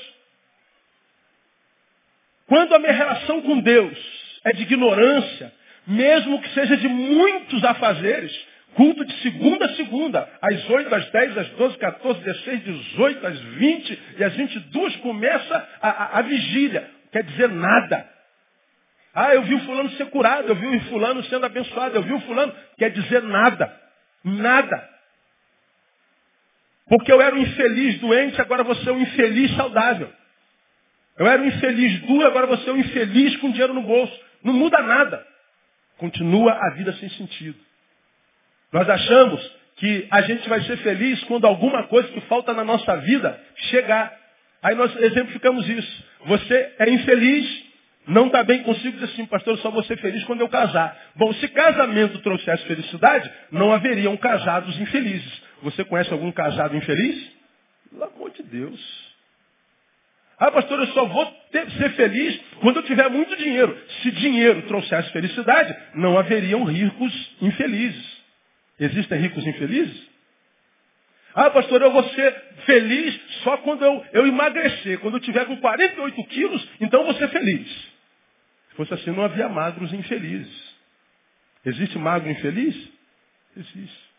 Quando 2.47 2.75
a 2.75 2.79
minha 2.79 2.91
relação 2.91 3.41
com 3.41 3.59
Deus 3.59 3.97
é 4.43 4.53
de 4.53 4.63
ignorância, 4.63 5.51
mesmo 5.87 6.41
que 6.41 6.49
seja 6.49 6.77
de 6.77 6.87
muitos 6.87 7.63
afazeres, 7.63 8.31
culto 8.75 9.03
de 9.05 9.13
segunda 9.21 9.65
a 9.65 9.75
segunda, 9.75 10.29
às 10.41 10.69
8, 10.69 10.93
às 10.93 11.09
10, 11.09 11.37
às 11.37 11.49
12, 11.51 11.77
14, 11.77 12.19
16, 12.21 12.63
18, 12.63 13.27
às 13.27 13.39
20 13.39 13.99
e 14.19 14.23
às 14.23 14.33
22 14.35 14.95
começa 14.97 15.69
a, 15.81 15.89
a, 15.89 16.19
a 16.19 16.21
vigília. 16.21 16.89
Quer 17.11 17.23
dizer 17.23 17.49
nada. 17.49 18.14
Ah, 19.15 19.33
eu 19.33 19.43
vi 19.43 19.55
o 19.55 19.61
fulano 19.61 19.89
ser 19.91 20.07
curado, 20.07 20.49
eu 20.49 20.55
vi 20.55 20.67
o 20.67 20.81
fulano 20.89 21.23
sendo 21.23 21.45
abençoado, 21.45 21.95
eu 21.95 22.03
vi 22.03 22.11
o 22.11 22.19
fulano. 22.21 22.53
Quer 22.77 22.91
dizer 22.91 23.23
nada. 23.23 23.73
Nada. 24.21 24.89
Porque 26.85 27.11
eu 27.11 27.21
era 27.21 27.33
um 27.33 27.39
infeliz 27.39 27.97
doente, 27.99 28.39
agora 28.41 28.63
você 28.63 28.89
é 28.89 28.91
um 28.91 29.01
infeliz 29.01 29.55
saudável. 29.55 30.11
Eu 31.17 31.25
era 31.25 31.41
um 31.41 31.45
infeliz 31.45 32.01
duro, 32.01 32.27
agora 32.27 32.45
você 32.45 32.69
é 32.69 32.73
um 32.73 32.77
infeliz 32.77 33.37
com 33.37 33.51
dinheiro 33.51 33.73
no 33.73 33.83
bolso. 33.83 34.19
Não 34.43 34.51
muda 34.53 34.81
nada. 34.81 35.25
Continua 35.97 36.51
a 36.51 36.71
vida 36.71 36.91
sem 36.93 37.09
sentido. 37.11 37.57
Nós 38.73 38.89
achamos 38.89 39.55
que 39.77 40.07
a 40.11 40.21
gente 40.23 40.47
vai 40.49 40.61
ser 40.63 40.75
feliz 40.77 41.23
quando 41.23 41.47
alguma 41.47 41.83
coisa 41.87 42.09
que 42.09 42.19
falta 42.21 42.53
na 42.53 42.65
nossa 42.65 42.97
vida 42.97 43.41
chegar. 43.55 44.13
Aí 44.61 44.75
nós 44.75 44.93
exemplificamos 44.97 45.67
isso. 45.69 46.03
Você 46.25 46.73
é 46.79 46.89
infeliz 46.89 47.64
não 48.07 48.27
está 48.27 48.43
bem 48.43 48.61
consigo 48.63 48.93
dizer 48.93 49.05
assim, 49.05 49.25
pastor, 49.25 49.53
eu 49.53 49.61
só 49.61 49.71
vou 49.71 49.83
ser 49.83 49.97
feliz 49.97 50.23
quando 50.25 50.41
eu 50.41 50.49
casar. 50.49 50.95
Bom, 51.15 51.33
se 51.33 51.47
casamento 51.47 52.19
trouxesse 52.19 52.65
felicidade, 52.65 53.31
não 53.51 53.71
haveriam 53.71 54.15
casados 54.17 54.79
infelizes. 54.79 55.41
Você 55.63 55.83
conhece 55.83 56.11
algum 56.13 56.31
casado 56.31 56.75
infeliz? 56.75 57.31
Pelo 57.89 58.03
amor 58.03 58.31
de 58.31 58.43
Deus. 58.43 59.15
Ah, 60.37 60.51
pastor, 60.51 60.79
eu 60.79 60.87
só 60.87 61.05
vou 61.05 61.25
ter, 61.51 61.69
ser 61.71 61.89
feliz 61.91 62.39
quando 62.59 62.77
eu 62.77 62.83
tiver 62.83 63.09
muito 63.09 63.35
dinheiro. 63.37 63.75
Se 64.01 64.11
dinheiro 64.11 64.61
trouxesse 64.63 65.11
felicidade, 65.11 65.75
não 65.95 66.17
haveriam 66.17 66.63
ricos 66.65 67.35
infelizes. 67.41 68.15
Existem 68.79 69.19
ricos 69.21 69.47
infelizes? 69.47 70.15
Ah, 71.33 71.49
pastor, 71.49 71.81
eu 71.81 71.91
vou 71.91 72.03
ser 72.09 72.33
feliz 72.65 73.19
só 73.43 73.57
quando 73.57 73.83
eu, 73.83 74.05
eu 74.13 74.27
emagrecer. 74.27 74.99
Quando 74.99 75.15
eu 75.15 75.21
tiver 75.21 75.45
com 75.45 75.57
48 75.57 76.23
quilos, 76.25 76.69
então 76.81 77.01
eu 77.01 77.05
vou 77.07 77.15
ser 77.15 77.29
feliz. 77.29 77.94
Se 78.75 78.77
fosse 78.77 78.93
assim, 78.93 79.11
não 79.11 79.23
havia 79.23 79.47
magros 79.47 79.93
infelizes. 79.93 80.75
Existe 81.63 81.97
magro 81.97 82.29
infeliz? 82.29 82.75
Existe. 83.55 84.09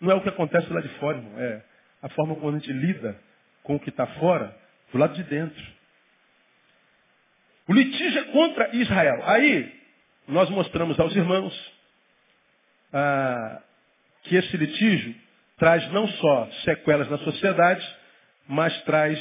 Não 0.00 0.12
é 0.12 0.14
o 0.14 0.20
que 0.20 0.28
acontece 0.28 0.72
lá 0.72 0.80
de 0.80 0.88
fora, 1.00 1.18
irmão. 1.18 1.40
É 1.40 1.62
a 2.00 2.08
forma 2.10 2.36
como 2.36 2.50
a 2.50 2.58
gente 2.60 2.72
lida 2.72 3.20
com 3.64 3.74
o 3.74 3.80
que 3.80 3.90
está 3.90 4.06
fora, 4.06 4.56
do 4.92 4.98
lado 4.98 5.14
de 5.14 5.24
dentro. 5.24 5.64
O 7.66 7.72
litígio 7.72 8.20
é 8.20 8.24
contra 8.26 8.76
Israel. 8.76 9.20
Aí, 9.24 9.80
nós 10.28 10.48
mostramos 10.48 11.00
aos 11.00 11.14
irmãos 11.16 11.72
ah, 12.92 13.62
que 14.22 14.36
esse 14.36 14.56
litígio 14.56 15.14
traz 15.58 15.90
não 15.90 16.06
só 16.06 16.50
sequelas 16.64 17.10
na 17.10 17.18
sociedade, 17.18 17.84
mas 18.46 18.80
traz 18.82 19.18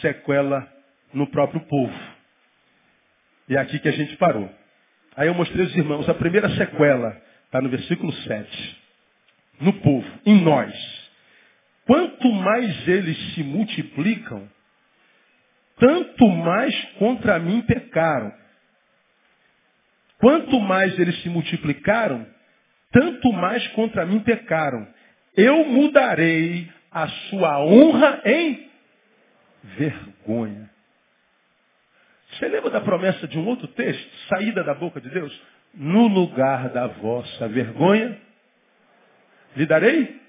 sequela 0.00 0.72
no 1.12 1.26
próprio 1.28 1.60
povo. 1.62 2.17
E 3.48 3.56
é 3.56 3.60
aqui 3.60 3.78
que 3.78 3.88
a 3.88 3.92
gente 3.92 4.16
parou. 4.16 4.50
Aí 5.16 5.26
eu 5.26 5.34
mostrei 5.34 5.64
aos 5.64 5.74
irmãos, 5.74 6.08
a 6.08 6.14
primeira 6.14 6.48
sequela 6.50 7.20
está 7.46 7.60
no 7.60 7.68
versículo 7.68 8.12
7. 8.12 8.78
No 9.60 9.72
povo, 9.74 10.06
em 10.24 10.40
nós. 10.42 10.72
Quanto 11.86 12.30
mais 12.30 12.86
eles 12.86 13.16
se 13.34 13.42
multiplicam, 13.42 14.48
tanto 15.78 16.28
mais 16.28 16.74
contra 16.98 17.38
mim 17.38 17.62
pecaram. 17.62 18.32
Quanto 20.18 20.60
mais 20.60 20.98
eles 20.98 21.20
se 21.22 21.28
multiplicaram, 21.28 22.26
tanto 22.92 23.32
mais 23.32 23.66
contra 23.68 24.04
mim 24.04 24.20
pecaram. 24.20 24.86
Eu 25.36 25.64
mudarei 25.64 26.68
a 26.90 27.08
sua 27.08 27.64
honra 27.64 28.20
em 28.24 28.68
vergonha. 29.62 30.77
Você 32.38 32.48
lembra 32.48 32.70
da 32.70 32.80
promessa 32.80 33.26
de 33.26 33.36
um 33.36 33.46
outro 33.46 33.66
texto? 33.68 34.08
Saída 34.28 34.62
da 34.62 34.72
boca 34.72 35.00
de 35.00 35.10
Deus? 35.10 35.36
No 35.74 36.06
lugar 36.06 36.68
da 36.68 36.86
vossa 36.86 37.48
vergonha, 37.48 38.16
lhe 39.56 39.66
darei? 39.66 40.20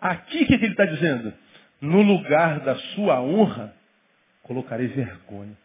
Aqui 0.00 0.44
o 0.44 0.46
que, 0.46 0.58
que 0.58 0.64
ele 0.64 0.72
está 0.72 0.86
dizendo? 0.86 1.32
No 1.80 2.00
lugar 2.00 2.60
da 2.60 2.74
sua 2.94 3.20
honra, 3.20 3.74
colocarei 4.42 4.86
vergonha. 4.86 5.56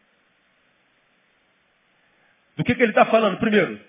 Do 2.58 2.63
que, 2.63 2.75
que 2.75 2.84
ele 2.84 2.91
está 2.91 3.06
falando? 3.06 3.38
Primeiro, 3.38 3.80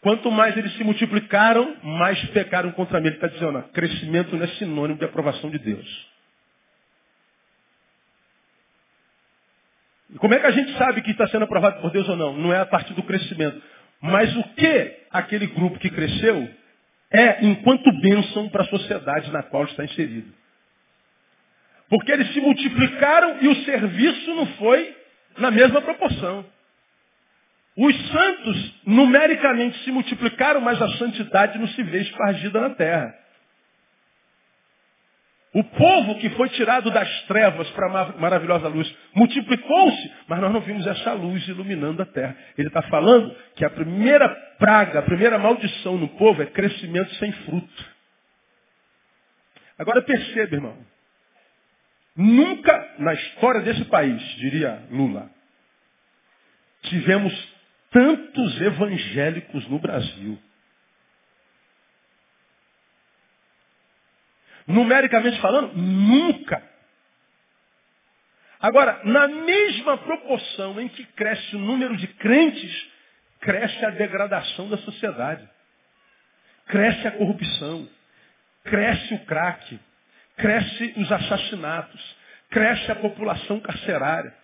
quanto 0.00 0.30
mais 0.30 0.56
eles 0.56 0.72
se 0.76 0.84
multiplicaram, 0.84 1.76
mais 1.82 2.22
pecaram 2.30 2.72
contra 2.72 2.98
mim. 2.98 3.08
Ele 3.08 3.16
está 3.16 3.28
dizendo, 3.28 3.62
crescimento 3.74 4.34
não 4.34 4.44
é 4.44 4.48
sinônimo 4.48 4.98
de 4.98 5.04
aprovação 5.04 5.50
de 5.50 5.58
Deus. 5.58 6.13
E 10.12 10.18
como 10.18 10.34
é 10.34 10.38
que 10.38 10.46
a 10.46 10.50
gente 10.50 10.76
sabe 10.76 11.02
que 11.02 11.10
está 11.10 11.26
sendo 11.28 11.44
aprovado 11.44 11.80
por 11.80 11.90
Deus 11.90 12.08
ou 12.08 12.16
não? 12.16 12.36
Não 12.36 12.52
é 12.52 12.60
a 12.60 12.66
partir 12.66 12.94
do 12.94 13.02
crescimento. 13.02 13.60
Mas 14.00 14.34
o 14.36 14.42
que 14.54 14.98
aquele 15.10 15.46
grupo 15.46 15.78
que 15.78 15.90
cresceu 15.90 16.48
é 17.10 17.44
enquanto 17.46 17.90
bênção 18.00 18.48
para 18.48 18.62
a 18.62 18.66
sociedade 18.66 19.30
na 19.30 19.42
qual 19.42 19.64
está 19.64 19.84
inserido. 19.84 20.32
Porque 21.88 22.12
eles 22.12 22.32
se 22.32 22.40
multiplicaram 22.40 23.38
e 23.40 23.48
o 23.48 23.64
serviço 23.64 24.34
não 24.34 24.46
foi 24.54 24.96
na 25.38 25.50
mesma 25.50 25.80
proporção. 25.80 26.44
Os 27.76 28.10
santos 28.10 28.74
numericamente 28.86 29.78
se 29.84 29.90
multiplicaram, 29.90 30.60
mas 30.60 30.80
a 30.80 30.88
santidade 30.96 31.58
não 31.58 31.66
se 31.68 31.82
vê 31.82 32.02
espargida 32.02 32.60
na 32.60 32.70
terra. 32.70 33.14
O 35.54 35.62
povo 35.62 36.18
que 36.18 36.30
foi 36.30 36.48
tirado 36.48 36.90
das 36.90 37.22
trevas 37.26 37.70
para 37.70 37.86
a 37.86 38.18
maravilhosa 38.18 38.66
luz 38.66 38.92
multiplicou-se, 39.14 40.12
mas 40.26 40.40
nós 40.40 40.52
não 40.52 40.60
vimos 40.60 40.84
essa 40.84 41.12
luz 41.12 41.46
iluminando 41.46 42.02
a 42.02 42.06
terra. 42.06 42.36
Ele 42.58 42.66
está 42.66 42.82
falando 42.82 43.32
que 43.54 43.64
a 43.64 43.70
primeira 43.70 44.28
praga, 44.58 44.98
a 44.98 45.02
primeira 45.02 45.38
maldição 45.38 45.96
no 45.96 46.08
povo 46.08 46.42
é 46.42 46.46
crescimento 46.46 47.14
sem 47.14 47.30
fruto. 47.30 47.94
Agora 49.78 50.02
perceba, 50.02 50.56
irmão. 50.56 50.76
Nunca 52.16 52.94
na 52.98 53.14
história 53.14 53.60
desse 53.60 53.84
país, 53.84 54.20
diria 54.36 54.82
Lula, 54.90 55.30
tivemos 56.82 57.32
tantos 57.92 58.60
evangélicos 58.60 59.68
no 59.68 59.78
Brasil. 59.78 60.36
Numericamente 64.66 65.40
falando, 65.40 65.72
nunca. 65.74 66.62
Agora, 68.60 69.00
na 69.04 69.28
mesma 69.28 69.98
proporção 69.98 70.80
em 70.80 70.88
que 70.88 71.04
cresce 71.04 71.54
o 71.54 71.58
número 71.58 71.96
de 71.96 72.06
crentes, 72.06 72.86
cresce 73.40 73.84
a 73.84 73.90
degradação 73.90 74.68
da 74.70 74.78
sociedade. 74.78 75.46
Cresce 76.66 77.06
a 77.06 77.12
corrupção. 77.12 77.86
Cresce 78.64 79.14
o 79.14 79.18
crack. 79.26 79.78
Cresce 80.38 80.94
os 80.96 81.12
assassinatos. 81.12 82.16
Cresce 82.50 82.90
a 82.90 82.96
população 82.96 83.60
carcerária. 83.60 84.34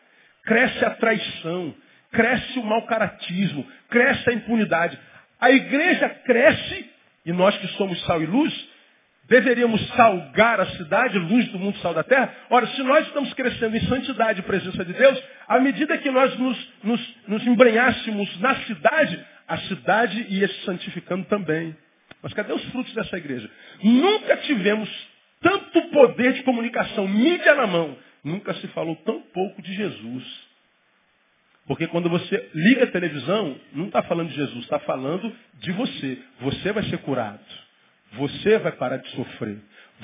Cresce 0.45 0.85
a 0.85 0.91
traição. 0.91 1.75
Cresce 2.13 2.59
o 2.59 2.63
mau 2.63 2.87
caratismo. 2.87 3.67
Cresce 3.89 4.29
a 4.29 4.35
impunidade. 4.35 4.99
A 5.41 5.51
igreja 5.51 6.11
cresce, 6.27 6.91
e 7.25 7.33
nós 7.33 7.57
que 7.57 7.69
somos 7.69 7.99
sal 8.05 8.21
e 8.21 8.27
luz, 8.27 8.70
Deveríamos 9.31 9.81
salgar 9.91 10.59
a 10.59 10.67
cidade, 10.73 11.17
luz 11.17 11.47
do 11.51 11.59
mundo, 11.61 11.79
sal 11.79 11.95
da 11.95 12.03
terra. 12.03 12.35
Ora, 12.51 12.67
se 12.67 12.83
nós 12.83 13.07
estamos 13.07 13.33
crescendo 13.35 13.77
em 13.77 13.87
santidade 13.87 14.41
e 14.41 14.43
presença 14.43 14.85
de 14.85 14.93
Deus, 14.93 15.23
à 15.47 15.61
medida 15.61 15.97
que 15.99 16.11
nós 16.11 16.37
nos, 16.37 16.69
nos, 16.83 17.17
nos 17.29 17.47
embrenhássemos 17.47 18.41
na 18.41 18.57
cidade, 18.65 19.25
a 19.47 19.57
cidade 19.59 20.27
ia 20.31 20.49
se 20.49 20.65
santificando 20.65 21.25
também. 21.27 21.77
Mas 22.21 22.35
cadê 22.35 22.53
os 22.53 22.65
frutos 22.73 22.93
dessa 22.93 23.17
igreja? 23.17 23.49
Nunca 23.81 24.37
tivemos 24.39 24.91
tanto 25.41 25.81
poder 25.91 26.33
de 26.33 26.43
comunicação, 26.43 27.07
mídia 27.07 27.55
na 27.55 27.69
mão. 27.69 27.97
Nunca 28.25 28.53
se 28.55 28.67
falou 28.69 28.97
tão 28.97 29.21
pouco 29.33 29.63
de 29.63 29.73
Jesus. 29.75 30.25
Porque 31.69 31.87
quando 31.87 32.11
você 32.11 32.51
liga 32.53 32.83
a 32.83 32.89
televisão, 32.89 33.57
não 33.73 33.87
está 33.87 34.03
falando 34.03 34.31
de 34.31 34.35
Jesus, 34.35 34.65
está 34.65 34.81
falando 34.81 35.33
de 35.61 35.71
você. 35.71 36.19
Você 36.41 36.73
vai 36.73 36.83
ser 36.83 36.99
curado. 36.99 37.70
Você 38.13 38.59
vai 38.59 38.73
parar 38.73 38.99
de 38.99 39.09
sofrer. 39.11 39.59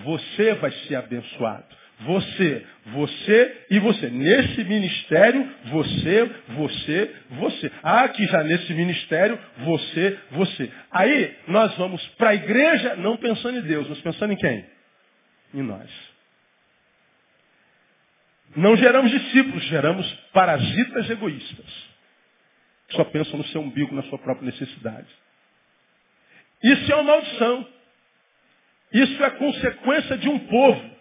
Você 0.04 0.54
vai 0.54 0.70
ser 0.70 0.96
abençoado. 0.96 1.64
Você, 2.00 2.66
você 2.86 3.64
e 3.70 3.78
você. 3.78 4.10
Nesse 4.10 4.64
ministério, 4.64 5.50
você, 5.64 6.30
você, 6.48 7.16
você. 7.30 7.72
Ah, 7.82 8.02
aqui 8.04 8.26
já 8.26 8.44
nesse 8.44 8.72
ministério, 8.74 9.38
você, 9.58 10.18
você. 10.32 10.70
Aí 10.90 11.36
nós 11.48 11.74
vamos 11.76 12.06
para 12.18 12.30
a 12.30 12.34
igreja 12.34 12.96
não 12.96 13.16
pensando 13.16 13.58
em 13.58 13.62
Deus, 13.62 13.88
mas 13.88 14.00
pensando 14.00 14.32
em 14.32 14.36
quem? 14.36 14.66
Em 15.54 15.62
nós. 15.62 15.90
Não 18.54 18.76
geramos 18.76 19.10
discípulos, 19.10 19.64
geramos 19.64 20.10
parasitas 20.32 21.08
egoístas. 21.08 21.66
Que 22.88 22.96
só 22.96 23.04
pensam 23.04 23.38
no 23.38 23.44
seu 23.46 23.62
umbigo, 23.62 23.94
na 23.94 24.02
sua 24.04 24.18
própria 24.18 24.46
necessidade. 24.46 25.08
Isso 26.62 26.92
é 26.92 26.94
uma 26.94 27.04
maldição. 27.04 27.75
Isso 28.92 29.22
é 29.24 29.30
consequência 29.30 30.16
de 30.16 30.28
um 30.28 30.38
povo 30.46 30.96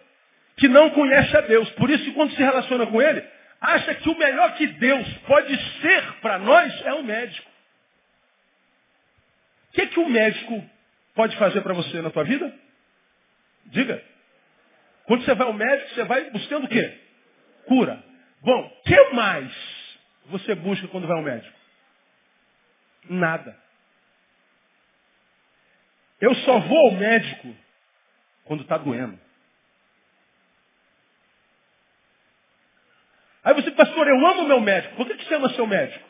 que 0.56 0.68
não 0.68 0.90
conhece 0.90 1.36
a 1.36 1.40
Deus. 1.42 1.68
Por 1.70 1.90
isso, 1.90 2.12
quando 2.14 2.32
se 2.32 2.42
relaciona 2.42 2.86
com 2.86 3.00
Ele, 3.00 3.24
acha 3.60 3.94
que 3.94 4.08
o 4.08 4.18
melhor 4.18 4.54
que 4.54 4.66
Deus 4.66 5.06
pode 5.26 5.56
ser 5.80 6.12
para 6.20 6.38
nós 6.38 6.86
é 6.86 6.94
o 6.94 7.02
médico. 7.02 7.50
O 9.68 9.72
que, 9.72 9.86
que 9.88 10.00
o 10.00 10.08
médico 10.08 10.70
pode 11.14 11.36
fazer 11.36 11.60
para 11.60 11.74
você 11.74 12.00
na 12.00 12.10
tua 12.10 12.24
vida? 12.24 12.52
Diga. 13.66 14.02
Quando 15.04 15.24
você 15.24 15.34
vai 15.34 15.46
ao 15.46 15.52
médico, 15.52 15.94
você 15.94 16.04
vai 16.04 16.30
buscando 16.30 16.64
o 16.64 16.68
quê? 16.68 17.00
Cura. 17.66 18.02
Bom, 18.40 18.66
o 18.66 18.82
que 18.82 19.10
mais 19.10 19.52
você 20.26 20.54
busca 20.54 20.88
quando 20.88 21.06
vai 21.06 21.16
ao 21.16 21.22
médico? 21.22 21.56
Nada. 23.08 23.56
Eu 26.20 26.34
só 26.36 26.58
vou 26.60 26.78
ao 26.86 26.92
médico 26.92 27.54
quando 28.46 28.62
está 28.62 28.78
doendo. 28.78 29.18
Aí 33.44 33.54
você, 33.54 33.70
pastor, 33.70 34.08
eu 34.08 34.26
amo 34.26 34.48
meu 34.48 34.60
médico. 34.60 34.96
Por 34.96 35.06
que, 35.06 35.14
que 35.14 35.24
você 35.24 35.34
ama 35.34 35.48
seu 35.50 35.66
médico? 35.66 36.04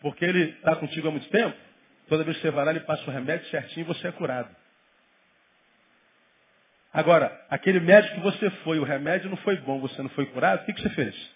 Porque 0.00 0.24
ele 0.24 0.50
está 0.50 0.76
contigo 0.76 1.08
há 1.08 1.10
muito 1.10 1.28
tempo. 1.30 1.56
Toda 2.08 2.22
vez 2.24 2.36
que 2.36 2.42
você 2.42 2.50
vai 2.50 2.64
lá, 2.64 2.70
ele 2.70 2.80
passa 2.80 3.02
o 3.08 3.12
remédio 3.12 3.48
certinho 3.48 3.84
e 3.84 3.88
você 3.88 4.08
é 4.08 4.12
curado. 4.12 4.54
Agora, 6.92 7.44
aquele 7.48 7.80
médico 7.80 8.16
que 8.16 8.20
você 8.20 8.50
foi, 8.62 8.78
o 8.78 8.84
remédio 8.84 9.30
não 9.30 9.36
foi 9.38 9.56
bom, 9.56 9.80
você 9.80 10.00
não 10.02 10.10
foi 10.10 10.26
curado, 10.26 10.62
o 10.62 10.66
que, 10.66 10.74
que 10.74 10.82
você 10.82 10.90
fez? 10.90 11.30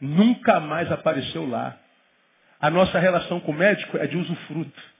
Nunca 0.00 0.60
mais 0.60 0.92
apareceu 0.92 1.48
lá. 1.48 1.78
A 2.60 2.70
nossa 2.70 2.98
relação 2.98 3.40
com 3.40 3.52
o 3.52 3.54
médico 3.54 3.96
é 3.96 4.06
de 4.06 4.16
usufruto. 4.16 4.95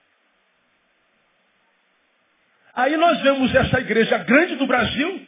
Aí 2.77 2.95
nós 2.95 3.19
vemos 3.23 3.55
essa 3.55 3.79
igreja 3.79 4.19
grande 4.19 4.55
do 4.55 4.67
Brasil 4.67 5.27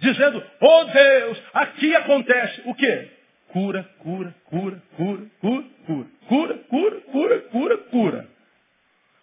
dizendo, 0.00 0.44
oh 0.60 0.84
Deus, 0.84 1.42
aqui 1.54 1.96
acontece 1.96 2.60
o 2.66 2.74
quê? 2.74 3.08
Cura, 3.48 3.88
cura, 4.00 4.34
cura, 4.44 4.82
cura, 4.98 5.22
cura, 5.40 5.64
cura, 5.86 6.06
cura, 6.28 6.54
cura, 6.68 7.00
cura, 7.00 7.40
cura, 7.40 7.78
cura. 7.78 8.28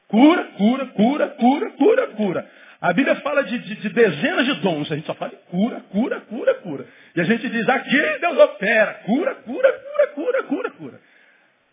Cura, 0.07 0.43
cura, 0.57 0.85
cura, 0.87 1.27
cura, 1.27 1.71
cura, 1.71 2.07
cura. 2.07 2.51
A 2.81 2.93
Bíblia 2.93 3.15
fala 3.17 3.43
de, 3.43 3.59
de, 3.59 3.75
de, 3.75 3.89
dezenas 3.89 4.45
de 4.47 4.53
dons, 4.55 4.91
a 4.91 4.95
gente 4.95 5.05
só 5.05 5.13
fala 5.13 5.31
de 5.31 5.37
cura, 5.51 5.79
cura, 5.91 6.21
cura, 6.21 6.55
cura. 6.55 6.85
E 7.15 7.21
a 7.21 7.25
gente 7.25 7.47
diz, 7.47 7.69
aqui 7.69 8.19
Deus 8.19 8.39
opera, 8.39 8.93
cura, 9.05 9.35
cura, 9.35 9.73
cura, 9.73 10.07
cura, 10.15 10.43
cura, 10.43 10.71
cura. 10.71 10.99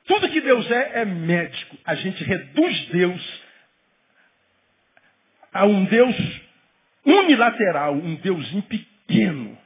Tudo 0.06 0.28
que 0.28 0.42
Deus 0.42 0.70
é, 0.70 1.00
é 1.00 1.04
médico. 1.06 1.78
A 1.82 1.94
gente 1.94 2.22
reduz 2.24 2.88
Deus 2.88 3.33
a 5.54 5.64
um 5.64 5.84
Deus 5.84 6.16
unilateral, 7.06 7.94
um 7.94 8.16
Deus 8.16 8.44
pequeno, 8.62 9.56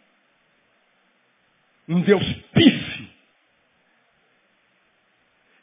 um 1.89 2.03
Deus 2.03 2.23
pife. 2.53 3.11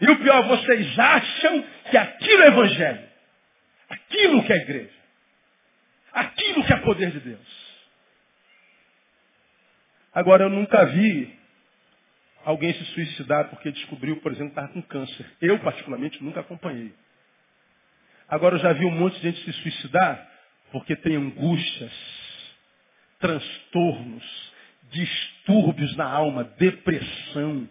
E 0.01 0.09
o 0.09 0.19
pior, 0.19 0.47
vocês 0.47 0.99
acham 0.99 1.63
que 1.91 1.97
aquilo 1.97 2.43
é 2.43 2.47
evangelho, 2.47 3.09
aquilo 3.87 4.43
que 4.43 4.51
é 4.51 4.57
igreja, 4.57 4.99
aquilo 6.11 6.65
que 6.65 6.73
é 6.73 6.77
poder 6.77 7.11
de 7.11 7.19
Deus. 7.19 7.65
Agora, 10.11 10.45
eu 10.45 10.49
nunca 10.49 10.85
vi 10.85 11.37
alguém 12.43 12.73
se 12.73 12.85
suicidar 12.85 13.49
porque 13.49 13.71
descobriu, 13.71 14.17
por 14.21 14.31
exemplo, 14.31 14.53
que 14.53 14.59
estava 14.59 14.73
com 14.73 14.81
câncer. 14.81 15.25
Eu, 15.39 15.59
particularmente, 15.59 16.23
nunca 16.23 16.39
acompanhei. 16.39 16.93
Agora 18.27 18.55
eu 18.55 18.59
já 18.59 18.73
vi 18.73 18.85
um 18.85 18.91
monte 18.91 19.15
de 19.17 19.23
gente 19.23 19.43
se 19.43 19.53
suicidar 19.61 20.35
porque 20.71 20.95
tem 20.95 21.15
angústias, 21.15 21.91
transtornos, 23.19 24.53
distúrbios 24.91 25.95
na 25.95 26.05
alma, 26.05 26.43
depressão, 26.57 27.67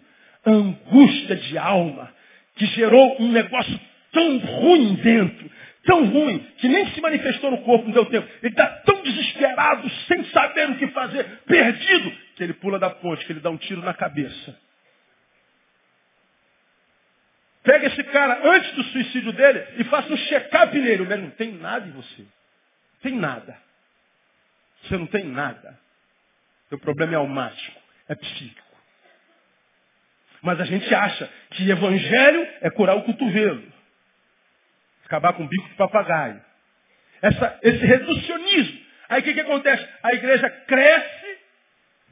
angústia 0.47 1.37
de 1.37 1.59
alma, 1.59 2.13
que 2.57 2.67
gerou 2.67 3.21
um 3.21 3.31
negócio 3.33 3.81
tão 4.13 4.39
ruim 4.39 4.95
dentro, 4.95 5.51
tão 5.85 6.07
ruim, 6.07 6.39
que 6.59 6.69
nem 6.69 6.87
se 6.89 7.01
manifestou 7.01 7.51
no 7.51 7.59
corpo, 7.59 7.87
não 7.87 7.93
deu 7.93 8.07
tempo. 8.07 8.29
Ele 8.43 8.53
está 8.53 8.67
tão 8.87 9.03
desesperado, 9.03 9.91
sem 10.07 10.25
saber 10.27 10.71
o 10.71 10.79
que 10.79 10.87
fazer, 10.89 11.25
perdido, 11.47 12.13
que 12.37 12.43
ele 12.43 12.55
pula 12.55 12.79
da 12.79 12.91
ponte, 12.91 13.27
que 13.27 13.33
ele 13.33 13.41
dá 13.41 13.51
um 13.51 13.57
tiro 13.57 13.83
na 13.83 13.93
cabeça. 13.93 14.57
Pega 17.65 17.87
esse 17.87 18.05
cara 18.05 18.47
antes 18.47 18.73
do 18.75 18.85
suicídio 18.85 19.33
dele 19.33 19.67
e 19.79 19.85
faça 19.85 20.13
um 20.13 20.17
check-up 20.17 20.79
nele. 20.79 21.03
O 21.03 21.07
médico 21.07 21.29
não 21.29 21.37
tem 21.37 21.53
nada 21.53 21.87
em 21.87 21.93
você. 21.93 22.25
Tem 23.03 23.17
nada. 23.17 23.59
Você 24.83 24.99
não 24.99 25.07
tem 25.07 25.25
nada. 25.25 25.79
Seu 26.69 26.79
problema 26.79 27.15
é 27.15 27.17
almático, 27.17 27.81
é 28.07 28.15
psíquico. 28.15 28.63
Mas 30.43 30.61
a 30.61 30.65
gente 30.65 30.95
acha 30.95 31.31
que 31.53 31.71
evangelho 31.71 32.47
é 32.61 32.71
curar 32.71 32.97
o 32.97 33.03
cotovelo. 33.03 33.73
Acabar 35.07 35.33
com 35.33 35.45
o 35.45 35.49
bico 35.49 35.69
de 35.69 35.75
papagaio. 35.75 36.43
Essa, 37.23 37.59
esse 37.63 37.85
reducionismo. 37.87 38.85
Aí 39.09 39.21
o 39.23 39.25
que, 39.25 39.33
que 39.33 39.41
acontece? 39.41 39.89
A 40.03 40.13
igreja 40.13 40.51
cresce 40.67 41.39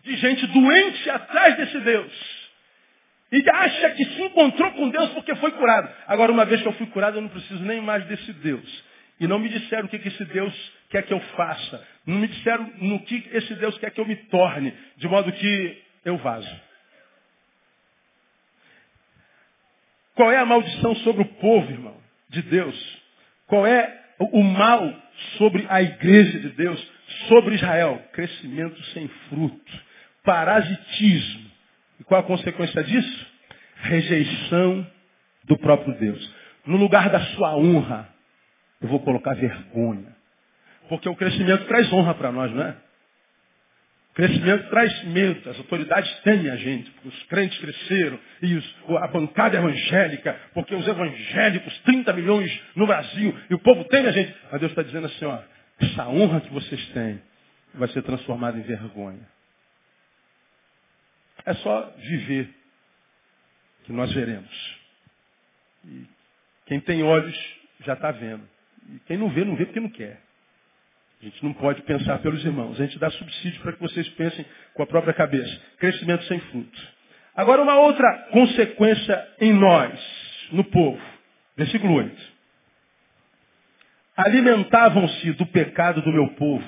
de 0.02 0.16
gente 0.16 0.46
doente 0.46 1.10
atrás 1.10 1.56
desse 1.58 1.78
Deus. 1.80 2.41
E 3.33 3.42
acha 3.49 3.90
que 3.92 4.05
se 4.05 4.23
encontrou 4.23 4.71
com 4.73 4.90
Deus 4.90 5.11
porque 5.14 5.35
foi 5.37 5.53
curado. 5.53 5.90
Agora, 6.07 6.31
uma 6.31 6.45
vez 6.45 6.61
que 6.61 6.68
eu 6.68 6.75
fui 6.75 6.87
curado, 6.88 7.16
eu 7.16 7.23
não 7.23 7.31
preciso 7.31 7.64
nem 7.64 7.81
mais 7.81 8.05
desse 8.05 8.31
Deus. 8.35 8.85
E 9.18 9.27
não 9.27 9.38
me 9.38 9.49
disseram 9.49 9.87
o 9.87 9.88
que, 9.88 9.97
esse 9.97 10.25
Deus 10.27 10.73
quer 10.90 11.03
que 11.05 11.14
eu 11.14 11.21
faça. 11.35 11.83
Não 12.05 12.18
me 12.18 12.29
disseram 12.29 12.71
no 12.79 13.01
que 13.01 13.27
esse 13.33 13.55
Deus 13.55 13.79
quer 13.79 13.90
que 13.90 14.01
eu 14.01 14.07
me 14.07 14.16
torne. 14.16 14.75
De 14.99 15.09
modo 15.09 15.33
que 15.33 15.83
eu 16.05 16.18
vazo. 16.18 16.61
Qual 20.14 20.31
é 20.31 20.37
a 20.37 20.45
maldição 20.45 20.95
sobre 20.97 21.23
o 21.23 21.29
povo, 21.37 21.71
irmão, 21.71 21.97
de 22.29 22.42
Deus? 22.42 23.03
Qual 23.47 23.66
é 23.66 23.99
o 24.18 24.42
mal 24.42 24.92
sobre 25.38 25.64
a 25.71 25.81
igreja 25.81 26.38
de 26.38 26.51
Deus, 26.51 26.92
sobre 27.29 27.55
Israel? 27.55 28.03
Crescimento 28.12 28.83
sem 28.92 29.09
fruto, 29.29 29.73
parasitismo. 30.23 31.51
E 32.02 32.04
qual 32.04 32.20
a 32.20 32.24
consequência 32.24 32.82
disso? 32.82 33.26
Rejeição 33.76 34.84
do 35.44 35.56
próprio 35.56 35.96
Deus. 36.00 36.34
No 36.66 36.76
lugar 36.76 37.08
da 37.10 37.20
sua 37.26 37.56
honra, 37.56 38.08
eu 38.80 38.88
vou 38.88 38.98
colocar 38.98 39.34
vergonha. 39.34 40.16
Porque 40.88 41.08
o 41.08 41.14
crescimento 41.14 41.64
traz 41.66 41.92
honra 41.92 42.12
para 42.14 42.32
nós, 42.32 42.52
não 42.52 42.64
é? 42.64 42.76
Crescimento 44.14 44.68
traz 44.68 45.04
medo, 45.04 45.48
as 45.48 45.56
autoridades 45.58 46.12
temem 46.22 46.50
a 46.50 46.56
gente, 46.56 46.90
porque 46.90 47.08
os 47.08 47.22
crentes 47.24 47.56
cresceram, 47.58 48.18
e 48.42 48.54
os, 48.56 48.76
a 49.00 49.06
bancada 49.06 49.56
evangélica, 49.56 50.36
porque 50.52 50.74
os 50.74 50.86
evangélicos, 50.86 51.78
30 51.84 52.12
milhões 52.14 52.62
no 52.74 52.84
Brasil, 52.84 53.32
e 53.48 53.54
o 53.54 53.60
povo 53.60 53.84
teme 53.84 54.08
a 54.08 54.12
gente. 54.12 54.34
Mas 54.50 54.60
Deus 54.60 54.72
está 54.72 54.82
dizendo 54.82 55.06
assim, 55.06 55.24
ó, 55.24 55.38
essa 55.80 56.08
honra 56.08 56.40
que 56.40 56.52
vocês 56.52 56.84
têm 56.88 57.22
vai 57.74 57.88
ser 57.90 58.02
transformada 58.02 58.58
em 58.58 58.62
vergonha. 58.62 59.20
É 61.44 61.55
só 61.55 61.92
viver 61.98 62.48
que 63.85 63.92
nós 63.92 64.12
veremos. 64.12 64.81
E 65.85 66.07
quem 66.66 66.81
tem 66.81 67.02
olhos 67.02 67.37
já 67.85 67.94
está 67.94 68.11
vendo. 68.11 68.48
E 68.88 68.98
quem 69.07 69.16
não 69.16 69.28
vê, 69.28 69.44
não 69.44 69.57
vê 69.57 69.64
porque 69.66 69.81
não 69.81 69.90
quer. 69.90 70.20
A 71.20 71.24
gente 71.24 71.44
não 71.44 71.52
pode 71.52 71.83
pensar 71.83 72.18
pelos 72.18 72.44
irmãos. 72.44 72.81
A 72.81 72.85
gente 72.85 72.98
dá 72.98 73.11
subsídio 73.11 73.61
para 73.62 73.72
que 73.72 73.81
vocês 73.81 74.09
pensem 74.11 74.44
com 74.74 74.83
a 74.83 74.87
própria 74.87 75.14
cabeça. 75.14 75.61
Crescimento 75.78 76.24
sem 76.24 76.40
fruto. 76.40 76.92
Agora, 77.35 77.62
uma 77.62 77.78
outra 77.78 78.28
consequência 78.31 79.28
em 79.40 79.52
nós, 79.52 80.48
no 80.50 80.64
povo. 80.64 81.00
Versículo 81.57 81.94
8. 81.94 82.33
Alimentavam-se 84.16 85.33
do 85.33 85.46
pecado 85.46 86.02
do 86.02 86.12
meu 86.12 86.28
povo, 86.35 86.64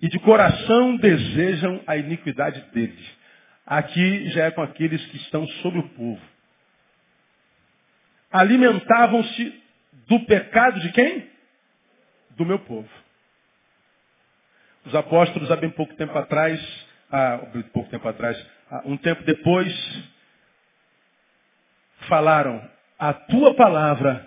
e 0.00 0.08
de 0.08 0.18
coração 0.20 0.96
desejam 0.96 1.82
a 1.86 1.96
iniquidade 1.96 2.60
deles. 2.72 3.18
Aqui 3.66 4.28
já 4.30 4.46
é 4.46 4.50
com 4.50 4.62
aqueles 4.62 5.04
que 5.06 5.16
estão 5.18 5.46
sobre 5.62 5.80
o 5.80 5.88
povo. 5.90 6.20
Alimentavam-se 8.32 9.62
do 10.06 10.20
pecado 10.26 10.80
de 10.80 10.90
quem? 10.92 11.30
do 12.40 12.46
meu 12.46 12.58
povo. 12.60 12.88
Os 14.86 14.94
apóstolos, 14.94 15.50
há 15.50 15.56
bem 15.56 15.70
pouco 15.70 15.94
tempo 15.94 16.16
atrás, 16.16 16.58
há 17.10 17.38
pouco 17.70 17.90
tempo 17.90 18.08
atrás, 18.08 18.46
um 18.86 18.96
tempo 18.96 19.22
depois, 19.24 19.70
falaram, 22.08 22.66
a 22.98 23.12
tua 23.12 23.54
palavra 23.54 24.26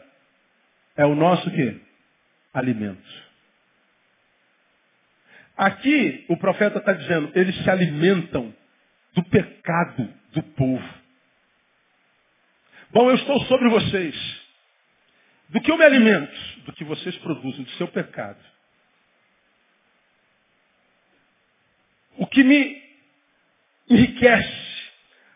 é 0.96 1.06
o 1.08 1.16
nosso 1.16 1.50
quê? 1.50 1.82
Alimento. 2.54 3.33
Aqui 5.56 6.26
o 6.30 6.38
profeta 6.38 6.80
está 6.80 6.94
dizendo, 6.94 7.32
eles 7.36 7.56
se 7.64 7.70
alimentam 7.70 8.54
do 9.14 9.24
pecado 9.26 10.12
do 10.32 10.42
povo. 10.42 11.04
Bom, 12.92 13.10
eu 13.10 13.16
estou 13.16 13.40
sobre 13.46 13.70
vocês. 13.70 14.44
Do 15.50 15.62
que 15.62 15.72
eu 15.72 15.78
me 15.78 15.84
alimento? 15.84 16.34
Do 16.66 16.74
que 16.74 16.84
vocês 16.84 17.16
produzem, 17.18 17.64
do 17.64 17.72
seu 17.72 17.88
pecado. 17.88 18.40
O 22.18 22.28
que 22.28 22.44
me 22.44 22.82
enriquece, 23.90 24.92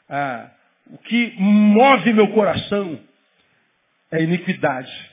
ah, 0.09 0.51
o 0.87 0.97
que 0.99 1.35
move 1.37 2.13
meu 2.13 2.27
coração 2.29 2.99
é 4.11 4.17
a 4.17 4.21
iniquidade. 4.21 5.11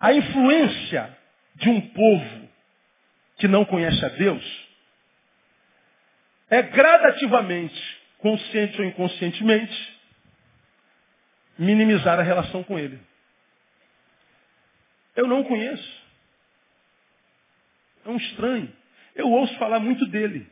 A 0.00 0.12
influência 0.12 1.18
de 1.56 1.68
um 1.68 1.80
povo 1.80 2.43
que 3.36 3.48
não 3.48 3.64
conhece 3.64 4.04
a 4.04 4.08
Deus 4.08 4.64
é 6.50 6.62
gradativamente, 6.62 7.98
consciente 8.18 8.80
ou 8.80 8.86
inconscientemente, 8.86 9.98
minimizar 11.58 12.18
a 12.18 12.22
relação 12.22 12.62
com 12.62 12.78
Ele. 12.78 13.00
Eu 15.16 15.26
não 15.26 15.44
conheço. 15.44 16.02
É 18.04 18.08
um 18.08 18.16
estranho. 18.16 18.72
Eu 19.14 19.30
ouço 19.30 19.56
falar 19.58 19.80
muito 19.80 20.04
dele. 20.06 20.48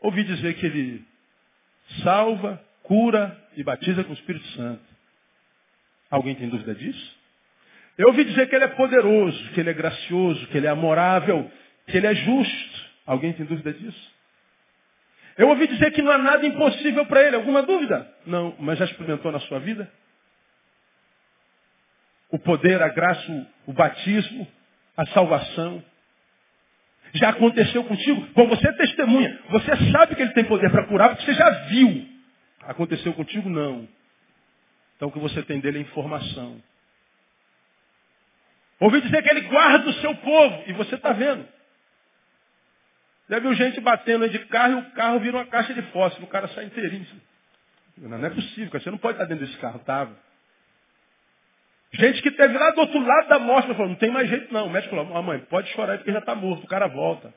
Ouvi 0.00 0.24
dizer 0.24 0.54
que 0.54 0.66
ele 0.66 1.04
salva, 2.02 2.64
cura 2.82 3.38
e 3.56 3.62
batiza 3.62 4.04
com 4.04 4.10
o 4.10 4.14
Espírito 4.14 4.46
Santo. 4.48 4.82
Alguém 6.10 6.34
tem 6.34 6.48
dúvida 6.48 6.74
disso? 6.74 7.19
Eu 8.00 8.08
ouvi 8.08 8.24
dizer 8.24 8.48
que 8.48 8.54
ele 8.54 8.64
é 8.64 8.68
poderoso, 8.68 9.50
que 9.50 9.60
ele 9.60 9.70
é 9.70 9.74
gracioso, 9.74 10.46
que 10.48 10.56
ele 10.56 10.66
é 10.66 10.70
amorável, 10.70 11.50
que 11.86 11.96
ele 11.96 12.06
é 12.06 12.14
justo. 12.14 12.90
Alguém 13.06 13.32
tem 13.32 13.44
dúvida 13.44 13.72
disso? 13.72 14.12
Eu 15.36 15.48
ouvi 15.48 15.66
dizer 15.66 15.90
que 15.92 16.02
não 16.02 16.12
há 16.12 16.18
nada 16.18 16.46
impossível 16.46 17.06
para 17.06 17.22
ele. 17.22 17.36
Alguma 17.36 17.62
dúvida? 17.62 18.06
Não, 18.26 18.54
mas 18.58 18.78
já 18.78 18.84
experimentou 18.84 19.30
na 19.32 19.40
sua 19.40 19.58
vida? 19.58 19.90
o 22.30 22.38
poder, 22.38 22.80
a 22.80 22.88
graça, 22.88 23.46
o 23.66 23.72
batismo, 23.72 24.46
a 24.96 25.04
salvação. 25.06 25.82
Já 27.14 27.30
aconteceu 27.30 27.82
contigo? 27.84 28.26
Bom, 28.34 28.46
você 28.48 28.68
é 28.68 28.72
testemunha. 28.72 29.40
Você 29.50 29.90
sabe 29.90 30.14
que 30.14 30.22
ele 30.22 30.32
tem 30.32 30.44
poder 30.44 30.70
para 30.70 30.86
curar 30.86 31.10
porque 31.10 31.24
você 31.24 31.34
já 31.34 31.50
viu. 31.66 32.08
Aconteceu 32.62 33.12
contigo? 33.14 33.48
Não. 33.48 33.88
Então 34.96 35.08
o 35.08 35.12
que 35.12 35.18
você 35.18 35.42
tem 35.42 35.58
dele 35.58 35.78
é 35.78 35.80
informação. 35.80 36.62
Ouvi 38.80 39.02
dizer 39.02 39.22
que 39.22 39.30
ele 39.30 39.42
guarda 39.42 39.90
o 39.90 39.92
seu 39.94 40.14
povo 40.16 40.64
e 40.66 40.72
você 40.72 40.94
está 40.94 41.12
vendo. 41.12 41.46
Já 43.28 43.38
viu 43.38 43.54
gente 43.54 43.80
batendo 43.80 44.28
de 44.28 44.38
carro 44.46 44.72
e 44.72 44.76
o 44.76 44.90
carro 44.92 45.20
vira 45.20 45.36
uma 45.36 45.46
caixa 45.46 45.74
de 45.74 45.82
fósforo, 45.92 46.24
o 46.24 46.28
cara 46.28 46.48
sai 46.48 46.64
inteirinho. 46.64 47.06
Não, 47.98 48.24
é 48.24 48.30
possível, 48.30 48.80
você 48.80 48.90
não 48.90 48.98
pode 48.98 49.16
estar 49.16 49.26
dentro 49.26 49.46
desse 49.46 49.58
carro, 49.58 49.76
estava. 49.76 50.16
Gente 51.92 52.22
que 52.22 52.30
teve 52.30 52.56
lá 52.56 52.70
do 52.70 52.80
outro 52.80 52.98
lado 53.00 53.28
da 53.28 53.38
morte, 53.38 53.68
falou, 53.68 53.88
não 53.88 53.96
tem 53.96 54.10
mais 54.10 54.28
jeito 54.28 54.52
não. 54.52 54.66
O 54.66 54.70
médico 54.70 54.96
falou, 54.96 55.16
ah, 55.16 55.22
mãe, 55.22 55.40
pode 55.40 55.68
chorar 55.72 55.98
porque 55.98 56.12
já 56.12 56.20
está 56.20 56.34
morto, 56.34 56.64
o 56.64 56.68
cara 56.68 56.86
volta. 56.86 57.34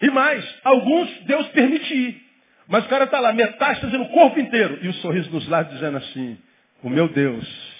E 0.00 0.10
mais, 0.10 0.60
alguns 0.64 1.20
Deus 1.24 1.46
permite 1.48 1.94
ir. 1.94 2.28
Mas 2.66 2.84
o 2.84 2.88
cara 2.88 3.04
está 3.04 3.20
lá, 3.20 3.32
metástase 3.32 3.96
no 3.96 4.08
corpo 4.08 4.38
inteiro. 4.40 4.78
E 4.82 4.88
o 4.88 4.92
sorriso 4.94 5.30
nos 5.30 5.46
lábios 5.48 5.74
dizendo 5.74 5.98
assim, 5.98 6.38
o 6.82 6.90
meu 6.90 7.08
Deus 7.08 7.77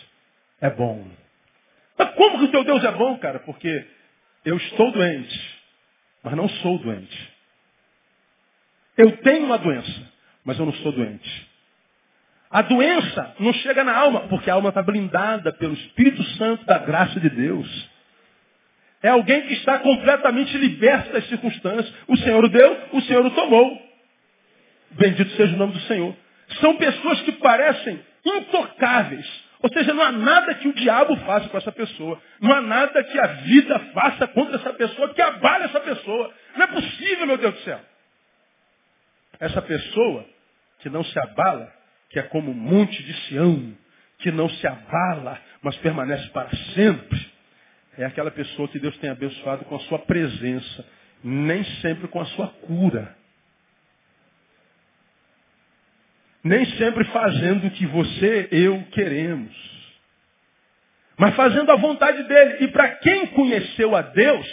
é 0.60 0.70
bom. 0.70 1.04
Mas 1.96 2.10
como 2.14 2.38
que 2.38 2.44
o 2.44 2.50
teu 2.50 2.64
Deus 2.64 2.84
é 2.84 2.90
bom, 2.92 3.18
cara? 3.18 3.40
Porque 3.40 3.86
eu 4.44 4.56
estou 4.56 4.90
doente, 4.92 5.58
mas 6.22 6.34
não 6.34 6.48
sou 6.48 6.78
doente. 6.78 7.32
Eu 8.96 9.16
tenho 9.18 9.46
uma 9.46 9.58
doença, 9.58 10.12
mas 10.44 10.58
eu 10.58 10.66
não 10.66 10.72
sou 10.74 10.92
doente. 10.92 11.48
A 12.50 12.62
doença 12.62 13.34
não 13.38 13.52
chega 13.52 13.84
na 13.84 13.94
alma, 13.94 14.20
porque 14.28 14.50
a 14.50 14.54
alma 14.54 14.70
está 14.70 14.82
blindada 14.82 15.52
pelo 15.52 15.74
Espírito 15.74 16.22
Santo 16.36 16.64
da 16.64 16.78
graça 16.78 17.20
de 17.20 17.28
Deus. 17.28 17.88
É 19.02 19.08
alguém 19.08 19.42
que 19.42 19.52
está 19.54 19.78
completamente 19.78 20.56
liberto 20.56 21.12
das 21.12 21.28
circunstâncias. 21.28 21.94
O 22.08 22.16
Senhor 22.16 22.48
deu, 22.48 22.88
o 22.92 23.00
Senhor 23.02 23.24
o 23.24 23.30
tomou. 23.30 23.80
Bendito 24.92 25.30
seja 25.36 25.54
o 25.54 25.58
nome 25.58 25.74
do 25.74 25.80
Senhor. 25.80 26.16
São 26.60 26.76
pessoas 26.76 27.20
que 27.22 27.32
parecem 27.32 28.00
intocáveis. 28.24 29.47
Ou 29.60 29.70
seja, 29.72 29.92
não 29.92 30.02
há 30.02 30.12
nada 30.12 30.54
que 30.54 30.68
o 30.68 30.72
diabo 30.72 31.16
faça 31.18 31.48
com 31.48 31.58
essa 31.58 31.72
pessoa. 31.72 32.20
Não 32.40 32.52
há 32.52 32.60
nada 32.60 33.02
que 33.02 33.18
a 33.18 33.26
vida 33.26 33.78
faça 33.92 34.28
contra 34.28 34.56
essa 34.56 34.72
pessoa 34.72 35.12
que 35.12 35.20
abale 35.20 35.64
essa 35.64 35.80
pessoa. 35.80 36.32
Não 36.56 36.64
é 36.64 36.66
possível, 36.68 37.26
meu 37.26 37.36
Deus 37.36 37.54
do 37.54 37.60
céu. 37.62 37.80
Essa 39.40 39.60
pessoa 39.62 40.24
que 40.78 40.88
não 40.88 41.02
se 41.02 41.18
abala, 41.18 41.72
que 42.10 42.18
é 42.18 42.22
como 42.22 42.52
um 42.52 42.54
monte 42.54 43.02
de 43.02 43.12
Sião, 43.22 43.76
que 44.18 44.30
não 44.30 44.48
se 44.48 44.66
abala, 44.66 45.40
mas 45.62 45.76
permanece 45.78 46.28
para 46.30 46.50
sempre, 46.74 47.32
é 47.96 48.04
aquela 48.04 48.30
pessoa 48.30 48.68
que 48.68 48.78
Deus 48.78 48.96
tem 48.98 49.10
abençoado 49.10 49.64
com 49.64 49.74
a 49.74 49.80
sua 49.80 49.98
presença, 49.98 50.86
nem 51.22 51.64
sempre 51.80 52.06
com 52.08 52.20
a 52.20 52.26
sua 52.26 52.48
cura. 52.48 53.16
Nem 56.42 56.64
sempre 56.76 57.04
fazendo 57.04 57.66
o 57.66 57.70
que 57.70 57.86
você, 57.86 58.48
eu 58.52 58.84
queremos. 58.92 59.54
Mas 61.16 61.34
fazendo 61.34 61.70
a 61.72 61.76
vontade 61.76 62.22
dele. 62.24 62.64
E 62.64 62.68
para 62.68 62.88
quem 62.96 63.26
conheceu 63.28 63.96
a 63.96 64.02
Deus, 64.02 64.46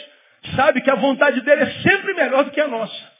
sabe 0.56 0.82
que 0.82 0.90
a 0.90 0.96
vontade 0.96 1.42
dele 1.42 1.62
é 1.62 1.72
sempre 1.82 2.14
melhor 2.14 2.44
do 2.44 2.52
que 2.52 2.60
a 2.60 2.68
nossa. 2.68 3.16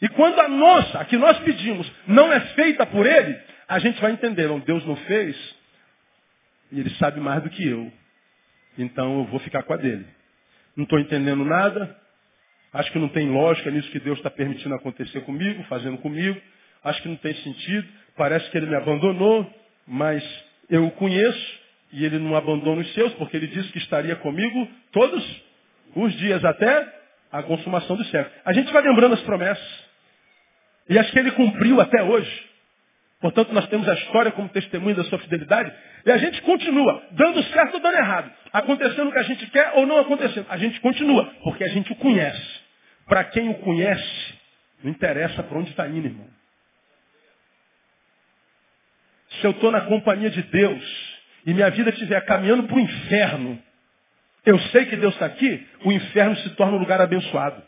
E 0.00 0.08
quando 0.08 0.40
a 0.40 0.48
nossa, 0.48 0.98
a 0.98 1.04
que 1.04 1.16
nós 1.16 1.38
pedimos, 1.40 1.90
não 2.08 2.32
é 2.32 2.40
feita 2.54 2.84
por 2.84 3.06
ele, 3.06 3.38
a 3.68 3.78
gente 3.78 4.00
vai 4.00 4.10
entender, 4.10 4.48
não, 4.48 4.58
Deus 4.58 4.84
não 4.84 4.96
fez, 4.96 5.36
e 6.72 6.80
ele 6.80 6.90
sabe 6.96 7.20
mais 7.20 7.40
do 7.42 7.50
que 7.50 7.66
eu. 7.66 7.92
Então 8.76 9.20
eu 9.20 9.24
vou 9.26 9.38
ficar 9.40 9.62
com 9.62 9.72
a 9.72 9.76
dele. 9.76 10.04
Não 10.74 10.84
estou 10.84 10.98
entendendo 10.98 11.44
nada, 11.44 11.96
acho 12.72 12.90
que 12.90 12.98
não 12.98 13.08
tem 13.08 13.30
lógica 13.30 13.70
nisso 13.70 13.90
que 13.92 14.00
Deus 14.00 14.18
está 14.18 14.30
permitindo 14.30 14.74
acontecer 14.74 15.20
comigo, 15.20 15.62
fazendo 15.64 15.98
comigo, 15.98 16.40
acho 16.84 17.02
que 17.02 17.08
não 17.08 17.16
tem 17.16 17.34
sentido, 17.36 17.88
parece 18.16 18.50
que 18.50 18.56
ele 18.56 18.66
me 18.66 18.76
abandonou, 18.76 19.48
mas 19.86 20.22
eu 20.68 20.86
o 20.86 20.90
conheço 20.92 21.60
e 21.92 22.04
ele 22.04 22.18
não 22.18 22.34
abandona 22.34 22.80
os 22.80 22.92
seus, 22.94 23.12
porque 23.14 23.36
ele 23.36 23.46
disse 23.48 23.70
que 23.70 23.78
estaria 23.78 24.16
comigo 24.16 24.68
todos 24.92 25.42
os 25.94 26.12
dias 26.14 26.44
até 26.44 27.00
a 27.30 27.42
consumação 27.42 27.96
do 27.96 28.04
século. 28.04 28.34
A 28.44 28.52
gente 28.52 28.72
vai 28.72 28.82
lembrando 28.82 29.14
as 29.14 29.22
promessas. 29.22 29.92
E 30.88 30.98
acho 30.98 31.12
que 31.12 31.18
ele 31.18 31.30
cumpriu 31.32 31.80
até 31.80 32.02
hoje. 32.02 32.50
Portanto, 33.20 33.52
nós 33.52 33.68
temos 33.68 33.88
a 33.88 33.94
história 33.94 34.32
como 34.32 34.48
testemunho 34.48 34.96
da 34.96 35.04
sua 35.04 35.18
fidelidade. 35.20 35.72
E 36.04 36.10
a 36.10 36.16
gente 36.16 36.42
continua, 36.42 37.02
dando 37.12 37.42
certo 37.44 37.74
ou 37.74 37.80
dando 37.80 37.96
errado. 37.96 38.32
Acontecendo 38.52 39.08
o 39.08 39.12
que 39.12 39.18
a 39.18 39.22
gente 39.22 39.46
quer 39.46 39.72
ou 39.76 39.86
não 39.86 39.98
acontecendo. 39.98 40.46
A 40.48 40.56
gente 40.56 40.80
continua, 40.80 41.32
porque 41.44 41.62
a 41.62 41.68
gente 41.68 41.92
o 41.92 41.96
conhece. 41.96 42.60
Para 43.06 43.24
quem 43.24 43.48
o 43.48 43.54
conhece, 43.54 44.34
não 44.82 44.90
interessa 44.90 45.42
para 45.42 45.56
onde 45.56 45.70
está 45.70 45.86
indo, 45.86 46.06
irmão. 46.06 46.26
Se 49.40 49.46
eu 49.46 49.52
estou 49.52 49.70
na 49.70 49.82
companhia 49.82 50.30
de 50.30 50.42
Deus 50.42 51.12
e 51.46 51.54
minha 51.54 51.70
vida 51.70 51.90
estiver 51.90 52.20
caminhando 52.24 52.64
para 52.64 52.76
o 52.76 52.80
inferno, 52.80 53.62
eu 54.44 54.58
sei 54.58 54.86
que 54.86 54.96
Deus 54.96 55.14
está 55.14 55.26
aqui, 55.26 55.66
o 55.84 55.92
inferno 55.92 56.36
se 56.36 56.50
torna 56.50 56.76
um 56.76 56.80
lugar 56.80 57.00
abençoado. 57.00 57.62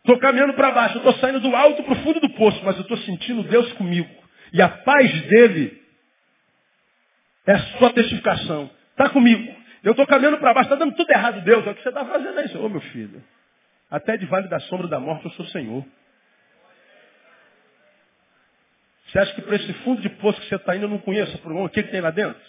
Estou 0.00 0.18
caminhando 0.18 0.54
para 0.54 0.70
baixo, 0.70 0.96
estou 0.96 1.12
saindo 1.14 1.40
do 1.40 1.54
alto 1.54 1.82
para 1.82 1.92
o 1.92 2.02
fundo 2.02 2.18
do 2.18 2.30
poço, 2.30 2.60
mas 2.64 2.76
eu 2.76 2.82
estou 2.82 2.96
sentindo 2.98 3.42
Deus 3.42 3.70
comigo. 3.74 4.08
E 4.54 4.62
a 4.62 4.68
paz 4.68 5.22
dele 5.26 5.82
é 7.46 7.58
sua 7.78 7.92
testificação. 7.92 8.70
Está 8.92 9.10
comigo. 9.10 9.54
Eu 9.84 9.92
estou 9.92 10.06
caminhando 10.06 10.38
para 10.38 10.54
baixo, 10.54 10.72
está 10.72 10.82
dando 10.82 10.96
tudo 10.96 11.10
errado, 11.10 11.42
Deus. 11.42 11.66
É 11.66 11.70
o 11.70 11.74
que 11.74 11.82
você 11.82 11.90
está 11.90 12.04
fazendo 12.06 12.38
aí, 12.38 12.48
Senhor, 12.48 12.68
meu 12.70 12.80
filho. 12.80 13.22
Até 13.90 14.16
de 14.16 14.26
vale 14.26 14.48
da 14.48 14.58
sombra 14.60 14.88
da 14.88 14.98
morte 14.98 15.26
eu 15.26 15.30
sou 15.32 15.46
Senhor. 15.46 15.84
Você 19.08 19.18
acha 19.18 19.34
que 19.34 19.42
para 19.42 19.56
esse 19.56 19.72
fundo 19.84 20.02
de 20.02 20.08
poço 20.10 20.40
que 20.40 20.48
você 20.48 20.56
está 20.56 20.76
indo 20.76 20.84
eu 20.84 20.90
não 20.90 20.98
conheço 20.98 21.40
o 21.42 21.68
que, 21.70 21.82
que 21.82 21.90
tem 21.90 22.00
lá 22.00 22.10
dentro? 22.10 22.40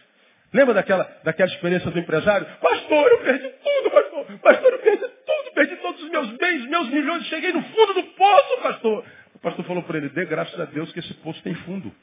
Lembra 0.52 0.74
daquela, 0.74 1.04
daquela 1.24 1.50
experiência 1.50 1.90
do 1.90 2.00
empresário? 2.00 2.46
Pastor, 2.60 3.08
eu 3.12 3.20
perdi 3.20 3.50
tudo, 3.50 3.92
pastor. 3.92 4.26
Pastor, 4.40 4.74
eu 4.74 4.80
perdi 4.80 5.08
tudo, 5.08 5.54
perdi 5.54 5.76
todos 5.78 6.04
os 6.04 6.10
meus 6.10 6.28
bens, 6.38 6.66
meus 6.66 6.90
milhões, 6.90 7.26
cheguei 7.28 7.54
no 7.54 7.62
fundo 7.62 7.94
do 7.94 8.04
poço, 8.04 8.62
pastor. 8.62 9.06
O 9.36 9.40
pastor 9.40 9.66
falou 9.66 9.84
para 9.84 9.98
ele, 9.98 10.10
dê 10.10 10.26
graças 10.26 10.60
a 10.60 10.66
Deus 10.66 10.92
que 10.92 11.00
esse 11.00 11.14
poço 11.16 11.42
tem 11.44 11.54
fundo. 11.54 11.94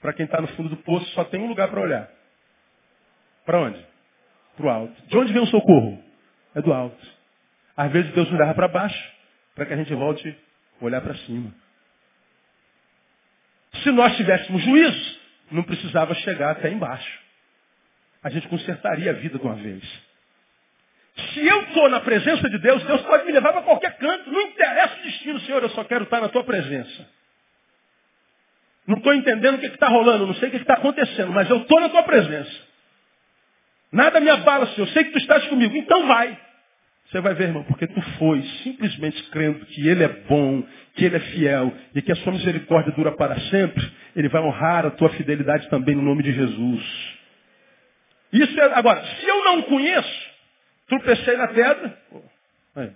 Para 0.00 0.14
quem 0.14 0.24
está 0.24 0.40
no 0.40 0.48
fundo 0.48 0.70
do 0.70 0.76
poço, 0.78 1.06
só 1.10 1.24
tem 1.24 1.40
um 1.40 1.46
lugar 1.46 1.68
para 1.68 1.80
olhar. 1.80 2.10
Para 3.44 3.60
onde? 3.60 3.86
Para 4.56 4.66
o 4.66 4.70
alto. 4.70 5.02
De 5.06 5.18
onde 5.18 5.32
vem 5.32 5.42
o 5.42 5.46
socorro? 5.46 6.02
É 6.54 6.62
do 6.62 6.72
alto. 6.72 7.06
Às 7.76 7.92
vezes 7.92 8.10
Deus 8.12 8.28
nos 8.30 8.40
leva 8.40 8.54
para 8.54 8.68
baixo, 8.68 9.12
para 9.54 9.66
que 9.66 9.74
a 9.74 9.76
gente 9.76 9.94
volte 9.94 10.36
a 10.80 10.84
olhar 10.84 11.00
para 11.02 11.14
cima. 11.14 11.52
Se 13.82 13.90
nós 13.90 14.16
tivéssemos 14.16 14.62
juízo, 14.62 15.20
não 15.50 15.62
precisava 15.62 16.14
chegar 16.14 16.52
até 16.52 16.70
embaixo. 16.70 17.18
A 18.22 18.30
gente 18.30 18.48
consertaria 18.48 19.10
a 19.10 19.14
vida 19.14 19.38
de 19.38 19.44
uma 19.44 19.54
vez. 19.54 19.82
Se 21.32 21.46
eu 21.46 21.62
estou 21.62 21.88
na 21.88 22.00
presença 22.00 22.48
de 22.48 22.58
Deus, 22.58 22.82
Deus 22.84 23.02
pode 23.02 23.24
me 23.24 23.32
levar 23.32 23.52
para 23.52 23.62
qualquer 23.62 23.96
canto. 23.98 24.30
Não 24.30 24.40
interessa 24.42 24.96
o 24.98 25.02
destino, 25.02 25.40
Senhor, 25.40 25.62
eu 25.62 25.70
só 25.70 25.84
quero 25.84 26.04
estar 26.04 26.20
na 26.20 26.28
tua 26.28 26.44
presença. 26.44 27.08
Não 28.86 28.96
estou 28.98 29.14
entendendo 29.14 29.56
o 29.56 29.58
que 29.58 29.66
está 29.66 29.88
rolando, 29.88 30.26
não 30.26 30.34
sei 30.34 30.48
o 30.48 30.50
que 30.50 30.56
está 30.58 30.74
acontecendo, 30.74 31.32
mas 31.32 31.48
eu 31.48 31.58
estou 31.58 31.80
na 31.80 31.88
tua 31.88 32.02
presença. 32.02 32.70
Nada 33.92 34.20
me 34.20 34.30
abala, 34.30 34.66
Senhor, 34.68 34.86
eu 34.86 34.92
sei 34.92 35.04
que 35.04 35.12
tu 35.12 35.18
estás 35.18 35.46
comigo, 35.48 35.76
então 35.76 36.06
vai. 36.06 36.38
Você 37.10 37.20
vai 37.20 37.34
ver, 37.34 37.48
irmão, 37.48 37.64
porque 37.64 37.88
tu 37.88 38.00
foi 38.18 38.42
simplesmente 38.62 39.22
crendo 39.30 39.66
que 39.66 39.88
Ele 39.88 40.04
é 40.04 40.08
bom, 40.08 40.64
que 41.00 41.06
Ele 41.06 41.16
é 41.16 41.20
fiel 41.20 41.72
e 41.94 42.02
que 42.02 42.12
a 42.12 42.16
sua 42.16 42.32
misericórdia 42.32 42.92
dura 42.92 43.12
para 43.12 43.40
sempre, 43.48 43.90
Ele 44.14 44.28
vai 44.28 44.42
honrar 44.42 44.84
a 44.84 44.90
tua 44.90 45.08
fidelidade 45.14 45.66
também 45.70 45.96
no 45.96 46.02
nome 46.02 46.22
de 46.22 46.30
Jesus. 46.30 47.18
Isso 48.30 48.60
é, 48.60 48.74
agora, 48.74 49.02
se 49.02 49.26
eu 49.26 49.42
não 49.44 49.62
conheço, 49.62 50.30
tropecei 50.86 51.38
na 51.38 51.48
pedra, 51.48 51.98
aí, 52.76 52.92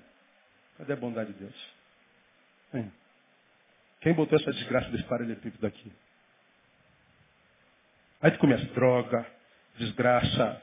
cadê 0.77 0.93
a 0.93 0.97
bondade 0.97 1.33
de 1.33 1.39
Deus? 1.39 1.75
Aí. 2.75 2.85
Quem 4.03 4.13
botou 4.13 4.39
essa 4.39 4.53
desgraça 4.53 4.91
desse 4.91 5.05
paralelepípedo 5.05 5.67
aqui? 5.67 5.91
Aí 8.21 8.31
tu 8.33 8.39
começa, 8.39 8.67
droga, 8.75 9.27
desgraça. 9.79 10.61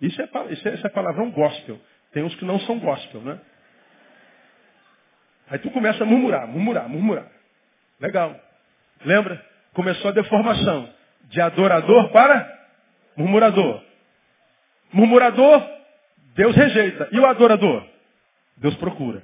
Isso 0.00 0.22
é, 0.22 0.28
isso 0.52 0.68
é, 0.68 0.74
isso 0.74 0.86
é 0.86 0.90
palavrão 0.90 1.32
gospel. 1.32 1.80
Tem 2.12 2.22
uns 2.22 2.36
que 2.36 2.44
não 2.44 2.60
são 2.60 2.78
gospel, 2.78 3.20
né? 3.22 3.40
Aí 5.50 5.58
tu 5.58 5.70
começa 5.70 6.02
a 6.02 6.06
murmurar, 6.06 6.46
murmurar, 6.46 6.88
murmurar. 6.88 7.26
Legal. 8.00 8.38
Lembra? 9.04 9.44
Começou 9.72 10.10
a 10.10 10.14
deformação. 10.14 10.92
De 11.24 11.40
adorador 11.40 12.10
para 12.10 12.58
murmurador. 13.16 13.82
Murmurador, 14.92 15.62
Deus 16.34 16.54
rejeita. 16.56 17.08
E 17.12 17.18
o 17.18 17.26
adorador? 17.26 17.86
Deus 18.56 18.74
procura. 18.76 19.22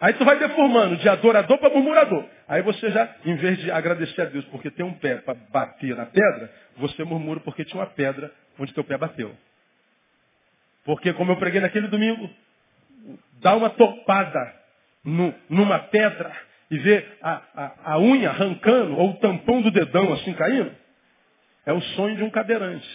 Aí 0.00 0.14
tu 0.14 0.24
vai 0.24 0.38
deformando 0.38 0.96
de 0.96 1.08
adorador 1.08 1.58
para 1.58 1.70
murmurador. 1.70 2.24
Aí 2.48 2.62
você 2.62 2.90
já, 2.90 3.16
em 3.24 3.36
vez 3.36 3.58
de 3.58 3.70
agradecer 3.70 4.22
a 4.22 4.24
Deus 4.24 4.44
porque 4.46 4.70
tem 4.70 4.84
um 4.84 4.94
pé 4.94 5.16
para 5.16 5.34
bater 5.34 5.94
na 5.94 6.06
pedra, 6.06 6.50
você 6.78 7.04
murmura 7.04 7.40
porque 7.40 7.64
tinha 7.64 7.80
uma 7.80 7.86
pedra 7.86 8.32
onde 8.58 8.72
teu 8.72 8.82
pé 8.82 8.96
bateu. 8.96 9.36
Porque, 10.84 11.12
como 11.12 11.32
eu 11.32 11.36
preguei 11.36 11.60
naquele 11.60 11.88
domingo, 11.88 12.30
dá 13.40 13.56
uma 13.56 13.70
topada 13.70 14.54
no, 15.04 15.34
numa 15.48 15.78
pedra 15.78 16.30
e 16.70 16.78
ver 16.78 17.18
a, 17.20 17.42
a, 17.54 17.92
a, 17.94 17.98
unha 17.98 18.30
arrancando, 18.30 18.96
ou 18.96 19.10
o 19.10 19.16
tampão 19.18 19.60
do 19.60 19.70
dedão 19.70 20.12
assim 20.12 20.32
caindo, 20.34 20.72
é 21.66 21.72
o 21.72 21.80
sonho 21.80 22.16
de 22.16 22.22
um 22.22 22.30
cadeirante. 22.30 22.88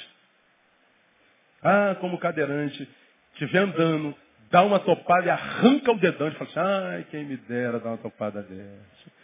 Ah, 1.62 1.96
como 2.00 2.16
o 2.16 2.20
cadeirante 2.20 2.88
estiver 3.34 3.60
andando, 3.60 4.16
dá 4.50 4.62
uma 4.64 4.80
topada 4.80 5.28
e 5.28 5.30
arranca 5.30 5.92
o 5.92 5.98
dedão 5.98 6.28
e 6.28 6.32
fala 6.32 6.50
assim, 6.50 6.60
ai, 6.60 7.06
quem 7.12 7.26
me 7.26 7.38
dera 7.38 7.80
dar 7.80 7.90
uma 7.90 7.98
topada 7.98 8.42
dessa. 8.42 9.16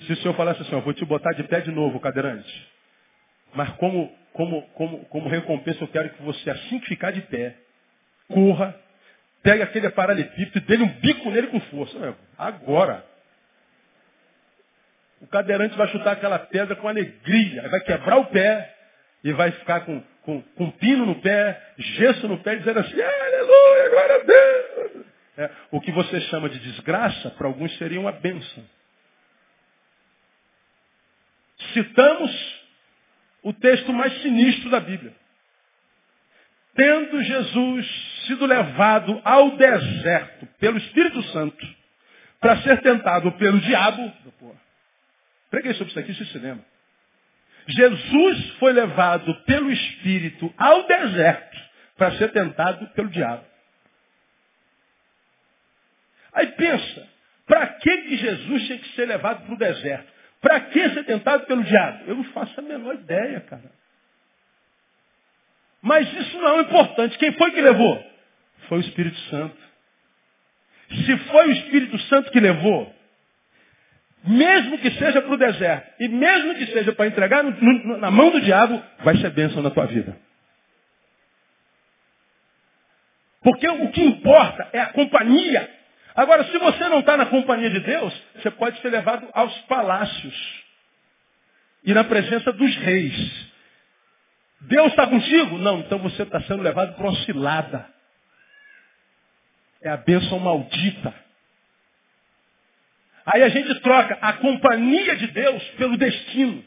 Se 0.00 0.12
o 0.12 0.16
senhor 0.16 0.34
falasse 0.34 0.62
assim, 0.62 0.72
eu 0.72 0.80
vou 0.80 0.94
te 0.94 1.04
botar 1.04 1.32
de 1.32 1.44
pé 1.44 1.60
de 1.60 1.70
novo, 1.70 2.00
cadeirante. 2.00 2.68
Mas 3.54 3.70
como, 3.76 4.12
como, 4.32 4.62
como, 4.70 5.04
como 5.06 5.28
recompensa 5.28 5.82
eu 5.84 5.88
quero 5.88 6.10
que 6.10 6.22
você, 6.22 6.50
assim 6.50 6.78
que 6.80 6.86
ficar 6.86 7.12
de 7.12 7.20
pé, 7.22 7.56
corra, 8.28 8.74
pegue 9.42 9.62
aquele 9.62 9.90
paralelepípedo 9.90 10.58
e 10.58 10.60
dê 10.60 10.82
um 10.82 10.88
bico 11.00 11.30
nele 11.30 11.48
com 11.48 11.60
força. 11.60 11.98
Meu, 11.98 12.16
agora. 12.36 13.04
O 15.20 15.26
cadeirante 15.26 15.76
vai 15.76 15.88
chutar 15.88 16.12
aquela 16.12 16.38
pedra 16.38 16.74
com 16.76 16.88
alegria, 16.88 17.68
vai 17.68 17.80
quebrar 17.80 18.16
o 18.16 18.26
pé 18.26 18.74
e 19.22 19.32
vai 19.32 19.50
ficar 19.52 19.80
com, 19.80 20.02
com, 20.22 20.40
com 20.40 20.70
pino 20.70 21.04
no 21.04 21.20
pé, 21.20 21.60
gesso 21.76 22.26
no 22.26 22.38
pé, 22.38 22.56
dizendo 22.56 22.80
assim, 22.80 23.00
aleluia, 23.00 23.90
glória 23.90 24.14
a 24.14 24.18
Deus. 24.24 25.06
É, 25.36 25.50
o 25.70 25.80
que 25.80 25.92
você 25.92 26.20
chama 26.22 26.48
de 26.48 26.58
desgraça, 26.58 27.30
para 27.30 27.46
alguns 27.46 27.76
seria 27.76 28.00
uma 28.00 28.12
bênção. 28.12 28.64
Citamos 31.74 32.60
o 33.42 33.52
texto 33.52 33.92
mais 33.92 34.22
sinistro 34.22 34.70
da 34.70 34.80
Bíblia. 34.80 35.14
Tendo 36.74 37.22
Jesus 37.22 38.19
sido 38.30 38.46
levado 38.46 39.20
ao 39.24 39.56
deserto 39.56 40.46
pelo 40.60 40.78
Espírito 40.78 41.20
Santo 41.32 41.66
para 42.38 42.62
ser 42.62 42.80
tentado 42.80 43.32
pelo 43.32 43.60
diabo. 43.60 44.12
Preguei 45.50 45.74
sobre 45.74 45.90
isso 45.90 45.98
aqui, 45.98 46.14
se 46.14 46.24
se 46.26 46.38
lembra. 46.38 46.64
Jesus 47.66 48.50
foi 48.52 48.72
levado 48.72 49.34
pelo 49.44 49.70
Espírito 49.70 50.52
ao 50.56 50.86
deserto 50.86 51.58
para 51.96 52.12
ser 52.12 52.30
tentado 52.30 52.86
pelo 52.90 53.08
diabo. 53.08 53.44
Aí 56.32 56.46
pensa, 56.52 57.08
para 57.46 57.66
que, 57.66 57.96
que 58.02 58.16
Jesus 58.16 58.66
tinha 58.66 58.78
que 58.78 58.94
ser 58.94 59.06
levado 59.06 59.44
para 59.44 59.54
o 59.54 59.58
deserto? 59.58 60.12
Para 60.40 60.60
que 60.60 60.90
ser 60.90 61.04
tentado 61.04 61.46
pelo 61.46 61.64
diabo? 61.64 62.04
Eu 62.06 62.14
não 62.14 62.24
faço 62.24 62.58
a 62.60 62.62
menor 62.62 62.94
ideia, 62.94 63.40
cara. 63.40 63.70
Mas 65.82 66.10
isso 66.14 66.38
não 66.38 66.58
é 66.58 66.62
importante. 66.62 67.18
Quem 67.18 67.32
foi 67.32 67.50
que 67.50 67.60
levou? 67.60 68.09
Foi 68.70 68.78
o 68.78 68.82
Espírito 68.82 69.18
Santo. 69.22 69.56
Se 71.04 71.18
foi 71.18 71.48
o 71.48 71.52
Espírito 71.52 71.98
Santo 72.02 72.30
que 72.30 72.38
levou, 72.38 72.94
mesmo 74.24 74.78
que 74.78 74.92
seja 74.92 75.20
para 75.20 75.32
o 75.32 75.36
deserto, 75.36 75.92
e 75.98 76.06
mesmo 76.06 76.54
que 76.54 76.66
seja 76.66 76.92
para 76.92 77.08
entregar 77.08 77.42
no, 77.42 77.50
no, 77.50 77.96
na 77.96 78.12
mão 78.12 78.30
do 78.30 78.40
diabo, 78.40 78.80
vai 79.00 79.16
ser 79.16 79.30
bênção 79.30 79.60
na 79.60 79.70
tua 79.70 79.86
vida. 79.86 80.16
Porque 83.42 83.68
o 83.68 83.90
que 83.90 84.04
importa 84.04 84.68
é 84.72 84.78
a 84.78 84.92
companhia. 84.92 85.68
Agora, 86.14 86.44
se 86.44 86.56
você 86.56 86.88
não 86.88 87.00
está 87.00 87.16
na 87.16 87.26
companhia 87.26 87.70
de 87.70 87.80
Deus, 87.80 88.22
você 88.36 88.52
pode 88.52 88.80
ser 88.80 88.90
levado 88.90 89.28
aos 89.32 89.52
palácios 89.62 90.62
e 91.82 91.92
na 91.92 92.04
presença 92.04 92.52
dos 92.52 92.76
reis. 92.76 93.50
Deus 94.60 94.92
está 94.92 95.08
contigo? 95.08 95.58
Não, 95.58 95.80
então 95.80 95.98
você 95.98 96.22
está 96.22 96.40
sendo 96.42 96.62
levado 96.62 96.94
para 96.94 97.08
uma 97.08 97.24
cilada. 97.24 97.99
É 99.82 99.90
a 99.90 99.96
bênção 99.96 100.38
maldita. 100.38 101.14
Aí 103.26 103.42
a 103.42 103.48
gente 103.48 103.80
troca 103.80 104.18
a 104.20 104.34
companhia 104.34 105.16
de 105.16 105.28
Deus 105.28 105.62
pelo 105.70 105.96
destino. 105.96 106.64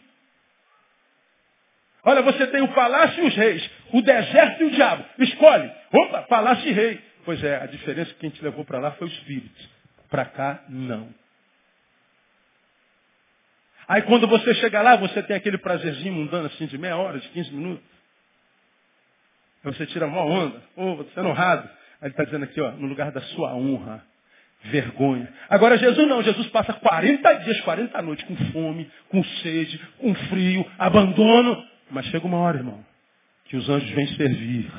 Olha, 2.06 2.22
você 2.22 2.48
tem 2.48 2.62
o 2.62 2.74
palácio 2.74 3.24
e 3.24 3.28
os 3.28 3.36
reis, 3.36 3.70
o 3.92 4.02
deserto 4.02 4.64
e 4.64 4.66
o 4.66 4.72
diabo. 4.72 5.06
Escolhe. 5.20 5.72
Opa, 5.92 6.24
palácio 6.24 6.68
e 6.68 6.74
rei. 6.74 7.02
Pois 7.24 7.42
é, 7.44 7.56
a 7.58 7.66
diferença 7.66 8.14
que 8.14 8.20
quem 8.20 8.30
te 8.30 8.44
levou 8.44 8.66
para 8.66 8.80
lá 8.80 8.92
foi 8.92 9.08
o 9.08 9.12
Espírito. 9.12 9.70
Para 10.10 10.26
cá, 10.26 10.64
não. 10.68 11.14
Aí 13.88 14.02
quando 14.04 14.28
você 14.28 14.54
chega 14.56 14.82
lá, 14.82 14.96
você 14.96 15.24
tem 15.24 15.36
aquele 15.36 15.58
prazerzinho 15.58 16.14
mundano 16.14 16.48
assim 16.48 16.66
de 16.66 16.78
meia 16.78 16.98
hora, 16.98 17.20
de 17.20 17.28
15 17.30 17.52
minutos. 17.52 17.86
Você 19.64 19.86
tira 19.88 20.06
uma 20.06 20.22
onda. 20.22 20.62
Ô, 20.76 20.84
oh, 20.84 20.96
você 20.98 21.20
é 21.20 21.24
honrado. 21.24 21.70
Ele 22.04 22.12
está 22.12 22.26
dizendo 22.26 22.44
aqui, 22.44 22.60
ó, 22.60 22.72
no 22.72 22.88
lugar 22.88 23.12
da 23.12 23.22
sua 23.22 23.56
honra. 23.56 24.04
Vergonha. 24.66 25.28
Agora 25.50 25.78
Jesus 25.78 26.08
não, 26.08 26.24
Jesus 26.24 26.48
passa 26.48 26.72
40 26.72 27.34
dias, 27.40 27.60
40 27.62 28.02
noites 28.02 28.26
com 28.26 28.36
fome, 28.52 28.90
com 29.10 29.22
sede, 29.22 29.78
com 29.98 30.16
frio, 30.16 30.66
abandono. 30.80 31.62
Mas 31.92 32.06
chega 32.06 32.26
uma 32.26 32.38
hora, 32.38 32.60
irmão, 32.60 32.84
que 33.46 33.58
os 33.58 33.68
anjos 33.68 33.90
vêm 33.90 34.08
servir. 34.08 34.72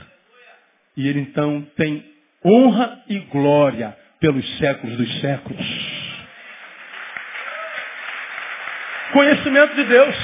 E 0.97 1.07
ele 1.07 1.20
então 1.20 1.66
tem 1.77 2.03
honra 2.45 3.03
e 3.09 3.18
glória 3.18 3.95
pelos 4.20 4.59
séculos 4.59 4.97
dos 4.97 5.20
séculos. 5.20 5.66
Conhecimento 9.12 9.75
de 9.75 9.85
Deus. 9.85 10.16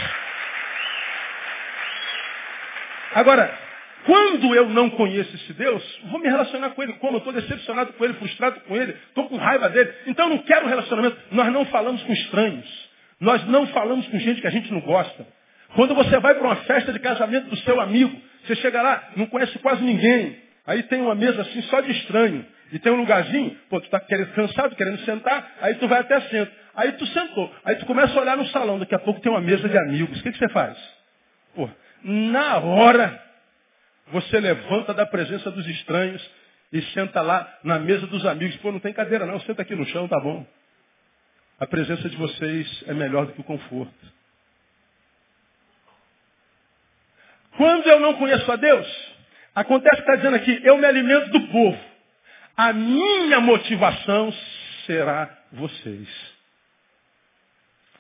Agora, 3.15 3.59
quando 4.05 4.55
eu 4.55 4.69
não 4.69 4.91
conheço 4.91 5.35
esse 5.35 5.53
Deus, 5.53 5.83
vou 6.11 6.21
me 6.21 6.29
relacionar 6.29 6.71
com 6.71 6.83
ele. 6.83 6.95
Como 6.95 7.15
eu 7.15 7.19
estou 7.19 7.33
decepcionado 7.33 7.93
com 7.93 8.05
ele, 8.05 8.15
frustrado 8.15 8.61
com 8.61 8.77
ele, 8.77 8.93
estou 9.09 9.29
com 9.29 9.37
raiva 9.37 9.69
dele. 9.69 9.93
Então 10.07 10.27
eu 10.27 10.37
não 10.37 10.43
quero 10.43 10.67
relacionamento. 10.67 11.17
Nós 11.31 11.53
não 11.53 11.65
falamos 11.67 12.03
com 12.03 12.13
estranhos. 12.13 12.91
Nós 13.21 13.47
não 13.47 13.67
falamos 13.69 14.07
com 14.09 14.19
gente 14.19 14.41
que 14.41 14.47
a 14.47 14.51
gente 14.51 14.73
não 14.73 14.81
gosta. 14.81 15.27
Quando 15.75 15.95
você 15.95 16.19
vai 16.19 16.35
para 16.35 16.45
uma 16.45 16.57
festa 16.57 16.93
de 16.93 16.99
casamento 16.99 17.49
do 17.49 17.57
seu 17.59 17.81
amigo, 17.81 18.17
você 18.45 18.57
chega 18.57 18.81
lá, 18.81 19.11
não 19.17 19.27
conhece 19.27 19.59
quase 19.59 19.83
ninguém. 19.83 20.37
Aí 20.67 20.83
tem 20.85 21.01
uma 21.01 21.15
mesa 21.15 21.43
assim 21.43 21.63
só 21.63 21.81
de 21.81 21.91
estranho. 21.93 22.45
E 22.73 22.79
tem 22.79 22.93
um 22.93 22.97
lugarzinho, 22.97 23.57
pô, 23.69 23.81
tu 23.81 23.85
está 23.85 23.99
querendo, 24.01 24.33
cansado, 24.33 24.77
querendo 24.77 24.99
sentar, 25.01 25.57
aí 25.61 25.75
tu 25.75 25.89
vai 25.89 26.01
até 26.01 26.21
centro. 26.23 26.53
Aí 26.75 26.93
tu 26.93 27.07
sentou. 27.09 27.53
Aí 27.65 27.75
tu 27.77 27.87
começa 27.87 28.17
a 28.17 28.23
olhar 28.23 28.37
no 28.37 28.47
salão, 28.47 28.79
daqui 28.79 28.95
a 28.95 28.99
pouco 28.99 29.21
tem 29.21 29.31
uma 29.31 29.41
mesa 29.41 29.69
de 29.69 29.77
amigos. 29.77 30.21
O 30.21 30.23
que, 30.23 30.33
que 30.33 30.39
você 30.39 30.49
faz? 30.51 30.79
Pô, 31.55 31.69
na 32.05 32.59
hora, 32.59 33.21
você 34.11 34.41
levanta 34.41 34.95
da 34.95 35.07
presença 35.07 35.51
dos 35.51 35.67
estranhos 35.67 36.23
e 36.73 36.83
senta 36.93 37.21
lá 37.21 37.59
na 37.65 37.79
mesa 37.79 38.07
dos 38.07 38.25
amigos. 38.27 38.57
Pô, 38.57 38.71
não 38.73 38.81
tem 38.81 38.93
cadeira 38.93 39.27
não, 39.27 39.41
senta 39.41 39.63
aqui 39.63 39.75
no 39.75 39.87
chão, 39.87 40.09
tá 40.09 40.19
bom. 40.21 40.47
A 41.59 41.67
presença 41.67 42.09
de 42.09 42.17
vocês 42.17 42.85
é 42.87 42.95
melhor 42.95 43.27
do 43.27 43.33
que 43.33 43.41
o 43.41 43.45
conforto. 43.45 44.21
Quando 47.57 47.87
eu 47.87 48.01
não 48.01 48.15
conheço 48.15 48.51
a 48.51 48.57
Deus, 48.57 48.87
acontece 49.55 49.97
que 49.97 50.03
está 50.03 50.17
dizendo 50.17 50.37
aqui, 50.37 50.61
eu 50.65 50.79
me 50.79 50.87
alimento 50.87 51.31
do 51.31 51.41
povo. 51.49 51.79
A 52.57 52.73
minha 52.73 53.41
motivação 53.41 54.33
será 54.87 55.39
vocês. 55.53 56.09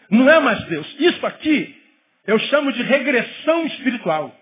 Não 0.08 0.28
é 0.30 0.40
mais 0.40 0.64
Deus. 0.64 0.86
Isso 0.98 1.26
aqui 1.26 1.76
eu 2.26 2.38
chamo 2.38 2.72
de 2.72 2.82
regressão 2.82 3.66
espiritual. 3.66 4.34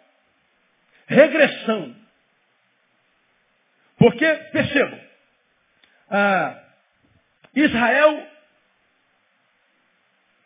Regressão. 1.08 1.96
Porque, 3.98 4.26
percebam, 4.52 5.00
ah, 6.10 6.62
Israel 7.54 8.26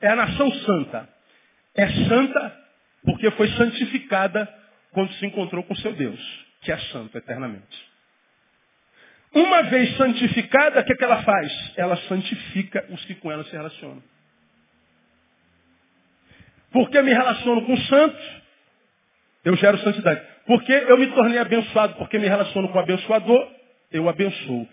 é 0.00 0.08
a 0.08 0.16
nação 0.16 0.50
santa. 0.50 1.08
É 1.74 1.86
santa 2.08 2.62
porque 3.04 3.30
foi 3.32 3.48
santificada 3.50 4.48
quando 4.92 5.12
se 5.14 5.26
encontrou 5.26 5.62
com 5.64 5.74
seu 5.76 5.92
Deus, 5.92 6.46
que 6.62 6.70
é 6.70 6.78
santo 6.78 7.16
eternamente. 7.18 7.92
Uma 9.34 9.62
vez 9.62 9.96
santificada, 9.96 10.80
o 10.80 10.84
que, 10.84 10.92
é 10.92 10.96
que 10.96 11.04
ela 11.04 11.22
faz? 11.22 11.72
Ela 11.76 11.96
santifica 12.08 12.86
os 12.90 13.04
que 13.06 13.14
com 13.14 13.32
ela 13.32 13.44
se 13.44 13.52
relacionam. 13.52 14.02
Porque 16.70 16.96
eu 16.96 17.04
me 17.04 17.12
relaciono 17.12 17.64
com 17.64 17.76
santos, 17.76 18.42
eu 19.44 19.56
gero 19.56 19.78
santidade. 19.78 20.31
Porque 20.46 20.72
eu 20.72 20.98
me 20.98 21.06
tornei 21.08 21.38
abençoado, 21.38 21.94
porque 21.94 22.18
me 22.18 22.26
relaciono 22.26 22.68
com 22.68 22.78
o 22.78 22.80
abençoador, 22.80 23.48
eu 23.90 24.08
abençoo. 24.08 24.68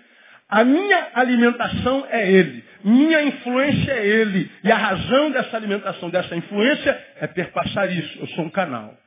A 0.49 0.63
minha 0.63 1.11
alimentação 1.13 2.07
é 2.09 2.32
Ele. 2.32 2.63
Minha 2.84 3.22
influência 3.22 3.91
é 3.91 4.05
Ele. 4.05 4.51
E 4.63 4.72
a 4.72 4.78
razão 4.78 5.30
dessa 5.30 5.55
alimentação, 5.55 6.09
dessa 6.09 6.36
influência, 6.36 7.05
é 7.17 7.28
perpassar 7.28 7.91
isso. 7.91 8.20
Eu 8.20 8.28
sou 8.30 8.45
um 8.45 8.49
canal. 8.49 8.97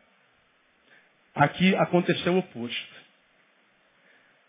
Aqui 1.35 1.75
aconteceu 1.77 2.35
o 2.35 2.39
oposto. 2.39 3.03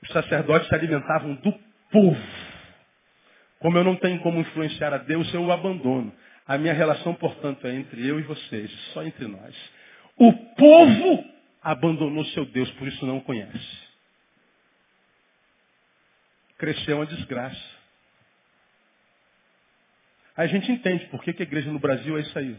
Os 0.03 0.09
sacerdotes 0.09 0.67
se 0.67 0.75
alimentavam 0.75 1.33
do 1.35 1.51
povo. 1.89 2.21
Como 3.59 3.77
eu 3.77 3.83
não 3.83 3.95
tenho 3.95 4.19
como 4.19 4.39
influenciar 4.39 4.93
a 4.93 4.97
Deus, 4.97 5.33
eu 5.33 5.45
o 5.45 5.51
abandono. 5.51 6.13
A 6.45 6.57
minha 6.57 6.73
relação, 6.73 7.15
portanto, 7.15 7.65
é 7.65 7.73
entre 7.73 8.05
eu 8.05 8.19
e 8.19 8.23
vocês, 8.23 8.69
só 8.93 9.01
entre 9.03 9.25
nós. 9.27 9.55
O 10.17 10.31
povo 10.33 11.32
abandonou 11.63 12.25
seu 12.25 12.45
Deus, 12.45 12.69
por 12.71 12.87
isso 12.87 13.05
não 13.05 13.17
o 13.17 13.21
conhece. 13.21 13.83
Cresceu 16.57 16.97
uma 16.97 17.05
desgraça. 17.05 17.83
Aí 20.35 20.45
a 20.45 20.47
gente 20.47 20.71
entende 20.71 21.05
por 21.07 21.23
que, 21.23 21.33
que 21.33 21.43
a 21.43 21.45
igreja 21.45 21.71
no 21.71 21.79
Brasil 21.79 22.17
é 22.17 22.21
isso 22.21 22.37
aí. 22.37 22.57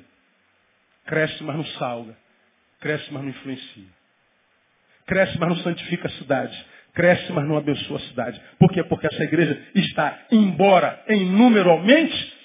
Cresce, 1.07 1.42
mas 1.42 1.57
não 1.57 1.64
salga. 1.64 2.16
Cresce, 2.80 3.12
mas 3.12 3.22
não 3.22 3.30
influencia. 3.30 3.88
Cresce, 5.07 5.38
mas 5.38 5.48
não 5.48 5.57
santifica 5.57 6.07
a 6.07 6.11
cidade. 6.12 6.66
Cresce, 6.94 7.32
mas 7.32 7.46
não 7.46 7.57
abençoa 7.57 7.96
a 7.96 8.02
cidade. 8.02 8.40
Por 8.59 8.70
quê? 8.70 8.82
Porque 8.84 9.07
essa 9.07 9.24
igreja 9.24 9.61
está, 9.74 10.26
embora 10.30 11.02
em 11.09 11.26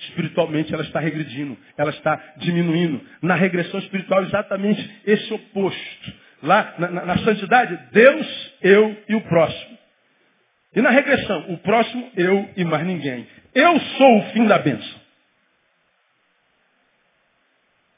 espiritualmente 0.01 0.73
ela 0.73 0.83
está 0.83 0.99
regredindo, 0.99 1.57
ela 1.77 1.91
está 1.91 2.33
diminuindo. 2.37 2.99
Na 3.21 3.35
regressão 3.35 3.79
espiritual, 3.79 4.23
exatamente 4.23 5.01
esse 5.05 5.33
oposto. 5.33 6.13
Lá 6.41 6.75
na, 6.77 6.87
na, 6.89 7.05
na 7.05 7.17
santidade, 7.19 7.77
Deus, 7.91 8.53
eu 8.61 9.03
e 9.09 9.15
o 9.15 9.21
próximo. 9.21 9.77
E 10.75 10.81
na 10.81 10.89
regressão, 10.89 11.45
o 11.49 11.57
próximo, 11.57 12.11
eu 12.15 12.49
e 12.55 12.63
mais 12.63 12.85
ninguém. 12.85 13.27
Eu 13.53 13.79
sou 13.79 14.17
o 14.19 14.23
fim 14.31 14.45
da 14.45 14.59
bênção. 14.59 14.99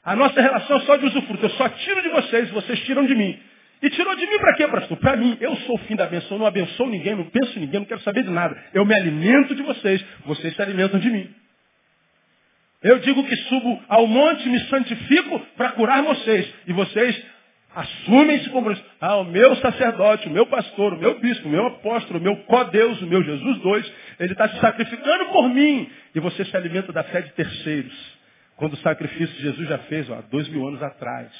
A 0.04 0.16
nossa 0.16 0.40
relação 0.40 0.78
é 0.78 0.80
só 0.80 0.96
de 0.96 1.06
usufruto. 1.06 1.44
Eu 1.44 1.50
só 1.50 1.68
tiro 1.68 2.02
de 2.02 2.08
vocês, 2.08 2.50
vocês 2.50 2.80
tiram 2.80 3.06
de 3.06 3.14
mim. 3.14 3.38
E 3.82 3.90
tirou 3.90 4.14
de 4.16 4.26
mim 4.26 4.38
para 4.38 4.54
quê, 4.54 4.68
pastor? 4.68 4.96
Para 4.98 5.16
mim. 5.16 5.36
Eu 5.40 5.54
sou 5.56 5.76
o 5.76 5.78
fim 5.80 5.94
da 5.94 6.06
bênção. 6.06 6.32
Eu 6.32 6.38
não 6.38 6.46
abençoo 6.46 6.88
ninguém, 6.88 7.14
não 7.14 7.24
penso 7.24 7.58
em 7.58 7.62
ninguém, 7.62 7.80
não 7.80 7.86
quero 7.86 8.00
saber 8.02 8.24
de 8.24 8.30
nada. 8.30 8.56
Eu 8.72 8.84
me 8.84 8.94
alimento 8.94 9.54
de 9.54 9.62
vocês. 9.62 10.04
Vocês 10.24 10.54
se 10.54 10.62
alimentam 10.62 10.98
de 10.98 11.10
mim. 11.10 11.32
Eu 12.82 12.98
digo 12.98 13.24
que 13.24 13.36
subo 13.36 13.80
ao 13.88 14.06
monte, 14.08 14.48
me 14.48 14.58
santifico 14.66 15.38
para 15.56 15.72
curar 15.72 16.02
vocês. 16.02 16.52
E 16.66 16.72
vocês 16.72 17.22
assumem 17.74 18.36
esse 18.36 18.50
compromisso. 18.50 18.84
Ah, 19.00 19.16
o 19.16 19.24
meu 19.24 19.56
sacerdote, 19.56 20.28
o 20.28 20.30
meu 20.30 20.46
pastor, 20.46 20.94
o 20.94 20.98
meu 20.98 21.18
bispo, 21.18 21.48
o 21.48 21.50
meu 21.50 21.66
apóstolo, 21.66 22.18
o 22.18 22.22
meu 22.22 22.36
có-deus, 22.44 23.00
o 23.02 23.06
meu 23.06 23.22
Jesus 23.22 23.58
dois, 23.58 23.92
ele 24.20 24.32
está 24.32 24.48
se 24.48 24.60
sacrificando 24.60 25.26
por 25.26 25.48
mim. 25.48 25.90
E 26.14 26.20
você 26.20 26.44
se 26.44 26.56
alimenta 26.56 26.92
da 26.92 27.02
fé 27.04 27.22
de 27.22 27.32
terceiros. 27.32 28.22
Quando 28.56 28.74
o 28.74 28.78
sacrifício 28.78 29.40
Jesus 29.40 29.68
já 29.68 29.78
fez, 29.78 30.08
ó, 30.10 30.22
dois 30.30 30.48
mil 30.48 30.66
anos 30.66 30.82
atrás. 30.82 31.30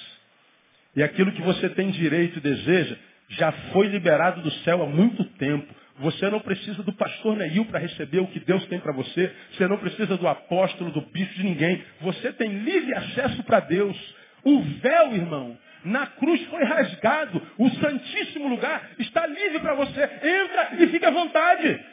E 0.97 1.03
aquilo 1.03 1.33
que 1.33 1.43
você 1.43 1.69
tem 1.71 1.91
direito 1.91 2.39
e 2.39 2.43
deseja, 2.43 2.97
já 3.29 3.53
foi 3.73 3.87
liberado 3.87 4.43
do 4.43 4.51
céu 4.63 4.83
há 4.83 4.87
muito 4.87 5.25
tempo. 5.37 5.73
Você 5.99 6.29
não 6.31 6.41
precisa 6.41 6.83
do 6.83 6.93
pastor 6.93 7.37
Neil 7.37 7.65
para 7.67 7.79
receber 7.79 8.21
o 8.21 8.27
que 8.27 8.41
Deus 8.41 8.65
tem 8.67 8.81
para 8.81 8.93
você. 8.93 9.33
Você 9.53 9.67
não 9.67 9.79
precisa 9.79 10.17
do 10.17 10.27
apóstolo, 10.27 10.91
do 10.91 11.01
bispo, 11.01 11.35
de 11.35 11.45
ninguém. 11.45 11.83
Você 12.01 12.33
tem 12.33 12.49
livre 12.49 12.95
acesso 12.95 13.43
para 13.45 13.61
Deus. 13.61 13.97
O 14.43 14.61
véu, 14.63 15.15
irmão, 15.15 15.57
na 15.85 16.07
cruz 16.07 16.45
foi 16.47 16.65
rasgado. 16.65 17.41
O 17.59 17.69
santíssimo 17.71 18.49
lugar 18.49 18.91
está 18.99 19.27
livre 19.27 19.61
para 19.61 19.75
você. 19.75 20.03
Entra 20.03 20.71
e 20.79 20.87
fica 20.89 21.09
à 21.09 21.11
vontade. 21.11 21.85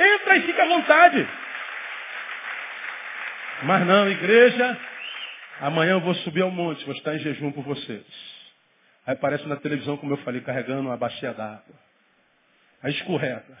Entra 0.00 0.36
e 0.36 0.42
fica 0.42 0.62
à 0.62 0.66
vontade. 0.66 1.28
Mas 3.64 3.86
não, 3.86 4.08
igreja, 4.08 4.78
amanhã 5.60 5.92
eu 5.92 6.00
vou 6.00 6.14
subir 6.16 6.42
ao 6.42 6.50
monte, 6.50 6.84
vou 6.84 6.94
estar 6.94 7.14
em 7.14 7.18
jejum 7.18 7.50
por 7.50 7.64
vocês. 7.64 8.04
Aí 9.06 9.14
aparece 9.14 9.46
na 9.46 9.56
televisão, 9.56 9.96
como 9.96 10.12
eu 10.12 10.18
falei, 10.18 10.40
carregando 10.42 10.82
uma 10.82 10.96
bacia 10.96 11.32
d'água. 11.32 11.74
Aí 12.82 12.92
escorrega. 12.92 13.58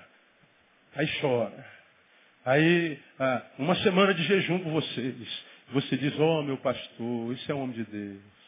Aí 0.94 1.08
chora. 1.20 1.66
Aí, 2.44 2.98
ah, 3.18 3.42
uma 3.58 3.74
semana 3.76 4.14
de 4.14 4.22
jejum 4.22 4.60
com 4.60 4.70
vocês. 4.70 5.44
Você 5.70 5.96
diz, 5.96 6.18
oh 6.18 6.42
meu 6.42 6.56
pastor, 6.58 7.32
isso 7.34 7.50
é 7.52 7.54
um 7.54 7.62
homem 7.62 7.76
de 7.76 7.84
Deus. 7.84 8.38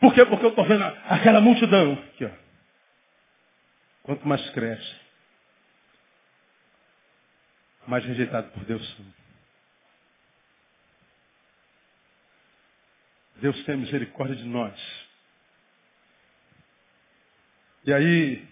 Por 0.00 0.12
quê? 0.12 0.26
Porque 0.26 0.44
eu 0.44 0.50
estou 0.50 0.66
vendo 0.66 0.82
aquela 0.82 1.40
multidão. 1.40 1.92
Aqui, 1.92 2.24
ó. 2.24 2.30
Quanto 4.02 4.26
mais 4.26 4.50
cresce, 4.50 4.96
mais 7.86 8.04
rejeitado 8.04 8.50
por 8.50 8.64
Deus 8.64 8.96
são. 8.96 9.06
Deus 13.36 13.64
tem 13.64 13.76
misericórdia 13.76 14.34
de 14.34 14.44
nós. 14.44 14.74
E 17.84 17.92
aí, 17.92 18.51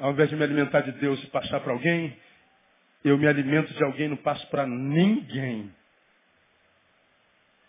ao 0.00 0.12
invés 0.12 0.28
de 0.30 0.36
me 0.36 0.44
alimentar 0.44 0.80
de 0.82 0.92
Deus 0.92 1.22
e 1.22 1.26
passar 1.28 1.60
para 1.60 1.72
alguém, 1.72 2.16
eu 3.04 3.16
me 3.16 3.26
alimento 3.26 3.72
de 3.72 3.84
alguém 3.84 4.06
e 4.06 4.10
não 4.10 4.16
passo 4.16 4.46
para 4.48 4.66
ninguém. 4.66 5.72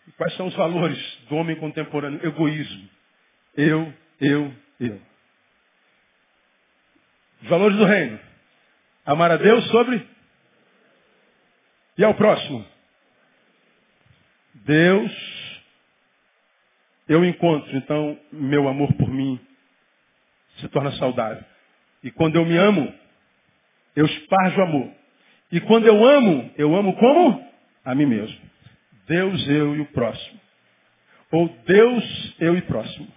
E 0.08 0.12
quais 0.12 0.34
são 0.36 0.46
os 0.46 0.54
valores 0.54 0.98
do 1.28 1.36
homem 1.36 1.56
contemporâneo? 1.56 2.24
Egoísmo. 2.26 2.88
Eu, 3.56 3.92
eu, 4.20 4.52
eu. 4.80 5.00
Os 7.42 7.48
valores 7.48 7.76
do 7.76 7.84
reino. 7.84 8.18
Amar 9.04 9.30
a 9.30 9.36
Deus 9.36 9.64
sobre. 9.68 10.06
E 11.96 12.04
ao 12.04 12.14
próximo. 12.14 12.66
Deus, 14.54 15.12
eu 17.08 17.24
encontro, 17.24 17.76
então, 17.76 18.18
meu 18.30 18.68
amor 18.68 18.92
por 18.94 19.08
mim 19.08 19.40
se 20.58 20.68
torna 20.68 20.92
saudável. 20.92 21.44
E 22.02 22.10
quando 22.10 22.36
eu 22.36 22.44
me 22.44 22.56
amo, 22.56 22.92
eu 23.94 24.06
esparjo 24.06 24.62
amor. 24.62 24.90
E 25.52 25.60
quando 25.60 25.86
eu 25.86 26.04
amo, 26.04 26.52
eu 26.56 26.74
amo 26.76 26.96
como? 26.96 27.50
A 27.84 27.94
mim 27.94 28.06
mesmo. 28.06 28.38
Deus, 29.06 29.48
eu 29.48 29.76
e 29.76 29.80
o 29.80 29.86
próximo. 29.86 30.40
Ou 31.32 31.48
Deus, 31.66 32.34
eu 32.38 32.56
e 32.56 32.62
próximo. 32.62 33.08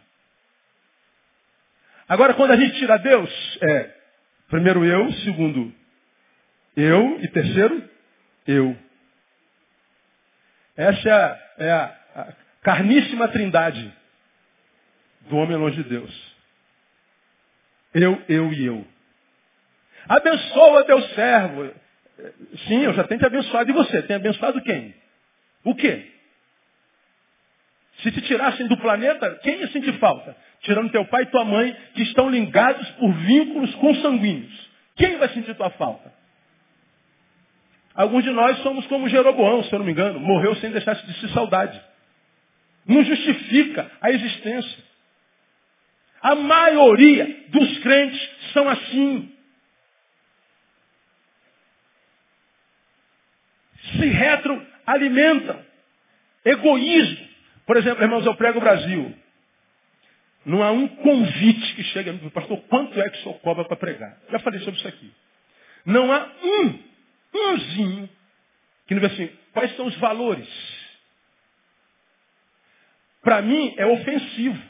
Agora, 2.08 2.34
quando 2.34 2.52
a 2.52 2.58
gente 2.58 2.78
tira 2.78 2.98
Deus, 2.98 3.58
é 3.62 3.96
primeiro 4.50 4.84
eu, 4.84 5.12
segundo 5.14 5.74
eu 6.76 7.20
e 7.22 7.28
terceiro 7.28 7.90
eu. 8.48 8.78
Essa 10.76 11.10
é 11.10 11.12
a, 11.12 11.40
é 11.58 11.72
a, 11.72 12.34
carníssima 12.62 13.28
trindade 13.28 13.94
do 15.30 15.38
homem 15.38 15.58
longe 15.58 15.84
de 15.84 15.90
Deus. 15.90 16.33
Eu, 17.94 18.22
eu 18.28 18.54
e 18.54 18.66
eu. 18.66 18.86
Abençoa 20.08 20.86
teu 20.86 21.02
servo. 21.10 21.74
Sim, 22.68 22.84
eu 22.84 22.94
já 22.94 23.04
tenho 23.04 23.20
te 23.20 23.26
abençoado. 23.26 23.70
E 23.70 23.74
você? 23.74 24.02
Tem 24.04 24.16
abençoado 24.16 24.62
quem? 24.62 24.94
O 25.64 25.76
quê? 25.76 26.12
Se 28.02 28.12
te 28.12 28.22
tirassem 28.22 28.68
do 28.68 28.78
planeta, 28.78 29.40
quem 29.44 29.60
ia 29.60 29.68
sentir 29.70 29.94
falta? 30.00 30.36
tirando 30.64 30.92
teu 30.92 31.06
pai 31.06 31.24
e 31.24 31.28
tua 31.28 31.46
mãe, 31.46 31.76
que 31.94 32.02
estão 32.02 32.30
ligados 32.30 32.90
por 32.92 33.14
vínculos 33.14 33.74
consanguíneos. 33.76 34.70
Quem 34.96 35.18
vai 35.18 35.30
sentir 35.30 35.54
tua 35.56 35.70
falta? 35.72 36.12
Alguns 37.94 38.24
de 38.24 38.32
nós 38.32 38.58
somos 38.60 38.88
como 38.88 39.08
Jeroboão, 39.08 39.64
se 39.64 39.74
eu 39.74 39.80
não 39.80 39.86
me 39.86 39.92
engano, 39.92 40.20
morreu 40.20 40.56
sem 40.56 40.72
deixar 40.72 40.96
de 40.96 41.14
se 41.20 41.30
saudade. 41.34 41.80
Não 42.88 43.04
justifica 43.04 43.92
a 44.02 44.10
existência. 44.10 44.84
A 46.22 46.36
maioria 46.36 47.46
dos 47.50 47.73
crentes 47.84 48.30
são 48.54 48.68
assim. 48.70 49.32
Se 53.98 54.06
retroalimentam. 54.08 55.64
Egoísmo. 56.46 57.28
Por 57.66 57.78
exemplo, 57.78 58.04
irmãos, 58.04 58.26
eu 58.26 58.36
prego 58.36 58.58
o 58.58 58.62
Brasil. 58.62 59.16
Não 60.46 60.62
há 60.62 60.72
um 60.72 60.88
convite 60.88 61.76
que 61.76 61.84
chega 61.84 62.12
a 62.12 62.14
mim, 62.14 62.30
pastor, 62.30 62.60
quanto 62.64 63.00
é 63.00 63.10
que 63.10 63.20
o 63.20 63.22
senhor 63.22 63.40
cobra 63.40 63.64
para 63.66 63.78
pregar? 63.78 64.18
Já 64.30 64.40
falei 64.40 64.60
sobre 64.62 64.80
isso 64.80 64.88
aqui. 64.88 65.12
Não 65.86 66.12
há 66.12 66.30
um, 66.44 66.80
umzinho, 67.34 68.10
que 68.88 68.94
não 68.94 69.02
vê 69.02 69.08
assim, 69.08 69.30
quais 69.54 69.74
são 69.76 69.86
os 69.86 69.96
valores? 69.98 70.48
Para 73.22 73.42
mim 73.42 73.74
é 73.78 73.86
ofensivo. 73.86 74.62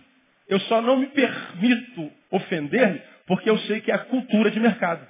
Eu 0.47 0.59
só 0.61 0.81
não 0.81 0.97
me 0.97 1.07
permito 1.07 2.11
ofender-me 2.33 3.01
porque 3.25 3.49
eu 3.49 3.57
sei 3.59 3.79
que 3.79 3.91
é 3.91 3.95
a 3.95 3.99
cultura 3.99 4.51
de 4.51 4.59
mercado. 4.59 5.07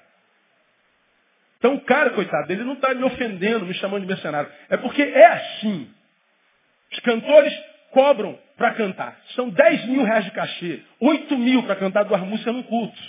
Então 1.57 1.75
o 1.75 1.81
cara, 1.81 2.09
coitado, 2.11 2.51
ele 2.51 2.63
não 2.63 2.73
está 2.73 2.93
me 2.93 3.03
ofendendo, 3.03 3.65
me 3.65 3.73
chamando 3.75 4.01
de 4.01 4.07
mercenário. 4.07 4.51
É 4.69 4.77
porque 4.77 5.01
é 5.01 5.25
assim. 5.25 5.89
Os 6.91 6.99
cantores 6.99 7.53
cobram 7.91 8.37
para 8.57 8.73
cantar. 8.73 9.17
São 9.35 9.49
10 9.49 9.85
mil 9.85 10.03
reais 10.03 10.25
de 10.25 10.31
cachê, 10.31 10.81
8 10.99 11.37
mil 11.37 11.63
para 11.63 11.77
cantar 11.77 12.03
duas 12.03 12.21
músicas 12.21 12.53
num 12.53 12.63
culto. 12.63 13.01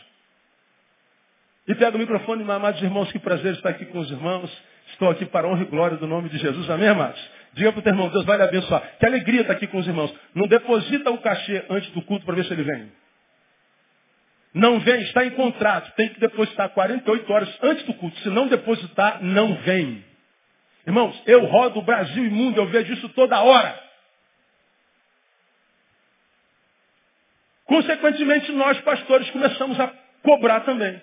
E 1.66 1.74
pega 1.74 1.96
o 1.96 1.98
microfone, 1.98 2.42
amados 2.48 2.80
irmãos, 2.82 3.10
que 3.10 3.18
prazer 3.18 3.54
estar 3.54 3.70
aqui 3.70 3.86
com 3.86 3.98
os 3.98 4.10
irmãos. 4.10 4.50
Estou 4.90 5.10
aqui 5.10 5.24
para 5.24 5.48
a 5.48 5.50
honra 5.50 5.62
e 5.62 5.66
glória 5.66 5.96
do 5.96 6.06
nome 6.06 6.28
de 6.28 6.38
Jesus. 6.38 6.68
Amém, 6.70 6.88
amados? 6.88 7.20
Diga 7.54 7.72
para 7.72 7.80
o 7.80 7.82
teu 7.82 7.92
irmão, 7.92 8.08
Deus 8.10 8.24
vai 8.24 8.36
lhe 8.36 8.42
abençoar. 8.42 8.82
Que 8.98 9.06
alegria 9.06 9.40
estar 9.40 9.54
aqui 9.54 9.66
com 9.66 9.78
os 9.78 9.86
irmãos. 9.86 10.14
Não 10.34 10.46
deposita 10.46 11.10
o 11.10 11.18
cachê 11.18 11.64
antes 11.70 11.90
do 11.90 12.02
culto 12.02 12.24
para 12.24 12.34
ver 12.34 12.44
se 12.44 12.52
ele 12.52 12.62
vem. 12.62 12.92
Não 14.54 14.78
vem, 14.78 15.02
está 15.02 15.26
em 15.26 15.30
contrato. 15.30 15.92
Tem 15.96 16.10
que 16.10 16.20
depositar 16.20 16.68
48 16.68 17.32
horas 17.32 17.58
antes 17.60 17.84
do 17.86 17.94
culto. 17.94 18.16
Se 18.20 18.30
não 18.30 18.46
depositar, 18.46 19.20
não 19.20 19.56
vem. 19.56 20.04
Irmãos, 20.86 21.20
eu 21.26 21.44
rodo 21.46 21.80
o 21.80 21.82
Brasil 21.82 22.24
e 22.24 22.30
mundo, 22.30 22.58
eu 22.58 22.66
vejo 22.66 22.92
isso 22.92 23.08
toda 23.10 23.42
hora. 23.42 23.82
Consequentemente, 27.64 28.52
nós, 28.52 28.80
pastores, 28.82 29.28
começamos 29.30 29.80
a 29.80 29.92
cobrar 30.22 30.60
também. 30.60 31.02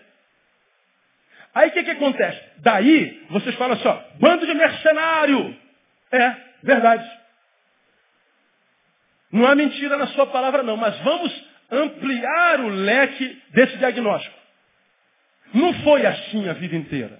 Aí 1.53 1.69
o 1.69 1.71
que, 1.73 1.83
que 1.83 1.91
acontece? 1.91 2.41
Daí, 2.59 3.25
vocês 3.31 3.55
falam 3.55 3.75
assim, 3.75 3.87
ó, 3.87 3.99
bando 4.19 4.45
de 4.45 4.53
mercenário. 4.53 5.57
É, 6.11 6.35
verdade. 6.63 7.19
Não 9.31 9.45
há 9.45 9.55
mentira 9.55 9.97
na 9.97 10.07
sua 10.07 10.27
palavra, 10.27 10.63
não, 10.63 10.77
mas 10.77 10.97
vamos 10.99 11.50
ampliar 11.72 12.59
o 12.59 12.69
leque 12.69 13.41
desse 13.51 13.78
diagnóstico. 13.78 14.36
Não 15.53 15.74
foi 15.84 16.05
assim 16.05 16.47
a 16.49 16.53
vida 16.53 16.76
inteira. 16.76 17.19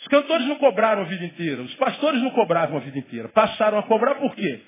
Os 0.00 0.08
cantores 0.08 0.46
não 0.46 0.56
cobraram 0.56 1.02
a 1.02 1.04
vida 1.04 1.24
inteira, 1.24 1.62
os 1.62 1.74
pastores 1.76 2.20
não 2.20 2.30
cobravam 2.30 2.76
a 2.76 2.80
vida 2.80 2.98
inteira. 2.98 3.28
Passaram 3.28 3.78
a 3.78 3.82
cobrar 3.84 4.16
por 4.16 4.34
quê? 4.34 4.60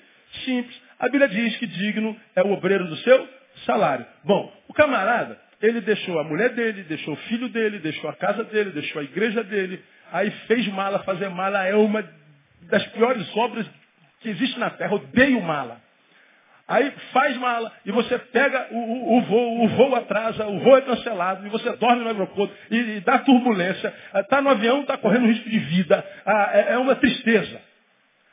Simples. 0.45 0.81
A 0.97 1.09
Bíblia 1.09 1.27
diz 1.27 1.57
que 1.57 1.67
digno 1.67 2.17
é 2.35 2.41
o 2.41 2.53
obreiro 2.53 2.87
do 2.87 2.95
seu 2.97 3.27
salário. 3.65 4.05
Bom, 4.23 4.51
o 4.67 4.73
camarada, 4.73 5.39
ele 5.61 5.81
deixou 5.81 6.19
a 6.19 6.23
mulher 6.23 6.49
dele, 6.51 6.83
deixou 6.83 7.13
o 7.13 7.17
filho 7.17 7.49
dele, 7.49 7.79
deixou 7.79 8.09
a 8.09 8.15
casa 8.15 8.45
dele, 8.45 8.71
deixou 8.71 9.01
a 9.01 9.03
igreja 9.03 9.43
dele, 9.43 9.83
aí 10.11 10.31
fez 10.47 10.67
mala. 10.69 10.99
Fazer 10.99 11.29
mala 11.29 11.65
é 11.65 11.75
uma 11.75 12.01
das 12.63 12.85
piores 12.87 13.35
obras 13.35 13.67
que 14.21 14.29
existe 14.29 14.57
na 14.57 14.69
terra. 14.69 14.95
Odeio 14.95 15.41
mala. 15.41 15.81
Aí 16.67 16.91
faz 17.13 17.37
mala 17.37 17.71
e 17.85 17.91
você 17.91 18.17
pega 18.17 18.69
o, 18.71 18.77
o, 18.77 19.17
o, 19.17 19.21
voo, 19.21 19.65
o 19.65 19.67
voo 19.69 19.95
atrasa, 19.95 20.47
o 20.47 20.59
voo 20.59 20.77
é 20.77 20.81
cancelado, 20.81 21.45
e 21.45 21.49
você 21.49 21.71
dorme 21.75 22.01
no 22.01 22.07
aeroporto 22.07 22.53
e, 22.71 22.75
e 22.75 22.99
dá 23.01 23.19
turbulência, 23.19 23.93
está 24.15 24.41
no 24.41 24.49
avião, 24.49 24.81
está 24.81 24.97
correndo 24.97 25.27
risco 25.27 25.47
de 25.47 25.59
vida, 25.59 26.03
ah, 26.25 26.49
é, 26.53 26.73
é 26.73 26.77
uma 26.77 26.95
tristeza. 26.95 27.61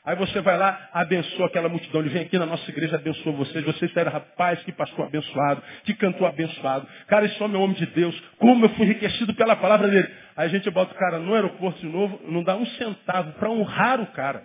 Aí 0.04 0.16
você 0.16 0.40
vai 0.40 0.58
lá, 0.58 0.88
abençoa 0.92 1.46
aquela 1.46 1.68
multidão. 1.68 2.00
Ele 2.00 2.10
vem 2.10 2.22
aqui 2.22 2.36
na 2.36 2.46
nossa 2.46 2.68
igreja, 2.68 2.96
abençoa 2.96 3.32
vocês. 3.34 3.64
Vocês 3.64 3.96
eram 3.96 4.10
rapaz 4.10 4.60
que 4.64 4.72
pastor 4.72 5.06
abençoado, 5.06 5.62
que 5.84 5.94
cantou 5.94 6.26
abençoado. 6.26 6.88
Cara, 7.06 7.26
esse 7.26 7.40
homem 7.40 7.56
é 7.56 7.62
homem 7.62 7.76
de 7.76 7.86
Deus. 7.86 8.20
Como 8.36 8.64
eu 8.64 8.68
fui 8.70 8.84
enriquecido 8.84 9.32
pela 9.34 9.54
palavra 9.54 9.86
dele. 9.86 10.12
Aí 10.36 10.46
a 10.46 10.48
gente 10.48 10.68
bota 10.70 10.92
o 10.92 10.96
cara 10.96 11.20
no 11.20 11.32
aeroporto 11.34 11.78
de 11.78 11.86
novo, 11.86 12.20
não 12.26 12.42
dá 12.42 12.56
um 12.56 12.66
centavo 12.66 13.32
para 13.34 13.48
honrar 13.48 14.00
o 14.00 14.06
cara. 14.08 14.42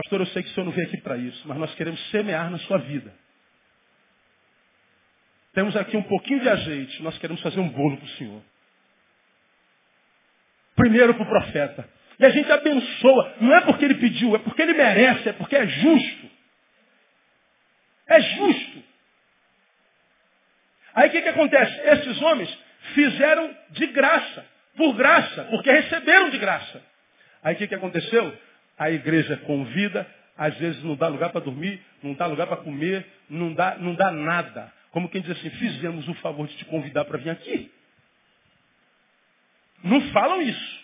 Pastor, 0.00 0.20
eu 0.20 0.26
sei 0.28 0.42
que 0.42 0.50
o 0.50 0.54
senhor 0.54 0.64
não 0.64 0.72
veio 0.72 0.88
aqui 0.88 0.96
para 0.96 1.18
isso, 1.18 1.46
mas 1.46 1.58
nós 1.58 1.74
queremos 1.74 2.00
semear 2.10 2.50
na 2.50 2.58
sua 2.60 2.78
vida. 2.78 3.12
Temos 5.52 5.76
aqui 5.76 5.94
um 5.94 6.02
pouquinho 6.02 6.40
de 6.40 6.48
azeite, 6.48 7.02
nós 7.02 7.18
queremos 7.18 7.42
fazer 7.42 7.60
um 7.60 7.68
bolo 7.68 7.98
para 7.98 8.06
o 8.06 8.10
senhor. 8.10 8.42
Primeiro 10.74 11.12
para 11.12 11.22
o 11.22 11.28
profeta. 11.28 11.86
E 12.18 12.24
a 12.24 12.30
gente 12.30 12.50
abençoa. 12.50 13.34
Não 13.42 13.54
é 13.54 13.60
porque 13.60 13.84
ele 13.84 13.96
pediu, 13.96 14.34
é 14.34 14.38
porque 14.38 14.62
ele 14.62 14.72
merece, 14.72 15.28
é 15.28 15.32
porque 15.34 15.56
é 15.56 15.66
justo. 15.66 16.30
É 18.06 18.20
justo. 18.22 18.82
Aí 20.94 21.08
o 21.10 21.12
que, 21.12 21.20
que 21.20 21.28
acontece? 21.28 21.78
Esses 21.88 22.22
homens 22.22 22.58
fizeram 22.94 23.54
de 23.70 23.86
graça, 23.88 24.46
por 24.76 24.94
graça, 24.94 25.44
porque 25.50 25.70
receberam 25.70 26.30
de 26.30 26.38
graça. 26.38 26.82
Aí 27.42 27.54
o 27.54 27.58
que, 27.58 27.68
que 27.68 27.74
aconteceu? 27.74 28.38
A 28.80 28.90
igreja 28.90 29.36
convida, 29.36 30.06
às 30.38 30.56
vezes 30.56 30.82
não 30.82 30.96
dá 30.96 31.06
lugar 31.06 31.28
para 31.28 31.42
dormir, 31.42 31.82
não 32.02 32.14
dá 32.14 32.24
lugar 32.24 32.46
para 32.46 32.56
comer, 32.56 33.06
não 33.28 33.52
dá, 33.52 33.76
não 33.76 33.94
dá 33.94 34.10
nada. 34.10 34.72
Como 34.90 35.06
quem 35.10 35.20
diz 35.20 35.32
assim, 35.32 35.50
fizemos 35.50 36.08
o 36.08 36.14
favor 36.14 36.48
de 36.48 36.56
te 36.56 36.64
convidar 36.64 37.04
para 37.04 37.18
vir 37.18 37.28
aqui. 37.28 37.70
Não 39.84 40.00
falam 40.12 40.40
isso. 40.40 40.80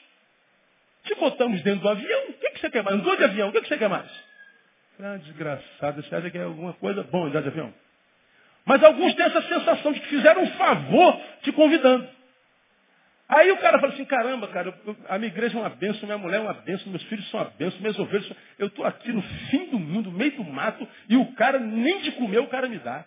Te 1.04 1.14
botamos 1.14 1.62
dentro 1.62 1.80
do 1.80 1.88
avião, 1.88 2.28
o 2.28 2.32
que, 2.34 2.50
que 2.50 2.60
você 2.60 2.68
quer 2.68 2.82
mais? 2.82 2.96
Andou 2.98 3.16
de 3.16 3.24
avião, 3.24 3.48
o 3.48 3.52
que, 3.52 3.62
que 3.62 3.68
você 3.68 3.78
quer 3.78 3.88
mais? 3.88 4.10
Ah, 5.00 5.16
desgraçado, 5.16 6.02
você 6.02 6.14
acha 6.14 6.30
que 6.30 6.36
é 6.36 6.42
alguma 6.42 6.74
coisa 6.74 7.02
bom 7.02 7.24
andar 7.24 7.40
de 7.40 7.48
avião? 7.48 7.72
Mas 8.66 8.84
alguns 8.84 9.14
têm 9.14 9.24
essa 9.24 9.40
sensação 9.40 9.92
de 9.92 10.00
que 10.00 10.08
fizeram 10.08 10.42
um 10.42 10.50
favor 10.50 11.18
te 11.40 11.50
convidando. 11.52 12.06
Aí 13.28 13.50
o 13.50 13.56
cara 13.58 13.80
fala 13.80 13.92
assim, 13.92 14.04
caramba, 14.04 14.46
cara, 14.48 14.72
a 15.08 15.18
minha 15.18 15.32
igreja 15.32 15.58
é 15.58 15.60
uma 15.60 15.68
benção, 15.68 16.04
minha 16.04 16.18
mulher 16.18 16.36
é 16.36 16.40
uma 16.40 16.54
benção, 16.54 16.90
meus 16.90 17.02
filhos 17.04 17.28
são 17.28 17.40
uma 17.40 17.50
benção, 17.50 17.80
meus 17.80 17.98
ovelhas 17.98 18.26
são... 18.28 18.36
Eu 18.56 18.68
estou 18.68 18.84
aqui 18.84 19.12
no 19.12 19.22
fim 19.22 19.66
do 19.66 19.80
mundo, 19.80 20.10
no 20.10 20.16
meio 20.16 20.30
do 20.36 20.44
mato, 20.44 20.86
e 21.08 21.16
o 21.16 21.32
cara, 21.32 21.58
nem 21.58 22.02
de 22.02 22.12
comer, 22.12 22.38
o 22.38 22.46
cara 22.46 22.68
me 22.68 22.78
dá. 22.78 23.04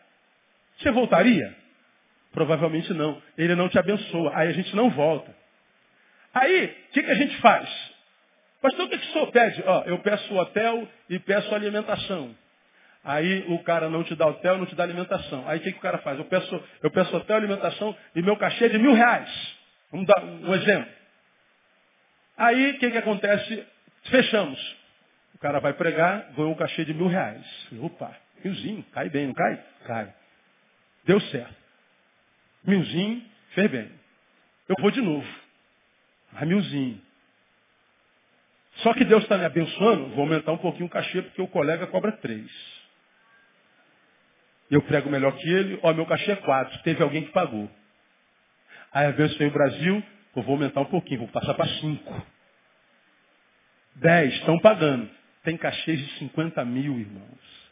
Você 0.77 0.91
voltaria? 0.91 1.55
Provavelmente 2.33 2.93
não. 2.93 3.21
Ele 3.37 3.55
não 3.55 3.69
te 3.69 3.79
abençoa. 3.79 4.31
Aí 4.35 4.49
a 4.49 4.51
gente 4.51 4.75
não 4.75 4.89
volta. 4.89 5.33
Aí, 6.33 6.65
o 6.65 6.91
que, 6.93 7.03
que, 7.03 7.11
a 7.11 7.15
gente 7.15 7.37
faz? 7.37 7.69
Pastor, 8.61 8.85
o 8.85 8.89
que, 8.89 8.97
que 8.97 9.07
o 9.07 9.13
senhor 9.13 9.31
pede? 9.31 9.63
Ó, 9.65 9.83
eu 9.85 9.99
peço 9.99 10.35
hotel 10.35 10.87
e 11.09 11.17
peço 11.17 11.53
alimentação. 11.55 12.35
Aí 13.03 13.45
o 13.47 13.59
cara 13.63 13.89
não 13.89 14.03
te 14.03 14.15
dá 14.15 14.27
hotel, 14.27 14.57
não 14.57 14.65
te 14.65 14.75
dá 14.75 14.83
alimentação. 14.83 15.47
Aí 15.47 15.59
o 15.59 15.61
que, 15.61 15.71
que 15.71 15.77
o 15.77 15.81
cara 15.81 15.97
faz? 15.99 16.19
Eu 16.19 16.25
peço, 16.25 16.63
eu 16.83 16.91
peço 16.91 17.15
hotel, 17.15 17.37
alimentação 17.37 17.95
e 18.13 18.21
meu 18.21 18.35
cachê 18.35 18.65
é 18.65 18.69
de 18.69 18.77
mil 18.77 18.93
reais. 18.93 19.58
Vamos 19.91 20.07
dar 20.07 20.23
um 20.23 20.53
exemplo. 20.55 20.91
Aí, 22.37 22.71
o 22.71 22.79
que, 22.79 22.91
que 22.91 22.97
acontece? 22.97 23.67
Fechamos. 24.03 24.77
O 25.35 25.37
cara 25.39 25.59
vai 25.59 25.73
pregar, 25.73 26.31
ganhou 26.33 26.51
um 26.51 26.55
cachê 26.55 26.85
de 26.85 26.93
mil 26.93 27.07
reais. 27.07 27.45
Opa, 27.81 28.15
milzinho, 28.43 28.83
cai 28.91 29.09
bem, 29.09 29.27
não 29.27 29.33
cai? 29.33 29.63
Cai. 29.85 30.13
Deu 31.05 31.19
certo. 31.21 31.55
Milzinho, 32.63 33.23
fez 33.55 33.71
bem. 33.71 33.91
Eu 34.67 34.75
vou 34.79 34.91
de 34.91 35.01
novo. 35.01 35.27
Mas 36.31 36.47
milzinho. 36.47 37.01
Só 38.77 38.93
que 38.93 39.03
Deus 39.03 39.23
está 39.23 39.37
me 39.37 39.45
abençoando, 39.45 40.09
vou 40.09 40.21
aumentar 40.21 40.51
um 40.51 40.57
pouquinho 40.57 40.85
o 40.85 40.89
cachê, 40.89 41.21
porque 41.21 41.41
o 41.41 41.47
colega 41.47 41.87
cobra 41.87 42.11
três. 42.13 42.49
Eu 44.69 44.81
prego 44.83 45.09
melhor 45.09 45.35
que 45.35 45.49
ele, 45.49 45.79
ó, 45.81 45.91
meu 45.93 46.05
cachê 46.05 46.31
é 46.31 46.35
quatro. 46.35 46.77
Teve 46.83 47.01
alguém 47.01 47.25
que 47.25 47.31
pagou. 47.31 47.69
Aí 48.91 49.07
abençoei 49.07 49.47
o 49.47 49.53
Brasil, 49.53 50.03
eu 50.35 50.41
vou 50.43 50.55
aumentar 50.55 50.81
um 50.81 50.85
pouquinho, 50.85 51.21
vou 51.21 51.29
passar 51.29 51.53
para 51.53 51.67
cinco. 51.67 52.27
Dez, 53.95 54.33
estão 54.35 54.59
pagando. 54.59 55.09
Tem 55.43 55.57
cachês 55.57 55.99
de 55.99 56.19
50 56.19 56.63
mil, 56.65 56.99
irmãos. 56.99 57.69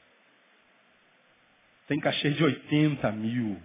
Tem 1.87 1.99
cachês 1.99 2.35
de 2.35 2.43
80 2.43 3.11
mil. 3.13 3.61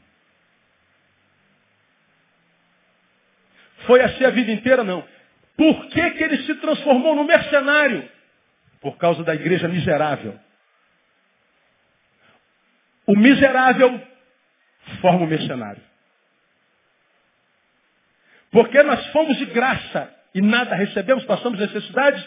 Foi 3.87 4.01
assim 4.01 4.25
a 4.25 4.31
vida 4.31 4.53
inteira? 4.53 4.85
Não. 4.85 5.07
Por 5.57 5.87
que, 5.89 6.11
que 6.13 6.25
ele 6.25 6.39
se 6.45 6.55
transformou 6.57 7.17
no 7.17 7.25
mercenário? 7.25 8.09
Por 8.81 8.97
causa 8.97 9.23
da 9.25 9.35
igreja 9.35 9.69
miserável. 9.69 10.39
O 13.07 13.17
miserável 13.17 14.01
forma 15.01 15.25
o 15.25 15.27
mercenário. 15.27 15.83
Porque 18.53 18.83
nós 18.83 19.05
fomos 19.09 19.37
de 19.39 19.47
graça 19.47 20.15
e 20.35 20.43
nada 20.43 20.77
recebemos, 20.77 21.25
passamos 21.25 21.59
necessidade, 21.59 22.25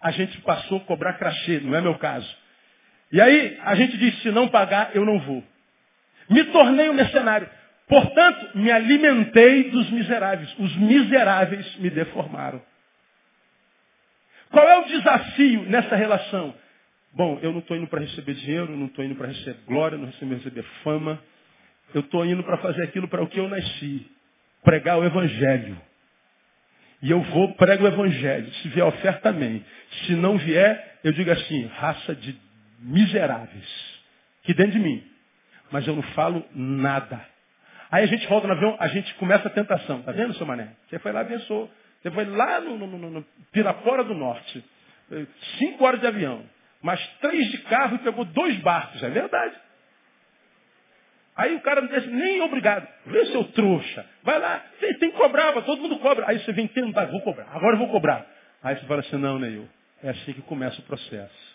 a 0.00 0.10
gente 0.10 0.40
passou 0.40 0.78
a 0.78 0.80
cobrar 0.80 1.12
crachê, 1.14 1.60
não 1.60 1.74
é 1.76 1.82
meu 1.82 1.96
caso. 1.96 2.28
E 3.12 3.20
aí 3.20 3.58
a 3.62 3.74
gente 3.74 3.96
diz, 3.98 4.20
se 4.22 4.30
não 4.30 4.48
pagar, 4.48 4.96
eu 4.96 5.04
não 5.04 5.20
vou. 5.20 5.44
Me 6.30 6.44
tornei 6.44 6.88
um 6.88 6.94
mercenário. 6.94 7.48
Portanto, 7.86 8.56
me 8.56 8.72
alimentei 8.72 9.70
dos 9.70 9.90
miseráveis. 9.90 10.52
Os 10.58 10.74
miseráveis 10.76 11.76
me 11.76 11.90
deformaram. 11.90 12.62
Qual 14.50 14.66
é 14.66 14.78
o 14.78 14.84
desafio 14.86 15.62
nessa 15.64 15.94
relação? 15.94 16.54
Bom, 17.12 17.38
eu 17.42 17.52
não 17.52 17.58
estou 17.58 17.76
indo 17.76 17.86
para 17.86 18.00
receber 18.00 18.34
dinheiro, 18.34 18.74
não 18.74 18.86
estou 18.86 19.04
indo 19.04 19.14
para 19.14 19.28
receber 19.28 19.58
glória, 19.66 19.98
não 19.98 20.08
estou 20.08 20.28
receber 20.28 20.64
fama. 20.82 21.22
Eu 21.92 22.00
estou 22.00 22.24
indo 22.24 22.42
para 22.42 22.56
fazer 22.58 22.82
aquilo 22.82 23.06
para 23.08 23.22
o 23.22 23.28
que 23.28 23.38
eu 23.38 23.48
nasci 23.48 24.10
pregar 24.64 24.98
o 24.98 25.04
Evangelho. 25.04 25.80
E 27.00 27.10
eu 27.10 27.20
vou, 27.20 27.54
prego 27.54 27.84
o 27.84 27.86
Evangelho. 27.86 28.50
Se 28.54 28.68
vier 28.68 28.84
oferta, 28.84 29.28
amém. 29.28 29.64
Se 30.06 30.14
não 30.14 30.38
vier, 30.38 30.98
eu 31.04 31.12
digo 31.12 31.30
assim, 31.30 31.66
raça 31.66 32.14
de 32.14 32.34
miseráveis. 32.80 34.00
Que 34.42 34.54
dentro 34.54 34.72
de 34.72 34.78
mim. 34.78 35.04
Mas 35.70 35.86
eu 35.86 35.94
não 35.94 36.02
falo 36.02 36.44
nada. 36.54 37.20
Aí 37.90 38.04
a 38.04 38.06
gente 38.06 38.26
volta 38.26 38.46
no 38.46 38.54
avião, 38.54 38.76
a 38.80 38.88
gente 38.88 39.14
começa 39.14 39.46
a 39.46 39.50
tentação. 39.50 40.02
Tá 40.02 40.12
vendo, 40.12 40.34
seu 40.34 40.46
mané? 40.46 40.70
Você 40.88 40.98
foi 40.98 41.12
lá 41.12 41.20
abençoou. 41.20 41.70
Você 42.02 42.10
foi 42.10 42.24
lá 42.24 42.60
no, 42.60 42.76
no, 42.76 42.86
no, 42.86 43.10
no 43.10 43.22
Pirapora 43.52 44.02
do 44.02 44.14
Norte. 44.14 44.64
Cinco 45.58 45.84
horas 45.84 46.00
de 46.00 46.06
avião. 46.06 46.42
Mais 46.82 47.00
três 47.20 47.50
de 47.50 47.58
carro 47.58 47.96
e 47.96 47.98
pegou 47.98 48.24
dois 48.24 48.56
barcos. 48.58 49.02
É 49.02 49.10
verdade. 49.10 49.54
Aí 51.36 51.54
o 51.54 51.60
cara 51.60 51.80
não 51.80 51.88
diz 51.88 52.06
nem 52.06 52.40
obrigado. 52.42 52.86
Vê 53.06 53.26
seu 53.26 53.44
trouxa. 53.44 54.06
Vai 54.22 54.38
lá, 54.38 54.64
tem, 54.80 55.10
que 55.10 55.16
cobrar, 55.16 55.52
todo 55.62 55.82
mundo 55.82 55.98
cobra. 55.98 56.28
Aí 56.28 56.38
você 56.38 56.52
vem 56.52 56.68
tentar, 56.68 57.06
vou 57.06 57.20
cobrar, 57.22 57.48
agora 57.52 57.74
eu 57.74 57.78
vou 57.78 57.88
cobrar. 57.88 58.24
Aí 58.62 58.76
você 58.76 58.86
fala 58.86 59.00
assim, 59.00 59.16
não, 59.16 59.38
Neil, 59.38 59.68
é 60.02 60.10
assim 60.10 60.32
que 60.32 60.42
começa 60.42 60.80
o 60.80 60.84
processo. 60.84 61.54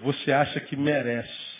Você 0.00 0.32
acha 0.32 0.60
que 0.60 0.76
merece 0.76 1.58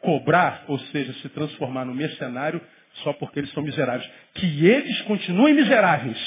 cobrar, 0.00 0.64
ou 0.68 0.78
seja, 0.78 1.12
se 1.14 1.28
transformar 1.30 1.84
no 1.84 1.94
mercenário 1.94 2.60
só 3.02 3.12
porque 3.14 3.40
eles 3.40 3.52
são 3.52 3.62
miseráveis. 3.62 4.08
Que 4.34 4.66
eles 4.66 5.02
continuem 5.02 5.54
miseráveis, 5.54 6.18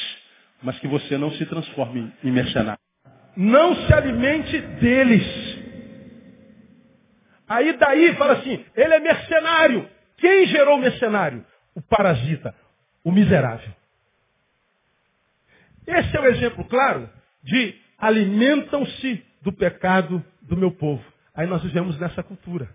mas 0.62 0.78
que 0.80 0.88
você 0.88 1.18
não 1.18 1.32
se 1.32 1.46
transforme 1.46 2.12
em 2.24 2.32
mercenário. 2.32 2.80
Não 3.36 3.76
se 3.76 3.94
alimente 3.94 4.60
deles. 4.60 5.24
Aí 7.52 7.74
daí 7.74 8.16
fala 8.16 8.36
assim, 8.36 8.66
ele 8.74 8.94
é 8.94 9.00
mercenário. 9.02 9.90
Quem 10.16 10.48
gerou 10.48 10.78
o 10.78 10.82
mercenário? 10.82 11.46
O 11.76 11.82
parasita, 11.82 12.56
o 13.04 13.12
miserável. 13.12 13.70
Esse 15.86 16.16
é 16.16 16.22
o 16.22 16.28
exemplo 16.28 16.64
claro 16.64 17.10
de 17.44 17.76
alimentam-se 17.98 19.22
do 19.42 19.52
pecado 19.52 20.24
do 20.44 20.56
meu 20.56 20.72
povo. 20.72 21.04
Aí 21.36 21.46
nós 21.46 21.62
vivemos 21.62 22.00
nessa 22.00 22.24
cultura. 22.24 22.70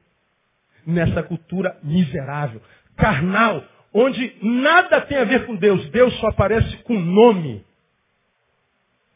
Nessa 0.87 1.23
cultura 1.23 1.79
miserável, 1.83 2.61
carnal, 2.99 3.65
onde 3.95 4.37
nada 4.43 5.01
tem 5.01 5.17
a 5.17 5.25
ver 5.25 5.47
com 5.47 5.57
Deus. 5.57 5.89
Deus 5.89 6.15
só 6.21 6.27
aparece 6.27 6.77
com 6.83 6.99
nome. 6.99 7.65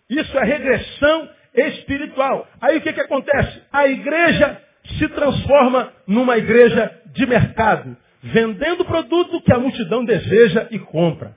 Isso 0.08 0.38
é 0.38 0.42
regressão 0.42 1.28
espiritual. 1.52 2.48
Aí 2.62 2.78
o 2.78 2.80
que, 2.80 2.94
que 2.94 3.00
acontece? 3.02 3.62
A 3.70 3.86
igreja 3.86 4.69
se 4.98 5.08
transforma 5.08 5.92
numa 6.06 6.36
igreja 6.38 7.00
de 7.12 7.26
mercado, 7.26 7.96
vendendo 8.22 8.84
produto 8.84 9.40
que 9.42 9.52
a 9.52 9.58
multidão 9.58 10.04
deseja 10.04 10.68
e 10.70 10.78
compra. 10.78 11.36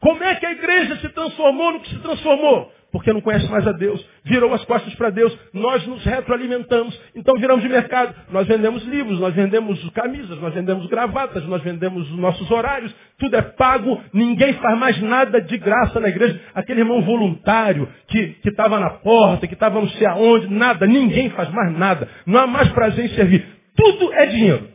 Como 0.00 0.22
é 0.24 0.34
que 0.34 0.46
a 0.46 0.52
igreja 0.52 0.96
se 0.96 1.08
transformou 1.10 1.72
no 1.72 1.80
que 1.80 1.90
se 1.90 1.98
transformou? 2.00 2.72
Porque 2.92 3.10
não 3.10 3.22
conhece 3.22 3.50
mais 3.50 3.66
a 3.66 3.72
Deus, 3.72 4.06
virou 4.22 4.52
as 4.52 4.62
costas 4.66 4.94
para 4.96 5.08
Deus, 5.08 5.36
nós 5.54 5.84
nos 5.86 6.04
retroalimentamos, 6.04 7.00
então 7.16 7.34
viramos 7.36 7.62
de 7.62 7.68
mercado. 7.70 8.14
Nós 8.30 8.46
vendemos 8.46 8.84
livros, 8.84 9.18
nós 9.18 9.34
vendemos 9.34 9.82
camisas, 9.90 10.38
nós 10.38 10.52
vendemos 10.52 10.86
gravatas, 10.88 11.42
nós 11.46 11.62
vendemos 11.62 12.10
os 12.10 12.18
nossos 12.18 12.50
horários, 12.50 12.94
tudo 13.18 13.34
é 13.34 13.40
pago, 13.40 13.98
ninguém 14.12 14.52
faz 14.54 14.78
mais 14.78 15.00
nada 15.00 15.40
de 15.40 15.56
graça 15.56 15.98
na 16.00 16.08
igreja. 16.08 16.38
Aquele 16.54 16.80
irmão 16.80 17.00
voluntário 17.00 17.88
que 18.08 18.36
estava 18.44 18.78
na 18.78 18.90
porta, 18.90 19.46
que 19.46 19.54
estava 19.54 19.80
não 19.80 19.88
sei 19.88 20.06
aonde, 20.06 20.52
nada, 20.52 20.86
ninguém 20.86 21.30
faz 21.30 21.50
mais 21.50 21.72
nada. 21.76 22.06
Não 22.26 22.40
há 22.40 22.46
mais 22.46 22.68
prazer 22.72 23.06
em 23.06 23.14
servir. 23.14 23.46
Tudo 23.74 24.12
é 24.12 24.26
dinheiro. 24.26 24.68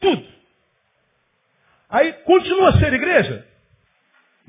Tudo. 0.00 0.24
Aí 1.88 2.12
continua 2.24 2.70
a 2.70 2.78
ser 2.78 2.92
igreja? 2.92 3.49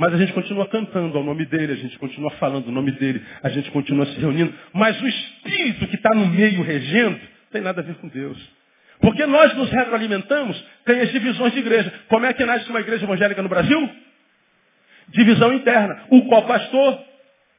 Mas 0.02 0.16
a 0.16 0.18
gente 0.18 0.34
continua 0.34 0.68
cantando 0.68 1.16
ao 1.16 1.24
nome 1.24 1.46
dele, 1.46 1.74
a 1.74 1.76
gente 1.76 1.96
continua 2.00 2.32
falando 2.32 2.70
o 2.70 2.72
nome 2.72 2.90
dele, 2.94 3.22
a 3.44 3.50
gente 3.50 3.70
continua 3.70 4.04
se 4.08 4.20
reunindo. 4.20 4.52
Mas 4.74 5.00
o 5.00 5.08
espírito 5.08 5.86
que 5.86 5.96
está 5.96 6.10
no 6.10 6.26
meio 6.26 6.64
regendo 6.64 7.20
tem 7.52 7.62
nada 7.62 7.82
a 7.82 7.84
ver 7.84 7.94
com 7.98 8.08
Deus. 8.08 8.36
Porque 9.00 9.24
nós 9.28 9.56
nos 9.56 9.70
retroalimentamos, 9.70 10.60
tem 10.86 11.02
as 11.02 11.12
divisões 11.12 11.54
de 11.54 11.60
igreja. 11.60 11.94
Como 12.10 12.26
é 12.26 12.34
que 12.34 12.44
nasce 12.44 12.68
uma 12.72 12.80
igreja 12.80 13.06
evangélica 13.06 13.44
no 13.44 13.48
Brasil? 13.48 13.92
Divisão 15.10 15.54
interna. 15.54 16.06
O 16.10 16.24
qual 16.24 16.48
pastor 16.48 17.00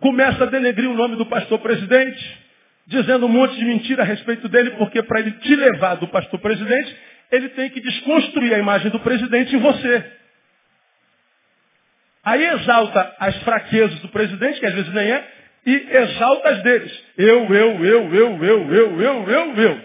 começa 0.01 0.43
a 0.43 0.47
denegrir 0.49 0.91
o 0.91 0.95
nome 0.95 1.15
do 1.15 1.27
pastor 1.27 1.61
presidente, 1.61 2.41
dizendo 2.89 3.27
um 3.27 3.29
monte 3.29 3.55
de 3.55 3.65
mentira 3.65 4.03
a 4.03 4.05
respeito 4.05 4.49
dele, 4.49 4.71
porque 4.71 5.01
para 5.05 5.21
ele 5.21 5.31
te 5.31 5.55
levar 5.55 5.95
do 5.95 6.09
pastor 6.09 6.41
presidente, 6.41 6.93
ele 7.31 7.51
tem 7.51 7.71
que 7.71 7.81
desconstruir 7.81 8.53
a 8.53 8.59
imagem 8.59 8.91
do 8.91 8.99
presidente 8.99 9.55
em 9.55 9.61
você. 9.61 10.22
Aí 12.25 12.45
exalta 12.45 13.17
as 13.19 13.37
fraquezas 13.43 13.99
do 14.01 14.09
presidente, 14.09 14.61
que 14.61 14.67
às 14.67 14.75
vezes 14.75 14.93
nem 14.93 15.11
é, 15.11 15.29
e 15.67 15.89
exalta 15.91 16.49
as 16.51 16.63
deles. 16.63 17.05
Eu, 17.19 17.55
eu, 17.55 17.85
eu, 17.85 18.15
eu, 18.15 18.45
eu, 18.45 18.75
eu, 18.75 19.01
eu, 19.01 19.31
eu, 19.31 19.57
eu. 19.57 19.81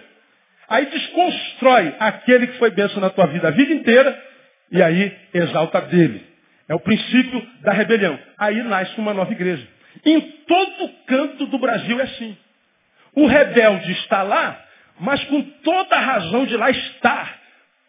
Aí 0.70 0.86
desconstrói 0.88 1.96
aquele 2.00 2.48
que 2.48 2.58
foi 2.58 2.72
benção 2.72 3.00
na 3.00 3.10
tua 3.10 3.28
vida 3.28 3.48
a 3.48 3.52
vida 3.52 3.74
inteira, 3.74 4.24
e 4.72 4.82
aí 4.82 5.18
exalta 5.34 5.82
dele. 5.82 6.26
É 6.68 6.76
o 6.76 6.80
princípio 6.80 7.48
da 7.62 7.72
rebelião. 7.72 8.20
Aí 8.38 8.62
nasce 8.64 9.00
uma 9.00 9.14
nova 9.14 9.32
igreja. 9.32 9.66
Em 10.06 10.20
todo 10.20 10.90
canto 11.06 11.46
do 11.48 11.58
Brasil 11.58 12.00
é 12.00 12.04
assim. 12.04 12.38
O 13.16 13.26
rebelde 13.26 13.92
está 13.94 14.22
lá, 14.22 14.62
mas 15.00 15.24
com 15.26 15.42
toda 15.42 15.96
a 15.96 16.02
razão 16.02 16.46
de 16.46 16.58
lá 16.58 16.70
estar. 16.70 17.40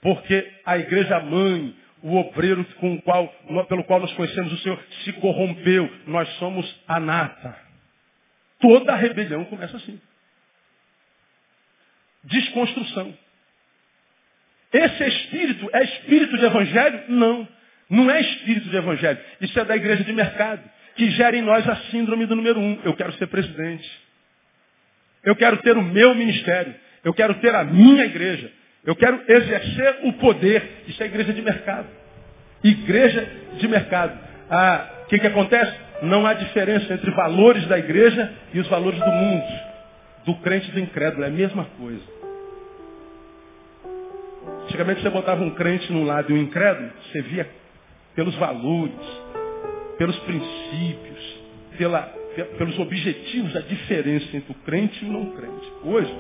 Porque 0.01 0.49
a 0.65 0.79
igreja 0.79 1.19
mãe, 1.21 1.75
o 2.03 2.17
obreiro 2.17 2.65
com 2.77 2.95
o 2.95 3.03
qual, 3.03 3.29
pelo 3.69 3.85
qual 3.85 4.01
nós 4.01 4.13
conhecemos 4.13 4.53
o 4.53 4.59
Senhor, 4.59 4.83
se 5.05 5.13
corrompeu. 5.15 5.91
Nós 6.07 6.29
somos 6.39 6.83
a 6.87 7.01
nata. 7.01 7.57
Toda 8.61 8.95
rebelião 8.95 9.45
começa 9.45 9.77
assim. 9.77 10.01
Desconstrução. 12.25 13.17
Esse 14.73 15.05
espírito 15.05 15.71
é 15.73 15.85
espírito 15.85 16.37
de 16.37 16.45
evangelho? 16.45 17.05
Não. 17.09 17.49
Não 17.89 18.11
é 18.11 18.21
espírito 18.21 18.69
de 18.69 18.77
evangelho. 18.77 19.19
Isso 19.41 19.59
é 19.59 19.65
da 19.65 19.77
igreja 19.77 20.05
de 20.05 20.13
mercado, 20.13 20.63
que 20.95 21.11
gera 21.13 21.37
em 21.37 21.43
nós 21.43 21.67
a 21.69 21.77
síndrome 21.91 22.27
do 22.27 22.37
número 22.37 22.61
um. 22.61 22.81
Eu 22.85 22.95
quero 22.95 23.13
ser 23.15 23.29
presidente. 23.29 23.89
Eu 25.25 25.35
quero 25.35 25.57
ter 25.59 25.77
o 25.77 25.83
meu 25.83 26.15
ministério. 26.15 26.75
Eu 27.03 27.15
quero 27.15 27.35
ter 27.37 27.55
a 27.55 27.65
minha 27.65 28.05
igreja. 28.05 28.53
Eu 28.89 28.97
quero 28.97 29.21
exercer 29.29 29.99
o 30.05 30.15
poder. 30.15 30.83
Isso 30.89 31.03
é 31.03 31.07
igreja 31.07 31.31
de 31.35 31.43
mercado. 31.43 31.87
Igreja 32.65 33.31
de 33.59 33.69
mercado. 33.69 34.19
Ah, 34.51 35.03
o 35.03 35.09
que, 35.09 35.19
que 35.19 35.27
acontece? 35.27 35.77
Não 36.01 36.27
há 36.27 36.33
diferença 36.33 36.95
entre 36.95 37.11
valores 37.11 37.67
da 37.67 37.79
igreja 37.79 38.33
e 38.55 38.59
os 38.59 38.67
valores 38.67 38.99
do 38.99 39.11
mundo. 39.11 39.45
Do 40.25 40.37
crente 40.37 40.71
e 40.71 40.73
do 40.73 40.81
incrédulo. 40.81 41.23
É 41.23 41.27
a 41.27 41.31
mesma 41.31 41.67
coisa. 41.79 42.01
Antigamente 44.65 45.03
você 45.03 45.11
botava 45.11 45.45
um 45.45 45.51
crente 45.51 45.93
num 45.93 46.05
lado 46.07 46.33
e 46.33 46.35
um 46.35 46.39
incrédulo, 46.39 46.91
você 47.13 47.21
via 47.21 47.47
pelos 48.15 48.35
valores, 48.37 48.95
pelos 49.99 50.19
princípios, 50.21 51.41
pela, 51.77 52.03
pelos 52.57 52.79
objetivos, 52.79 53.55
a 53.55 53.61
diferença 53.61 54.35
entre 54.35 54.51
o 54.51 54.55
crente 54.65 55.05
e 55.05 55.09
o 55.09 55.13
não 55.13 55.27
crente. 55.33 55.73
Hoje, 55.85 56.11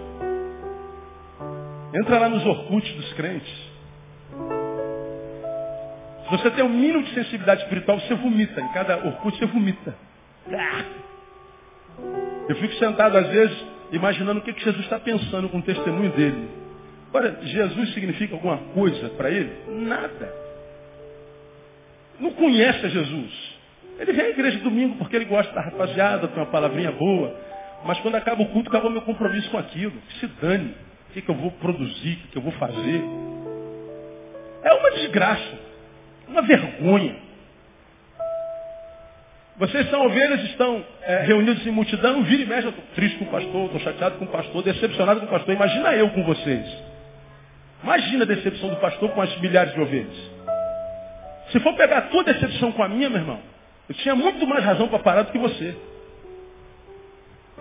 entra 1.94 2.18
lá 2.18 2.28
nos 2.28 2.44
orkutes 2.44 2.94
dos 2.94 3.12
crentes. 3.14 3.68
Se 6.24 6.30
você 6.30 6.50
tem 6.50 6.64
um 6.64 6.68
mínimo 6.68 7.02
de 7.02 7.14
sensibilidade 7.14 7.62
espiritual, 7.62 7.98
você 8.00 8.14
vomita. 8.14 8.60
Em 8.60 8.68
cada 8.72 8.98
orkut 8.98 9.38
você 9.38 9.46
vomita. 9.46 9.94
Eu 12.48 12.56
fico 12.56 12.74
sentado 12.74 13.16
às 13.16 13.28
vezes 13.28 13.64
imaginando 13.92 14.40
o 14.40 14.42
que 14.42 14.52
Jesus 14.52 14.84
está 14.84 14.98
pensando 14.98 15.48
com 15.48 15.58
o 15.58 15.62
testemunho 15.62 16.10
dele. 16.12 16.48
Agora, 17.08 17.38
Jesus 17.42 17.94
significa 17.94 18.34
alguma 18.34 18.58
coisa 18.74 19.08
para 19.10 19.30
ele? 19.30 19.50
Nada 19.86 20.48
não 22.20 22.32
conhece 22.32 22.84
a 22.84 22.88
Jesus. 22.88 23.58
Ele 23.98 24.12
vem 24.12 24.26
à 24.26 24.30
igreja 24.30 24.58
domingo 24.58 24.96
porque 24.96 25.16
ele 25.16 25.24
gosta 25.24 25.52
da 25.52 25.60
rapaziada, 25.60 26.28
tem 26.28 26.36
uma 26.36 26.50
palavrinha 26.50 26.92
boa. 26.92 27.34
Mas 27.84 27.98
quando 28.00 28.16
acaba 28.16 28.42
o 28.42 28.48
culto, 28.48 28.68
acabou 28.68 28.90
meu 28.90 29.02
compromisso 29.02 29.50
com 29.50 29.58
aquilo. 29.58 29.92
Que 29.92 30.20
se 30.20 30.26
dane. 30.40 30.74
Que, 31.18 31.22
que 31.22 31.30
eu 31.30 31.34
vou 31.34 31.50
produzir, 31.52 32.12
o 32.12 32.16
que, 32.16 32.28
que 32.28 32.38
eu 32.38 32.42
vou 32.42 32.52
fazer. 32.52 33.02
É 34.62 34.72
uma 34.72 34.90
desgraça. 34.92 35.58
Uma 36.28 36.42
vergonha. 36.42 37.16
Vocês 39.56 39.90
são 39.90 40.06
ovelhas, 40.06 40.44
estão 40.44 40.84
é, 41.02 41.22
reunidos 41.22 41.66
em 41.66 41.70
multidão, 41.72 42.22
vira 42.22 42.42
e 42.42 42.46
mexe, 42.46 42.66
eu 42.66 42.70
estou 42.70 42.84
triste 42.94 43.18
com 43.18 43.24
o 43.24 43.28
pastor, 43.28 43.64
estou 43.64 43.80
chateado 43.80 44.18
com 44.18 44.26
o 44.26 44.28
pastor, 44.28 44.62
decepcionado 44.62 45.20
com 45.20 45.26
o 45.26 45.30
pastor. 45.30 45.52
Imagina 45.52 45.94
eu 45.94 46.10
com 46.10 46.22
vocês. 46.22 46.64
Imagina 47.82 48.22
a 48.22 48.26
decepção 48.26 48.68
do 48.68 48.76
pastor 48.76 49.10
com 49.10 49.20
as 49.20 49.36
milhares 49.40 49.74
de 49.74 49.80
ovelhas. 49.80 50.16
Se 51.50 51.58
for 51.58 51.74
pegar 51.74 51.98
a 51.98 52.02
tua 52.02 52.22
decepção 52.22 52.70
com 52.70 52.82
a 52.84 52.88
minha, 52.88 53.10
meu 53.10 53.20
irmão, 53.20 53.40
eu 53.88 53.94
tinha 53.96 54.14
muito 54.14 54.46
mais 54.46 54.64
razão 54.64 54.86
para 54.86 55.00
parar 55.00 55.22
do 55.22 55.32
que 55.32 55.38
você. 55.38 55.74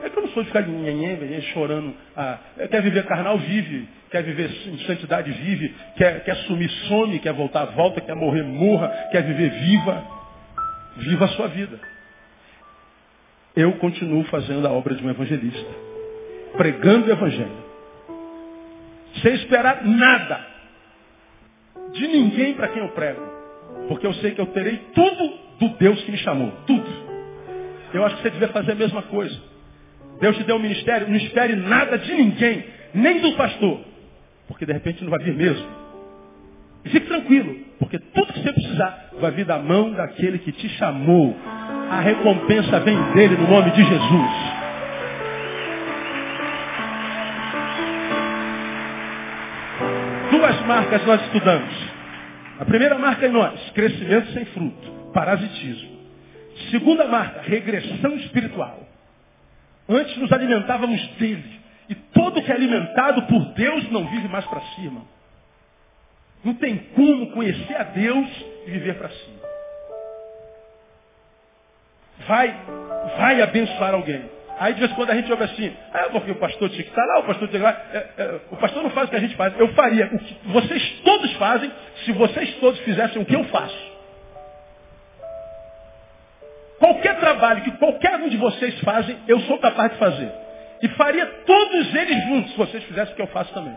É 0.03 0.09
que 0.09 0.17
eu 0.17 0.23
não 0.23 0.29
sou 0.29 0.43
de 0.43 0.49
ficar 0.49 0.61
nhenhen, 0.61 1.41
chorando. 1.53 1.93
Ah, 2.15 2.39
quer 2.69 2.81
viver 2.81 3.05
carnal, 3.05 3.37
vive. 3.39 3.87
Quer 4.11 4.23
viver 4.23 4.49
em 4.67 4.77
santidade, 4.85 5.31
vive. 5.31 5.73
Quer, 5.95 6.23
quer 6.23 6.35
sumir, 6.47 6.69
some. 6.87 7.19
Quer 7.19 7.33
voltar, 7.33 7.65
volta. 7.65 7.99
Quer 8.01 8.15
morrer, 8.15 8.43
morra. 8.43 8.89
Quer 9.11 9.23
viver, 9.23 9.49
viva. 9.49 10.03
Viva 10.97 11.25
a 11.25 11.29
sua 11.29 11.47
vida. 11.47 11.79
Eu 13.55 13.73
continuo 13.73 14.23
fazendo 14.25 14.67
a 14.67 14.71
obra 14.71 14.93
de 14.95 15.03
um 15.03 15.09
evangelista. 15.09 15.69
Pregando 16.55 17.07
o 17.07 17.11
evangelho. 17.11 17.65
Sem 19.21 19.33
esperar 19.35 19.83
nada. 19.83 20.45
De 21.91 22.07
ninguém 22.07 22.53
para 22.53 22.67
quem 22.67 22.83
eu 22.83 22.89
prego. 22.89 23.21
Porque 23.87 24.05
eu 24.05 24.13
sei 24.15 24.31
que 24.31 24.41
eu 24.41 24.47
terei 24.47 24.77
tudo 24.93 25.33
do 25.59 25.69
Deus 25.77 26.01
que 26.03 26.11
me 26.11 26.17
chamou. 26.17 26.51
Tudo. 26.67 27.07
Eu 27.93 28.05
acho 28.05 28.17
que 28.17 28.21
você 28.21 28.29
devia 28.29 28.49
fazer 28.49 28.73
a 28.73 28.75
mesma 28.75 29.01
coisa. 29.03 29.56
Deus 30.19 30.35
te 30.37 30.43
deu 30.43 30.55
um 30.55 30.59
ministério, 30.59 31.07
não 31.07 31.15
espere 31.15 31.55
nada 31.55 31.97
de 31.97 32.13
ninguém, 32.13 32.65
nem 32.93 33.21
do 33.21 33.33
pastor. 33.33 33.81
Porque 34.47 34.65
de 34.65 34.73
repente 34.73 35.03
não 35.03 35.11
vai 35.11 35.23
vir 35.23 35.35
mesmo. 35.35 35.65
E 36.85 36.89
fique 36.89 37.07
tranquilo, 37.07 37.55
porque 37.79 37.99
tudo 37.99 38.33
que 38.33 38.39
você 38.39 38.53
precisar 38.53 39.09
vai 39.19 39.31
vir 39.31 39.45
da 39.45 39.59
mão 39.59 39.91
daquele 39.91 40.39
que 40.39 40.51
te 40.51 40.69
chamou. 40.69 41.35
A 41.89 41.99
recompensa 41.99 42.79
vem 42.79 43.01
dele 43.13 43.35
no 43.35 43.47
nome 43.49 43.71
de 43.71 43.83
Jesus. 43.83 44.57
Duas 50.31 50.61
marcas 50.65 51.05
nós 51.05 51.21
estudamos. 51.23 51.87
A 52.59 52.65
primeira 52.65 52.97
marca 52.97 53.27
em 53.27 53.31
nós, 53.31 53.69
crescimento 53.71 54.31
sem 54.31 54.45
fruto, 54.45 54.91
parasitismo. 55.13 55.97
Segunda 56.71 57.05
marca, 57.05 57.41
regressão 57.41 58.15
espiritual. 58.15 58.86
Antes 59.89 60.17
nos 60.17 60.31
alimentávamos 60.31 61.05
dele. 61.17 61.57
E 61.89 61.95
todo 61.95 62.41
que 62.41 62.51
é 62.51 62.55
alimentado 62.55 63.23
por 63.23 63.53
Deus 63.53 63.89
não 63.91 64.05
vive 64.07 64.27
mais 64.27 64.45
para 64.45 64.61
irmão. 64.79 65.07
Não 66.43 66.53
tem 66.53 66.77
como 66.95 67.31
conhecer 67.31 67.75
a 67.75 67.83
Deus 67.83 68.27
e 68.65 68.71
viver 68.71 68.95
para 68.95 69.09
si. 69.09 69.29
Vai, 72.27 72.55
vai 73.17 73.41
abençoar 73.41 73.93
alguém. 73.93 74.37
Aí 74.59 74.73
de 74.73 74.79
vez 74.79 74.91
em 74.91 74.95
quando 74.95 75.11
a 75.11 75.15
gente 75.15 75.31
ouve 75.31 75.43
assim, 75.43 75.71
ah, 75.93 76.09
porque 76.11 76.31
o 76.31 76.35
pastor 76.35 76.69
tinha 76.69 76.83
que 76.83 76.89
estar 76.89 77.05
lá, 77.05 77.19
o 77.19 77.23
pastor 77.23 77.47
tinha 77.47 77.61
que 77.61 77.67
estar 77.67 77.79
lá. 77.79 77.85
É, 77.93 78.23
é, 78.23 78.39
o 78.49 78.57
pastor 78.57 78.83
não 78.83 78.89
faz 78.89 79.07
o 79.07 79.11
que 79.11 79.15
a 79.15 79.19
gente 79.19 79.35
faz. 79.35 79.57
Eu 79.57 79.73
faria 79.73 80.07
o 80.07 80.19
que 80.19 80.35
vocês 80.47 81.01
todos 81.03 81.31
fazem 81.33 81.71
se 82.03 82.11
vocês 82.11 82.55
todos 82.55 82.79
fizessem 82.81 83.21
o 83.21 83.25
que 83.25 83.35
eu 83.35 83.43
faço. 83.45 83.96
Qualquer 86.79 87.19
trabalho 87.19 87.63
que 87.63 87.71
qualquer 87.71 88.15
um 88.17 88.29
de 88.29 88.37
vocês 88.37 88.79
fazem, 88.81 89.17
eu 89.27 89.39
sou 89.41 89.57
capaz 89.59 89.91
de 89.91 89.97
fazer. 89.97 90.31
E 90.81 90.87
faria 90.89 91.25
todos 91.25 91.95
eles 91.95 92.23
juntos 92.27 92.51
se 92.51 92.57
vocês 92.57 92.83
fizessem 92.83 93.13
o 93.13 93.15
que 93.15 93.21
eu 93.21 93.27
faço 93.27 93.53
também. 93.53 93.75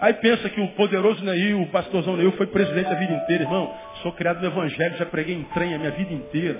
Aí 0.00 0.12
pensa 0.14 0.48
que 0.50 0.60
o 0.60 0.68
poderoso 0.72 1.24
Neil, 1.24 1.62
o 1.62 1.68
pastorzão 1.68 2.16
Neil, 2.16 2.32
foi 2.32 2.46
presidente 2.48 2.90
a 2.90 2.94
vida 2.94 3.12
inteira, 3.12 3.44
irmão. 3.44 3.72
Sou 4.02 4.12
criado 4.12 4.40
no 4.40 4.46
Evangelho, 4.46 4.96
já 4.96 5.06
preguei 5.06 5.34
em 5.36 5.44
trem 5.44 5.74
a 5.74 5.78
minha 5.78 5.92
vida 5.92 6.12
inteira. 6.12 6.58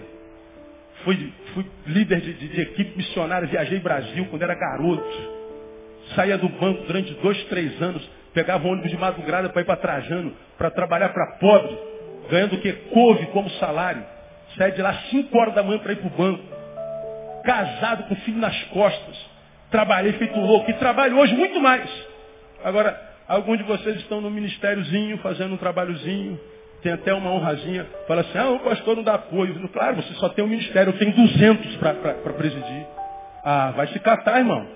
Fui, 1.02 1.32
fui 1.52 1.66
líder 1.86 2.20
de, 2.20 2.32
de, 2.32 2.48
de, 2.48 2.60
equipe 2.60 2.96
missionária, 2.96 3.48
viajei 3.48 3.80
Brasil 3.80 4.26
quando 4.30 4.42
era 4.42 4.54
garoto. 4.54 5.34
Saía 6.14 6.38
do 6.38 6.48
banco 6.48 6.84
durante 6.86 7.12
dois, 7.14 7.42
três 7.44 7.82
anos, 7.82 8.08
pegava 8.32 8.68
ônibus 8.68 8.90
de 8.90 8.96
madrugada 8.96 9.48
para 9.48 9.62
ir 9.62 9.64
para 9.64 9.76
Trajano, 9.76 10.32
para 10.56 10.70
trabalhar 10.70 11.08
para 11.08 11.38
pobre, 11.38 11.76
ganhando 12.30 12.54
o 12.54 12.60
que? 12.60 12.72
Couve 12.72 13.26
como 13.26 13.50
salário. 13.50 14.13
Saía 14.56 14.72
de 14.72 14.82
lá 14.82 14.94
cinco 15.10 15.36
horas 15.38 15.54
da 15.54 15.62
manhã 15.62 15.78
para 15.78 15.92
ir 15.92 15.96
para 15.96 16.06
o 16.06 16.10
banco. 16.10 16.44
Casado 17.44 18.04
com 18.04 18.16
filho 18.16 18.38
nas 18.38 18.62
costas. 18.64 19.16
Trabalhei 19.70 20.12
feito 20.14 20.38
louco. 20.38 20.70
E 20.70 20.74
trabalho 20.74 21.18
hoje 21.18 21.34
muito 21.34 21.60
mais. 21.60 21.88
Agora, 22.62 22.98
alguns 23.28 23.58
de 23.58 23.64
vocês 23.64 23.96
estão 23.96 24.20
no 24.20 24.30
ministériozinho, 24.30 25.18
fazendo 25.18 25.54
um 25.54 25.56
trabalhozinho, 25.56 26.40
tem 26.82 26.92
até 26.92 27.12
uma 27.14 27.30
honrazinha, 27.30 27.86
fala 28.06 28.20
assim, 28.20 28.36
ah, 28.36 28.50
o 28.50 28.60
pastor 28.60 28.96
não 28.96 29.02
dá 29.02 29.14
apoio. 29.14 29.68
Claro, 29.70 29.96
você 29.96 30.12
só 30.14 30.28
tem 30.28 30.44
um 30.44 30.48
ministério, 30.48 30.92
eu 30.92 30.98
tenho 30.98 31.12
200 31.12 31.76
para 31.76 32.14
presidir. 32.34 32.86
Ah, 33.42 33.72
vai 33.74 33.86
se 33.88 33.98
catar, 34.00 34.38
irmão. 34.38 34.66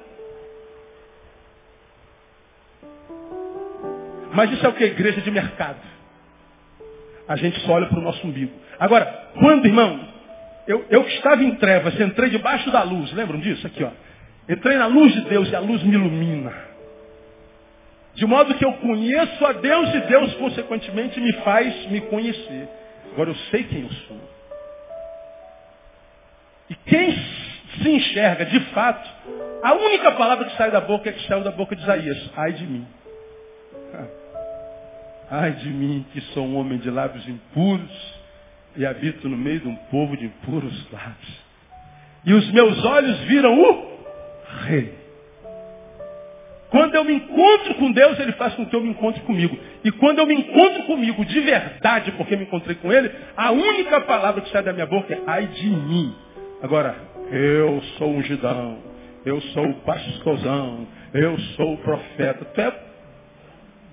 Mas 4.32 4.50
isso 4.52 4.64
é 4.64 4.68
o 4.68 4.72
que? 4.72 4.84
Igreja 4.84 5.20
de 5.20 5.30
mercado. 5.30 5.78
A 7.28 7.36
gente 7.36 7.60
só 7.60 7.72
olha 7.72 7.86
para 7.86 7.98
o 7.98 8.02
nosso 8.02 8.26
umbigo. 8.26 8.52
Agora, 8.78 9.04
quando, 9.38 9.66
irmão, 9.66 10.00
eu, 10.66 10.84
eu 10.90 11.04
que 11.04 11.14
estava 11.14 11.42
em 11.44 11.54
trevas, 11.56 11.98
entrei 12.00 12.30
debaixo 12.30 12.70
da 12.70 12.82
luz, 12.82 13.12
lembram 13.12 13.38
disso? 13.38 13.66
Aqui, 13.66 13.84
ó. 13.84 13.90
Entrei 14.48 14.76
na 14.76 14.86
luz 14.86 15.12
de 15.12 15.20
Deus 15.22 15.50
e 15.50 15.56
a 15.56 15.60
luz 15.60 15.82
me 15.82 15.94
ilumina. 15.94 16.52
De 18.14 18.26
modo 18.26 18.54
que 18.54 18.64
eu 18.64 18.72
conheço 18.74 19.46
a 19.46 19.52
Deus 19.52 19.94
e 19.94 20.00
Deus, 20.00 20.34
consequentemente, 20.34 21.20
me 21.20 21.32
faz 21.44 21.86
me 21.90 22.00
conhecer. 22.00 22.68
Agora 23.12 23.30
eu 23.30 23.36
sei 23.50 23.64
quem 23.64 23.82
eu 23.82 23.90
sou. 23.90 24.20
E 26.70 26.74
quem 26.74 27.12
se 27.82 27.88
enxerga 27.88 28.44
de 28.46 28.60
fato, 28.72 29.08
a 29.62 29.74
única 29.74 30.12
palavra 30.12 30.46
que 30.46 30.56
sai 30.56 30.70
da 30.70 30.80
boca 30.80 31.08
é 31.08 31.12
que 31.12 31.26
saiu 31.26 31.44
da 31.44 31.50
boca 31.50 31.76
de 31.76 31.82
Isaías. 31.82 32.30
Ai 32.36 32.52
de 32.52 32.66
mim. 32.66 32.86
Ai 35.30 35.52
de 35.52 35.68
mim, 35.68 36.06
que 36.12 36.20
sou 36.32 36.46
um 36.46 36.56
homem 36.56 36.78
de 36.78 36.90
lábios 36.90 37.28
impuros 37.28 38.18
e 38.76 38.86
habito 38.86 39.28
no 39.28 39.36
meio 39.36 39.60
de 39.60 39.68
um 39.68 39.76
povo 39.90 40.16
de 40.16 40.26
impuros 40.26 40.86
lábios. 40.90 41.48
E 42.24 42.32
os 42.32 42.50
meus 42.52 42.84
olhos 42.84 43.18
viram 43.20 43.60
o 43.60 43.98
Rei. 44.64 44.94
Quando 46.70 46.94
eu 46.94 47.04
me 47.04 47.14
encontro 47.14 47.74
com 47.74 47.90
Deus, 47.92 48.18
Ele 48.18 48.32
faz 48.32 48.54
com 48.54 48.66
que 48.66 48.76
eu 48.76 48.82
me 48.82 48.90
encontre 48.90 49.20
comigo. 49.22 49.58
E 49.84 49.90
quando 49.92 50.18
eu 50.18 50.26
me 50.26 50.34
encontro 50.34 50.84
comigo 50.84 51.24
de 51.24 51.40
verdade, 51.40 52.12
porque 52.12 52.36
me 52.36 52.44
encontrei 52.44 52.76
com 52.76 52.92
Ele, 52.92 53.10
a 53.36 53.50
única 53.52 54.00
palavra 54.02 54.42
que 54.42 54.50
sai 54.50 54.62
da 54.62 54.72
minha 54.72 54.86
boca 54.86 55.14
é 55.14 55.20
ai 55.26 55.46
de 55.46 55.66
mim. 55.68 56.14
Agora, 56.62 56.94
eu 57.30 57.82
sou 57.96 58.10
um 58.10 58.18
ungidão, 58.18 58.78
eu 59.24 59.40
sou 59.40 59.66
o 59.66 59.74
pastorzão, 59.80 60.86
eu 61.14 61.38
sou 61.56 61.74
o 61.74 61.78
profeta. 61.78 62.44
Tu 62.44 62.60
é 62.60 62.72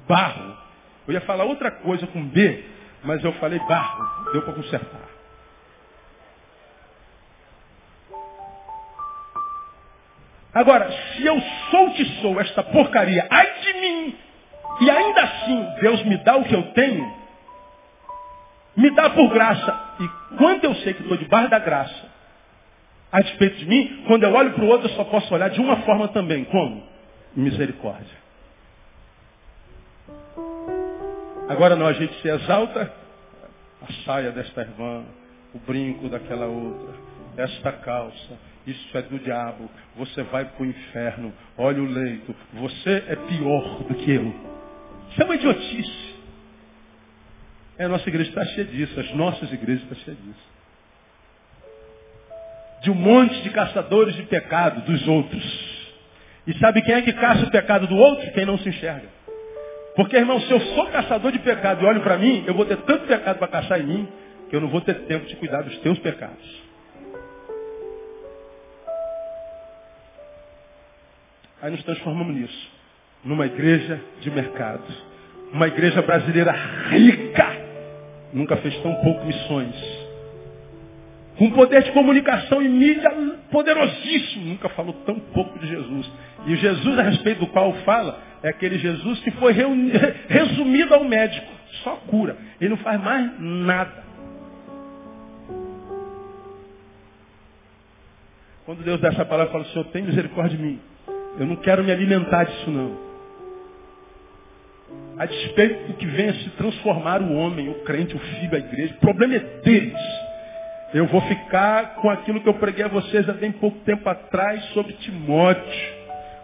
barro. 0.08 0.65
Eu 1.08 1.14
ia 1.14 1.22
falar 1.22 1.44
outra 1.44 1.72
coisa 1.72 2.08
com 2.08 2.24
B, 2.26 2.64
mas 3.04 3.24
eu 3.24 3.32
falei 3.34 3.60
barro. 3.60 4.32
Deu 4.32 4.42
para 4.42 4.54
consertar. 4.54 5.16
Agora, 10.54 10.90
se 10.90 11.26
eu 11.26 11.40
sou 11.70 11.88
o 11.88 11.94
que 11.94 12.06
sou, 12.22 12.40
esta 12.40 12.64
porcaria, 12.64 13.28
ai 13.30 13.60
de 13.60 13.74
mim, 13.74 14.18
e 14.82 14.90
ainda 14.90 15.22
assim 15.22 15.68
Deus 15.82 16.04
me 16.06 16.18
dá 16.18 16.38
o 16.38 16.46
que 16.46 16.56
eu 16.56 16.64
tenho, 16.72 17.14
me 18.78 18.90
dá 18.92 19.10
por 19.10 19.30
graça. 19.34 19.96
E 20.00 20.38
quando 20.38 20.64
eu 20.64 20.74
sei 20.76 20.94
que 20.94 21.02
estou 21.02 21.18
debaixo 21.18 21.50
da 21.50 21.60
graça, 21.60 22.10
a 23.12 23.22
despeito 23.22 23.58
de 23.58 23.66
mim, 23.66 24.04
quando 24.08 24.24
eu 24.24 24.34
olho 24.34 24.54
para 24.54 24.64
o 24.64 24.68
outro, 24.68 24.88
eu 24.88 24.96
só 24.96 25.04
posso 25.04 25.34
olhar 25.34 25.50
de 25.50 25.60
uma 25.60 25.78
forma 25.84 26.08
também. 26.10 26.46
Como? 26.46 26.88
Misericórdia. 27.36 28.25
Agora 31.48 31.76
não, 31.76 31.86
a 31.86 31.94
gente 31.94 32.20
se 32.22 32.28
exalta, 32.28 32.92
a 33.82 33.94
saia 34.04 34.32
desta 34.32 34.62
irmã, 34.62 35.04
o 35.54 35.60
brinco 35.60 36.10
daquela 36.10 36.48
outra, 36.48 36.96
esta 37.38 37.72
calça, 37.72 38.38
isso 38.66 38.98
é 38.98 39.02
do 39.04 39.20
diabo, 39.20 39.70
você 39.96 40.24
vai 40.24 40.46
para 40.46 40.64
o 40.64 40.66
inferno, 40.66 41.32
olha 41.56 41.82
o 41.82 41.86
leito, 41.86 42.36
você 42.54 43.04
é 43.08 43.16
pior 43.16 43.84
do 43.84 43.94
que 43.94 44.12
eu. 44.12 44.34
Isso 45.12 45.22
é 45.22 45.26
uma 45.26 45.36
idiotice. 45.36 46.16
É, 47.78 47.86
a 47.86 47.90
nossa 47.90 48.10
igreja 48.10 48.30
está 48.30 48.44
cheia 48.46 48.66
disso, 48.66 49.00
as 49.00 49.14
nossas 49.14 49.52
igrejas 49.54 49.84
estão 49.84 49.98
cheias 50.00 50.18
disso. 50.24 50.56
De 52.82 52.90
um 52.90 52.96
monte 52.96 53.42
de 53.42 53.52
caçadores 53.52 54.16
de 54.16 54.24
pecado 54.24 54.82
dos 54.82 55.08
outros. 55.08 55.76
E 56.48 56.58
sabe 56.58 56.82
quem 56.82 56.96
é 56.96 57.02
que 57.02 57.14
caça 57.14 57.46
o 57.46 57.52
pecado 57.52 57.86
do 57.86 57.96
outro? 57.96 58.32
Quem 58.32 58.46
não 58.46 58.58
se 58.58 58.70
enxerga. 58.70 59.10
Porque, 59.96 60.18
irmão, 60.18 60.40
se 60.42 60.52
eu 60.52 60.60
sou 60.60 60.88
caçador 60.88 61.32
de 61.32 61.40
pecado 61.40 61.84
e 61.84 61.86
olho 61.86 62.02
para 62.02 62.18
mim, 62.18 62.44
eu 62.46 62.54
vou 62.54 62.66
ter 62.66 62.78
tanto 62.78 63.08
pecado 63.08 63.38
para 63.38 63.48
caçar 63.48 63.80
em 63.80 63.86
mim, 63.86 64.08
que 64.50 64.56
eu 64.56 64.62
não 64.62 64.68
vou 64.68 64.82
ter 64.82 64.94
tempo 65.06 65.26
de 65.26 65.36
cuidar 65.38 65.62
dos 65.62 65.78
teus 65.80 65.98
pecados. 66.00 66.64
Aí 71.62 71.72
nos 71.72 71.84
transformamos 71.84 72.36
nisso. 72.36 72.72
Numa 73.24 73.46
igreja 73.46 74.00
de 74.20 74.30
mercado. 74.30 74.84
Uma 75.52 75.68
igreja 75.68 76.02
brasileira 76.02 76.52
rica. 76.90 77.48
Nunca 78.34 78.58
fez 78.58 78.78
tão 78.82 78.94
pouco 78.96 79.26
missões. 79.26 79.95
Com 81.38 81.52
poder 81.52 81.84
de 81.84 81.92
comunicação 81.92 82.62
e 82.62 82.70
mídia 82.70 83.12
poderosíssimo. 83.52 84.46
Nunca 84.46 84.70
falou 84.70 84.94
tão 85.06 85.20
pouco 85.20 85.60
de 85.60 85.68
Jesus. 85.68 86.12
E 86.46 86.54
o 86.54 86.56
Jesus 86.56 87.00
a 87.00 87.04
respeito 87.04 87.40
do 87.40 87.48
qual 87.48 87.74
fala 87.84 88.20
é 88.42 88.50
aquele 88.50 88.78
Jesus 88.78 89.20
que 89.20 89.32
foi 89.32 89.54
resumido 90.30 90.94
ao 90.94 91.04
médico. 91.04 91.48
Só 91.84 91.96
cura. 92.08 92.38
Ele 92.62 92.70
não 92.70 92.78
faz 92.78 93.02
mais 93.02 93.40
nada. 93.40 94.06
Quando 98.66 98.84
Deus 98.84 99.00
dá 99.00 99.10
essa 99.10 99.26
palavra, 99.26 99.52
fala, 99.52 99.66
Senhor, 99.66 99.86
tem 99.86 100.04
misericórdia 100.04 100.58
de 100.58 100.64
mim. 100.64 100.80
Eu 101.38 101.46
não 101.46 101.56
quero 101.58 101.84
me 101.84 101.92
alimentar 101.92 102.46
disso 102.46 102.72
não. 102.72 103.06
A 105.18 105.26
despeito 105.26 105.88
do 105.88 105.94
que 105.94 106.06
venha 106.06 106.34
se 106.34 106.50
transformar 106.52 107.22
o 107.22 107.34
homem, 107.34 107.70
o 107.70 107.84
crente, 107.84 108.16
o 108.16 108.20
filho, 108.20 108.56
a 108.56 108.58
igreja, 108.58 108.96
o 108.96 109.00
problema 109.00 109.36
é 109.36 109.40
deles. 109.40 110.25
Eu 110.96 111.06
vou 111.08 111.22
ficar 111.22 111.96
com 111.96 112.10
aquilo 112.10 112.42
que 112.42 112.50
eu 112.50 112.54
preguei 112.56 112.86
a 112.86 112.88
vocês 112.88 113.30
há 113.30 113.34
bem 113.34 113.52
pouco 113.52 113.78
tempo 113.80 114.08
atrás 114.10 114.64
sobre 114.74 114.94
Timóteo. 114.94 115.96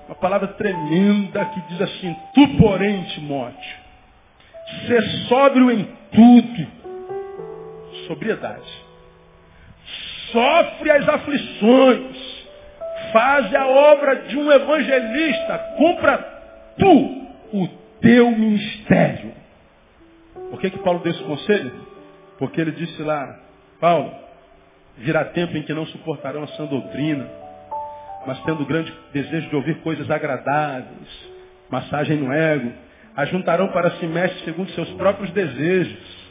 Uma 0.07 0.15
palavra 0.15 0.49
tremenda 0.49 1.45
que 1.45 1.61
diz 1.69 1.81
assim, 1.81 2.15
tu 2.35 2.47
porém, 2.57 3.01
Timóteo, 3.15 3.75
ser 4.85 5.01
sóbrio 5.27 5.71
em 5.71 5.87
tudo. 6.11 6.67
Sobriedade. 8.07 8.69
Sofre 10.31 10.91
as 10.91 11.07
aflições 11.07 12.31
Faz 13.11 13.53
a 13.53 13.67
obra 13.67 14.15
de 14.23 14.37
um 14.37 14.51
evangelista. 14.51 15.57
Cumpra 15.77 16.17
tu 16.77 17.27
o 17.53 17.67
teu 17.99 18.31
ministério. 18.31 19.33
Por 20.49 20.59
que, 20.59 20.69
que 20.69 20.79
Paulo 20.79 20.99
deu 20.99 21.11
esse 21.11 21.23
conselho? 21.23 21.71
Porque 22.37 22.61
ele 22.61 22.71
disse 22.71 23.01
lá, 23.01 23.37
Paulo, 23.79 24.13
virá 25.01 25.25
tempo 25.25 25.57
em 25.57 25.63
que 25.63 25.73
não 25.73 25.85
suportarão 25.87 26.43
a 26.43 26.47
sã 26.47 26.65
doutrina, 26.65 27.27
mas 28.25 28.39
tendo 28.43 28.65
grande 28.65 28.93
desejo 29.13 29.49
de 29.49 29.55
ouvir 29.55 29.81
coisas 29.81 30.09
agradáveis, 30.09 31.29
massagem 31.69 32.17
no 32.17 32.31
ego, 32.31 32.71
ajuntarão 33.15 33.69
para 33.69 33.91
si 33.91 34.05
mestres 34.05 34.43
segundo 34.43 34.71
seus 34.71 34.89
próprios 34.91 35.31
desejos. 35.31 36.21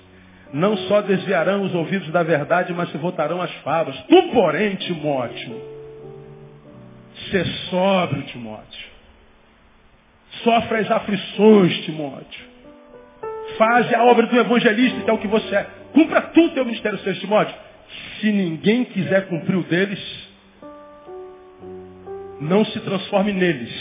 Não 0.53 0.77
só 0.77 1.01
desviarão 1.01 1.63
os 1.63 1.75
ouvidos 1.75 2.11
da 2.11 2.23
verdade, 2.23 2.73
mas 2.73 2.91
se 2.91 2.99
voltarão 2.99 3.41
às 3.41 3.53
favas. 3.57 3.97
Tu, 4.09 4.23
porém, 4.33 4.75
Timóteo, 4.77 5.71
Ser 7.31 7.47
sóbrio, 7.69 8.23
Timóteo. 8.23 8.91
Sofre 10.43 10.79
as 10.79 10.91
aflições, 10.91 11.85
Timóteo. 11.85 12.51
Faz 13.59 13.93
a 13.93 14.05
obra 14.05 14.27
do 14.27 14.39
evangelista, 14.39 15.03
que 15.03 15.11
é 15.11 15.13
o 15.13 15.19
que 15.19 15.29
você 15.29 15.55
é. 15.55 15.67
Cumpra 15.93 16.23
tudo 16.23 16.49
o 16.49 16.55
teu 16.55 16.65
ministério, 16.65 16.99
Senhor 17.01 17.17
Timóteo. 17.17 17.55
Se 18.21 18.31
ninguém 18.31 18.85
quiser 18.85 19.29
cumprir 19.29 19.57
o 19.57 19.63
deles, 19.65 20.29
não 22.41 22.65
se 22.65 22.81
transforme 22.81 23.33
neles. 23.33 23.73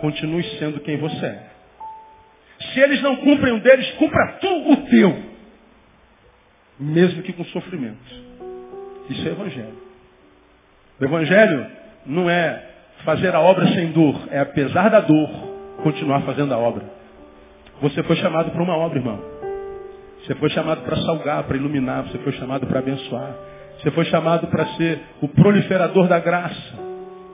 Continue 0.00 0.42
sendo 0.58 0.80
quem 0.80 0.96
você 0.96 1.26
é. 1.26 1.52
Se 2.72 2.80
eles 2.80 3.02
não 3.02 3.16
cumprem 3.16 3.54
o 3.54 3.60
deles, 3.60 3.90
cumpra 3.92 4.38
tu 4.40 4.72
o 4.72 4.76
teu. 4.88 5.32
Mesmo 6.78 7.22
que 7.22 7.32
com 7.32 7.44
sofrimento. 7.46 8.32
Isso 9.10 9.26
é 9.26 9.30
evangelho. 9.30 9.82
O 11.00 11.04
evangelho 11.04 11.66
não 12.06 12.30
é 12.30 12.70
fazer 13.04 13.34
a 13.34 13.40
obra 13.40 13.66
sem 13.68 13.92
dor, 13.92 14.28
é 14.30 14.38
apesar 14.38 14.88
da 14.88 15.00
dor, 15.00 15.28
continuar 15.82 16.22
fazendo 16.22 16.54
a 16.54 16.58
obra. 16.58 16.84
Você 17.80 18.02
foi 18.04 18.16
chamado 18.16 18.50
para 18.50 18.62
uma 18.62 18.76
obra, 18.76 18.98
irmão. 18.98 19.31
Você 20.24 20.34
foi 20.36 20.50
chamado 20.50 20.82
para 20.82 20.96
salgar, 20.98 21.42
para 21.44 21.56
iluminar, 21.56 22.04
você 22.04 22.18
foi 22.18 22.32
chamado 22.32 22.66
para 22.66 22.78
abençoar. 22.78 23.34
Você 23.78 23.90
foi 23.90 24.04
chamado 24.06 24.46
para 24.46 24.66
ser 24.76 25.00
o 25.20 25.28
proliferador 25.28 26.06
da 26.06 26.20
graça. 26.20 26.78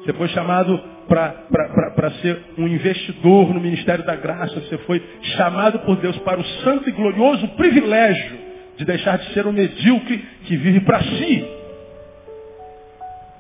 Você 0.02 0.12
foi 0.12 0.28
chamado 0.28 0.80
para 1.06 2.10
ser 2.22 2.38
um 2.56 2.66
investidor 2.66 3.52
no 3.52 3.60
ministério 3.60 4.04
da 4.04 4.16
graça. 4.16 4.54
Você 4.60 4.78
foi 4.78 5.02
chamado 5.36 5.80
por 5.80 5.96
Deus 5.96 6.16
para 6.18 6.40
o 6.40 6.44
santo 6.44 6.88
e 6.88 6.92
glorioso 6.92 7.46
privilégio 7.48 8.38
de 8.76 8.84
deixar 8.84 9.18
de 9.18 9.32
ser 9.34 9.46
um 9.46 9.52
medíocre 9.52 10.18
que 10.44 10.56
vive 10.56 10.80
para 10.80 11.02
si 11.02 11.58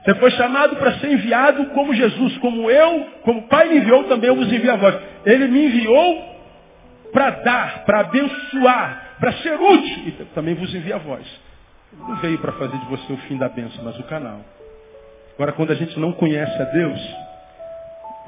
você 0.08 0.14
foi 0.14 0.30
chamado 0.30 0.76
para 0.76 0.92
ser 1.00 1.12
enviado 1.12 1.66
como 1.66 1.92
Jesus, 1.92 2.38
como 2.38 2.70
eu, 2.70 3.06
como 3.24 3.40
o 3.40 3.48
Pai 3.48 3.68
me 3.68 3.76
enviou, 3.76 4.04
também 4.04 4.28
eu 4.28 4.36
vos 4.36 4.50
envio 4.50 4.72
a 4.72 4.76
vós. 4.76 4.96
Ele 5.26 5.48
me 5.48 5.66
enviou 5.66 6.24
para 7.12 7.28
dar, 7.30 7.84
para 7.84 8.00
abençoar, 8.00 9.07
para 9.18 9.32
ser 9.34 9.54
útil. 9.54 9.98
E 10.06 10.12
também 10.34 10.54
vos 10.54 10.74
envia 10.74 10.96
a 10.96 10.98
vós. 10.98 11.26
Ele 11.92 12.02
não 12.02 12.16
veio 12.16 12.38
para 12.38 12.52
fazer 12.52 12.78
de 12.78 12.86
você 12.86 13.12
o 13.12 13.16
fim 13.28 13.36
da 13.36 13.48
bênção, 13.48 13.82
mas 13.84 13.98
o 13.98 14.04
canal. 14.04 14.40
Agora, 15.34 15.52
quando 15.52 15.70
a 15.70 15.74
gente 15.74 15.98
não 15.98 16.12
conhece 16.12 16.60
a 16.60 16.64
Deus, 16.64 17.00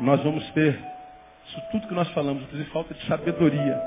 nós 0.01 0.23
vamos 0.23 0.49
ter 0.51 0.79
isso 1.47 1.61
tudo 1.73 1.89
que 1.89 1.95
nós 1.95 2.09
falamos, 2.11 2.45
inclusive 2.45 2.71
falta 2.71 2.95
de 2.95 3.05
sabedoria. 3.07 3.81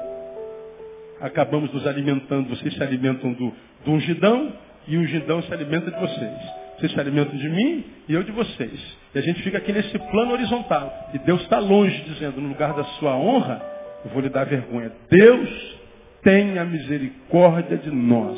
Acabamos 1.22 1.72
nos 1.72 1.88
alimentando, 1.88 2.49
vocês 2.49 2.74
se 2.74 2.84
alimentam 2.84 3.32
do, 3.32 3.54
do 3.86 3.91
ungidão 3.91 4.51
e 4.88 4.97
o 4.97 4.99
ungidão 4.99 5.41
se 5.43 5.54
alimenta 5.54 5.89
de 5.89 5.97
vocês. 5.97 6.64
Vocês 6.78 6.91
se 6.91 6.99
alimentam 6.99 7.38
de 7.38 7.47
mim 7.47 7.86
e 8.10 8.14
eu 8.14 8.24
de 8.24 8.32
vocês. 8.32 8.97
E 9.16 9.20
a 9.20 9.22
gente 9.22 9.41
fica 9.41 9.58
aqui 9.58 9.72
nesse 9.72 9.97
plano 9.97 10.34
horizontal. 10.34 11.12
E 11.14 11.20
Deus 11.20 11.41
está 11.43 11.60
longe, 11.60 12.01
dizendo, 12.01 12.41
no 12.41 12.49
lugar 12.49 12.74
da 12.74 12.84
sua 12.84 13.16
honra, 13.16 13.62
eu 14.04 14.12
vou 14.12 14.22
lhe 14.22 14.30
dar 14.30 14.43
vergonha. 14.45 14.91
Deus 15.10 15.78
tenha 16.24 16.66
misericórdia 16.66 17.78
de 17.78 17.92
nós. 17.92 18.38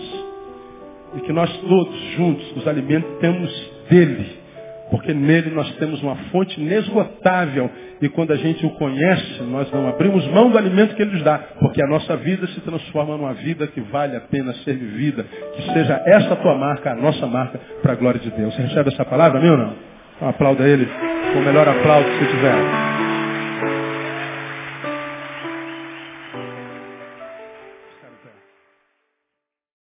e 1.15 1.21
que 1.21 1.31
nós 1.31 1.49
todos 1.61 1.95
juntos 2.17 2.55
nos 2.57 2.67
alimentemos 2.67 3.71
dele. 3.89 4.37
Porque 4.91 5.13
nele 5.13 5.49
nós 5.51 5.71
temos 5.77 6.01
uma 6.03 6.15
fonte 6.31 6.59
inesgotável. 6.59 7.69
E 8.01 8.09
quando 8.09 8.33
a 8.33 8.35
gente 8.35 8.65
o 8.65 8.69
conhece, 8.71 9.41
nós 9.43 9.71
não 9.71 9.87
abrimos 9.87 10.27
mão 10.27 10.51
do 10.51 10.57
alimento 10.57 10.95
que 10.95 11.01
ele 11.01 11.13
nos 11.13 11.23
dá. 11.23 11.37
Porque 11.59 11.81
a 11.81 11.87
nossa 11.87 12.17
vida 12.17 12.45
se 12.47 12.59
transforma 12.61 13.15
numa 13.15 13.33
vida 13.33 13.65
que 13.67 13.79
vale 13.81 14.15
a 14.17 14.21
pena 14.21 14.53
ser 14.55 14.73
vivida. 14.73 15.23
Que 15.23 15.61
seja 15.73 16.03
essa 16.05 16.33
a 16.33 16.35
tua 16.35 16.55
marca, 16.55 16.91
a 16.91 16.95
nossa 16.95 17.25
marca, 17.25 17.59
para 17.81 17.93
a 17.93 17.95
glória 17.95 18.19
de 18.19 18.29
Deus. 18.31 18.53
Você 18.53 18.61
recebe 18.61 18.89
essa 18.89 19.05
palavra, 19.05 19.39
meu 19.39 19.53
ou 19.53 19.57
não? 19.57 19.73
Então 20.17 20.29
aplauda 20.29 20.67
ele 20.67 20.85
com 21.33 21.39
o 21.39 21.43
melhor 21.43 21.67
aplauso 21.67 22.09
que 22.09 22.25
você 22.25 22.31
tiver. 22.31 22.94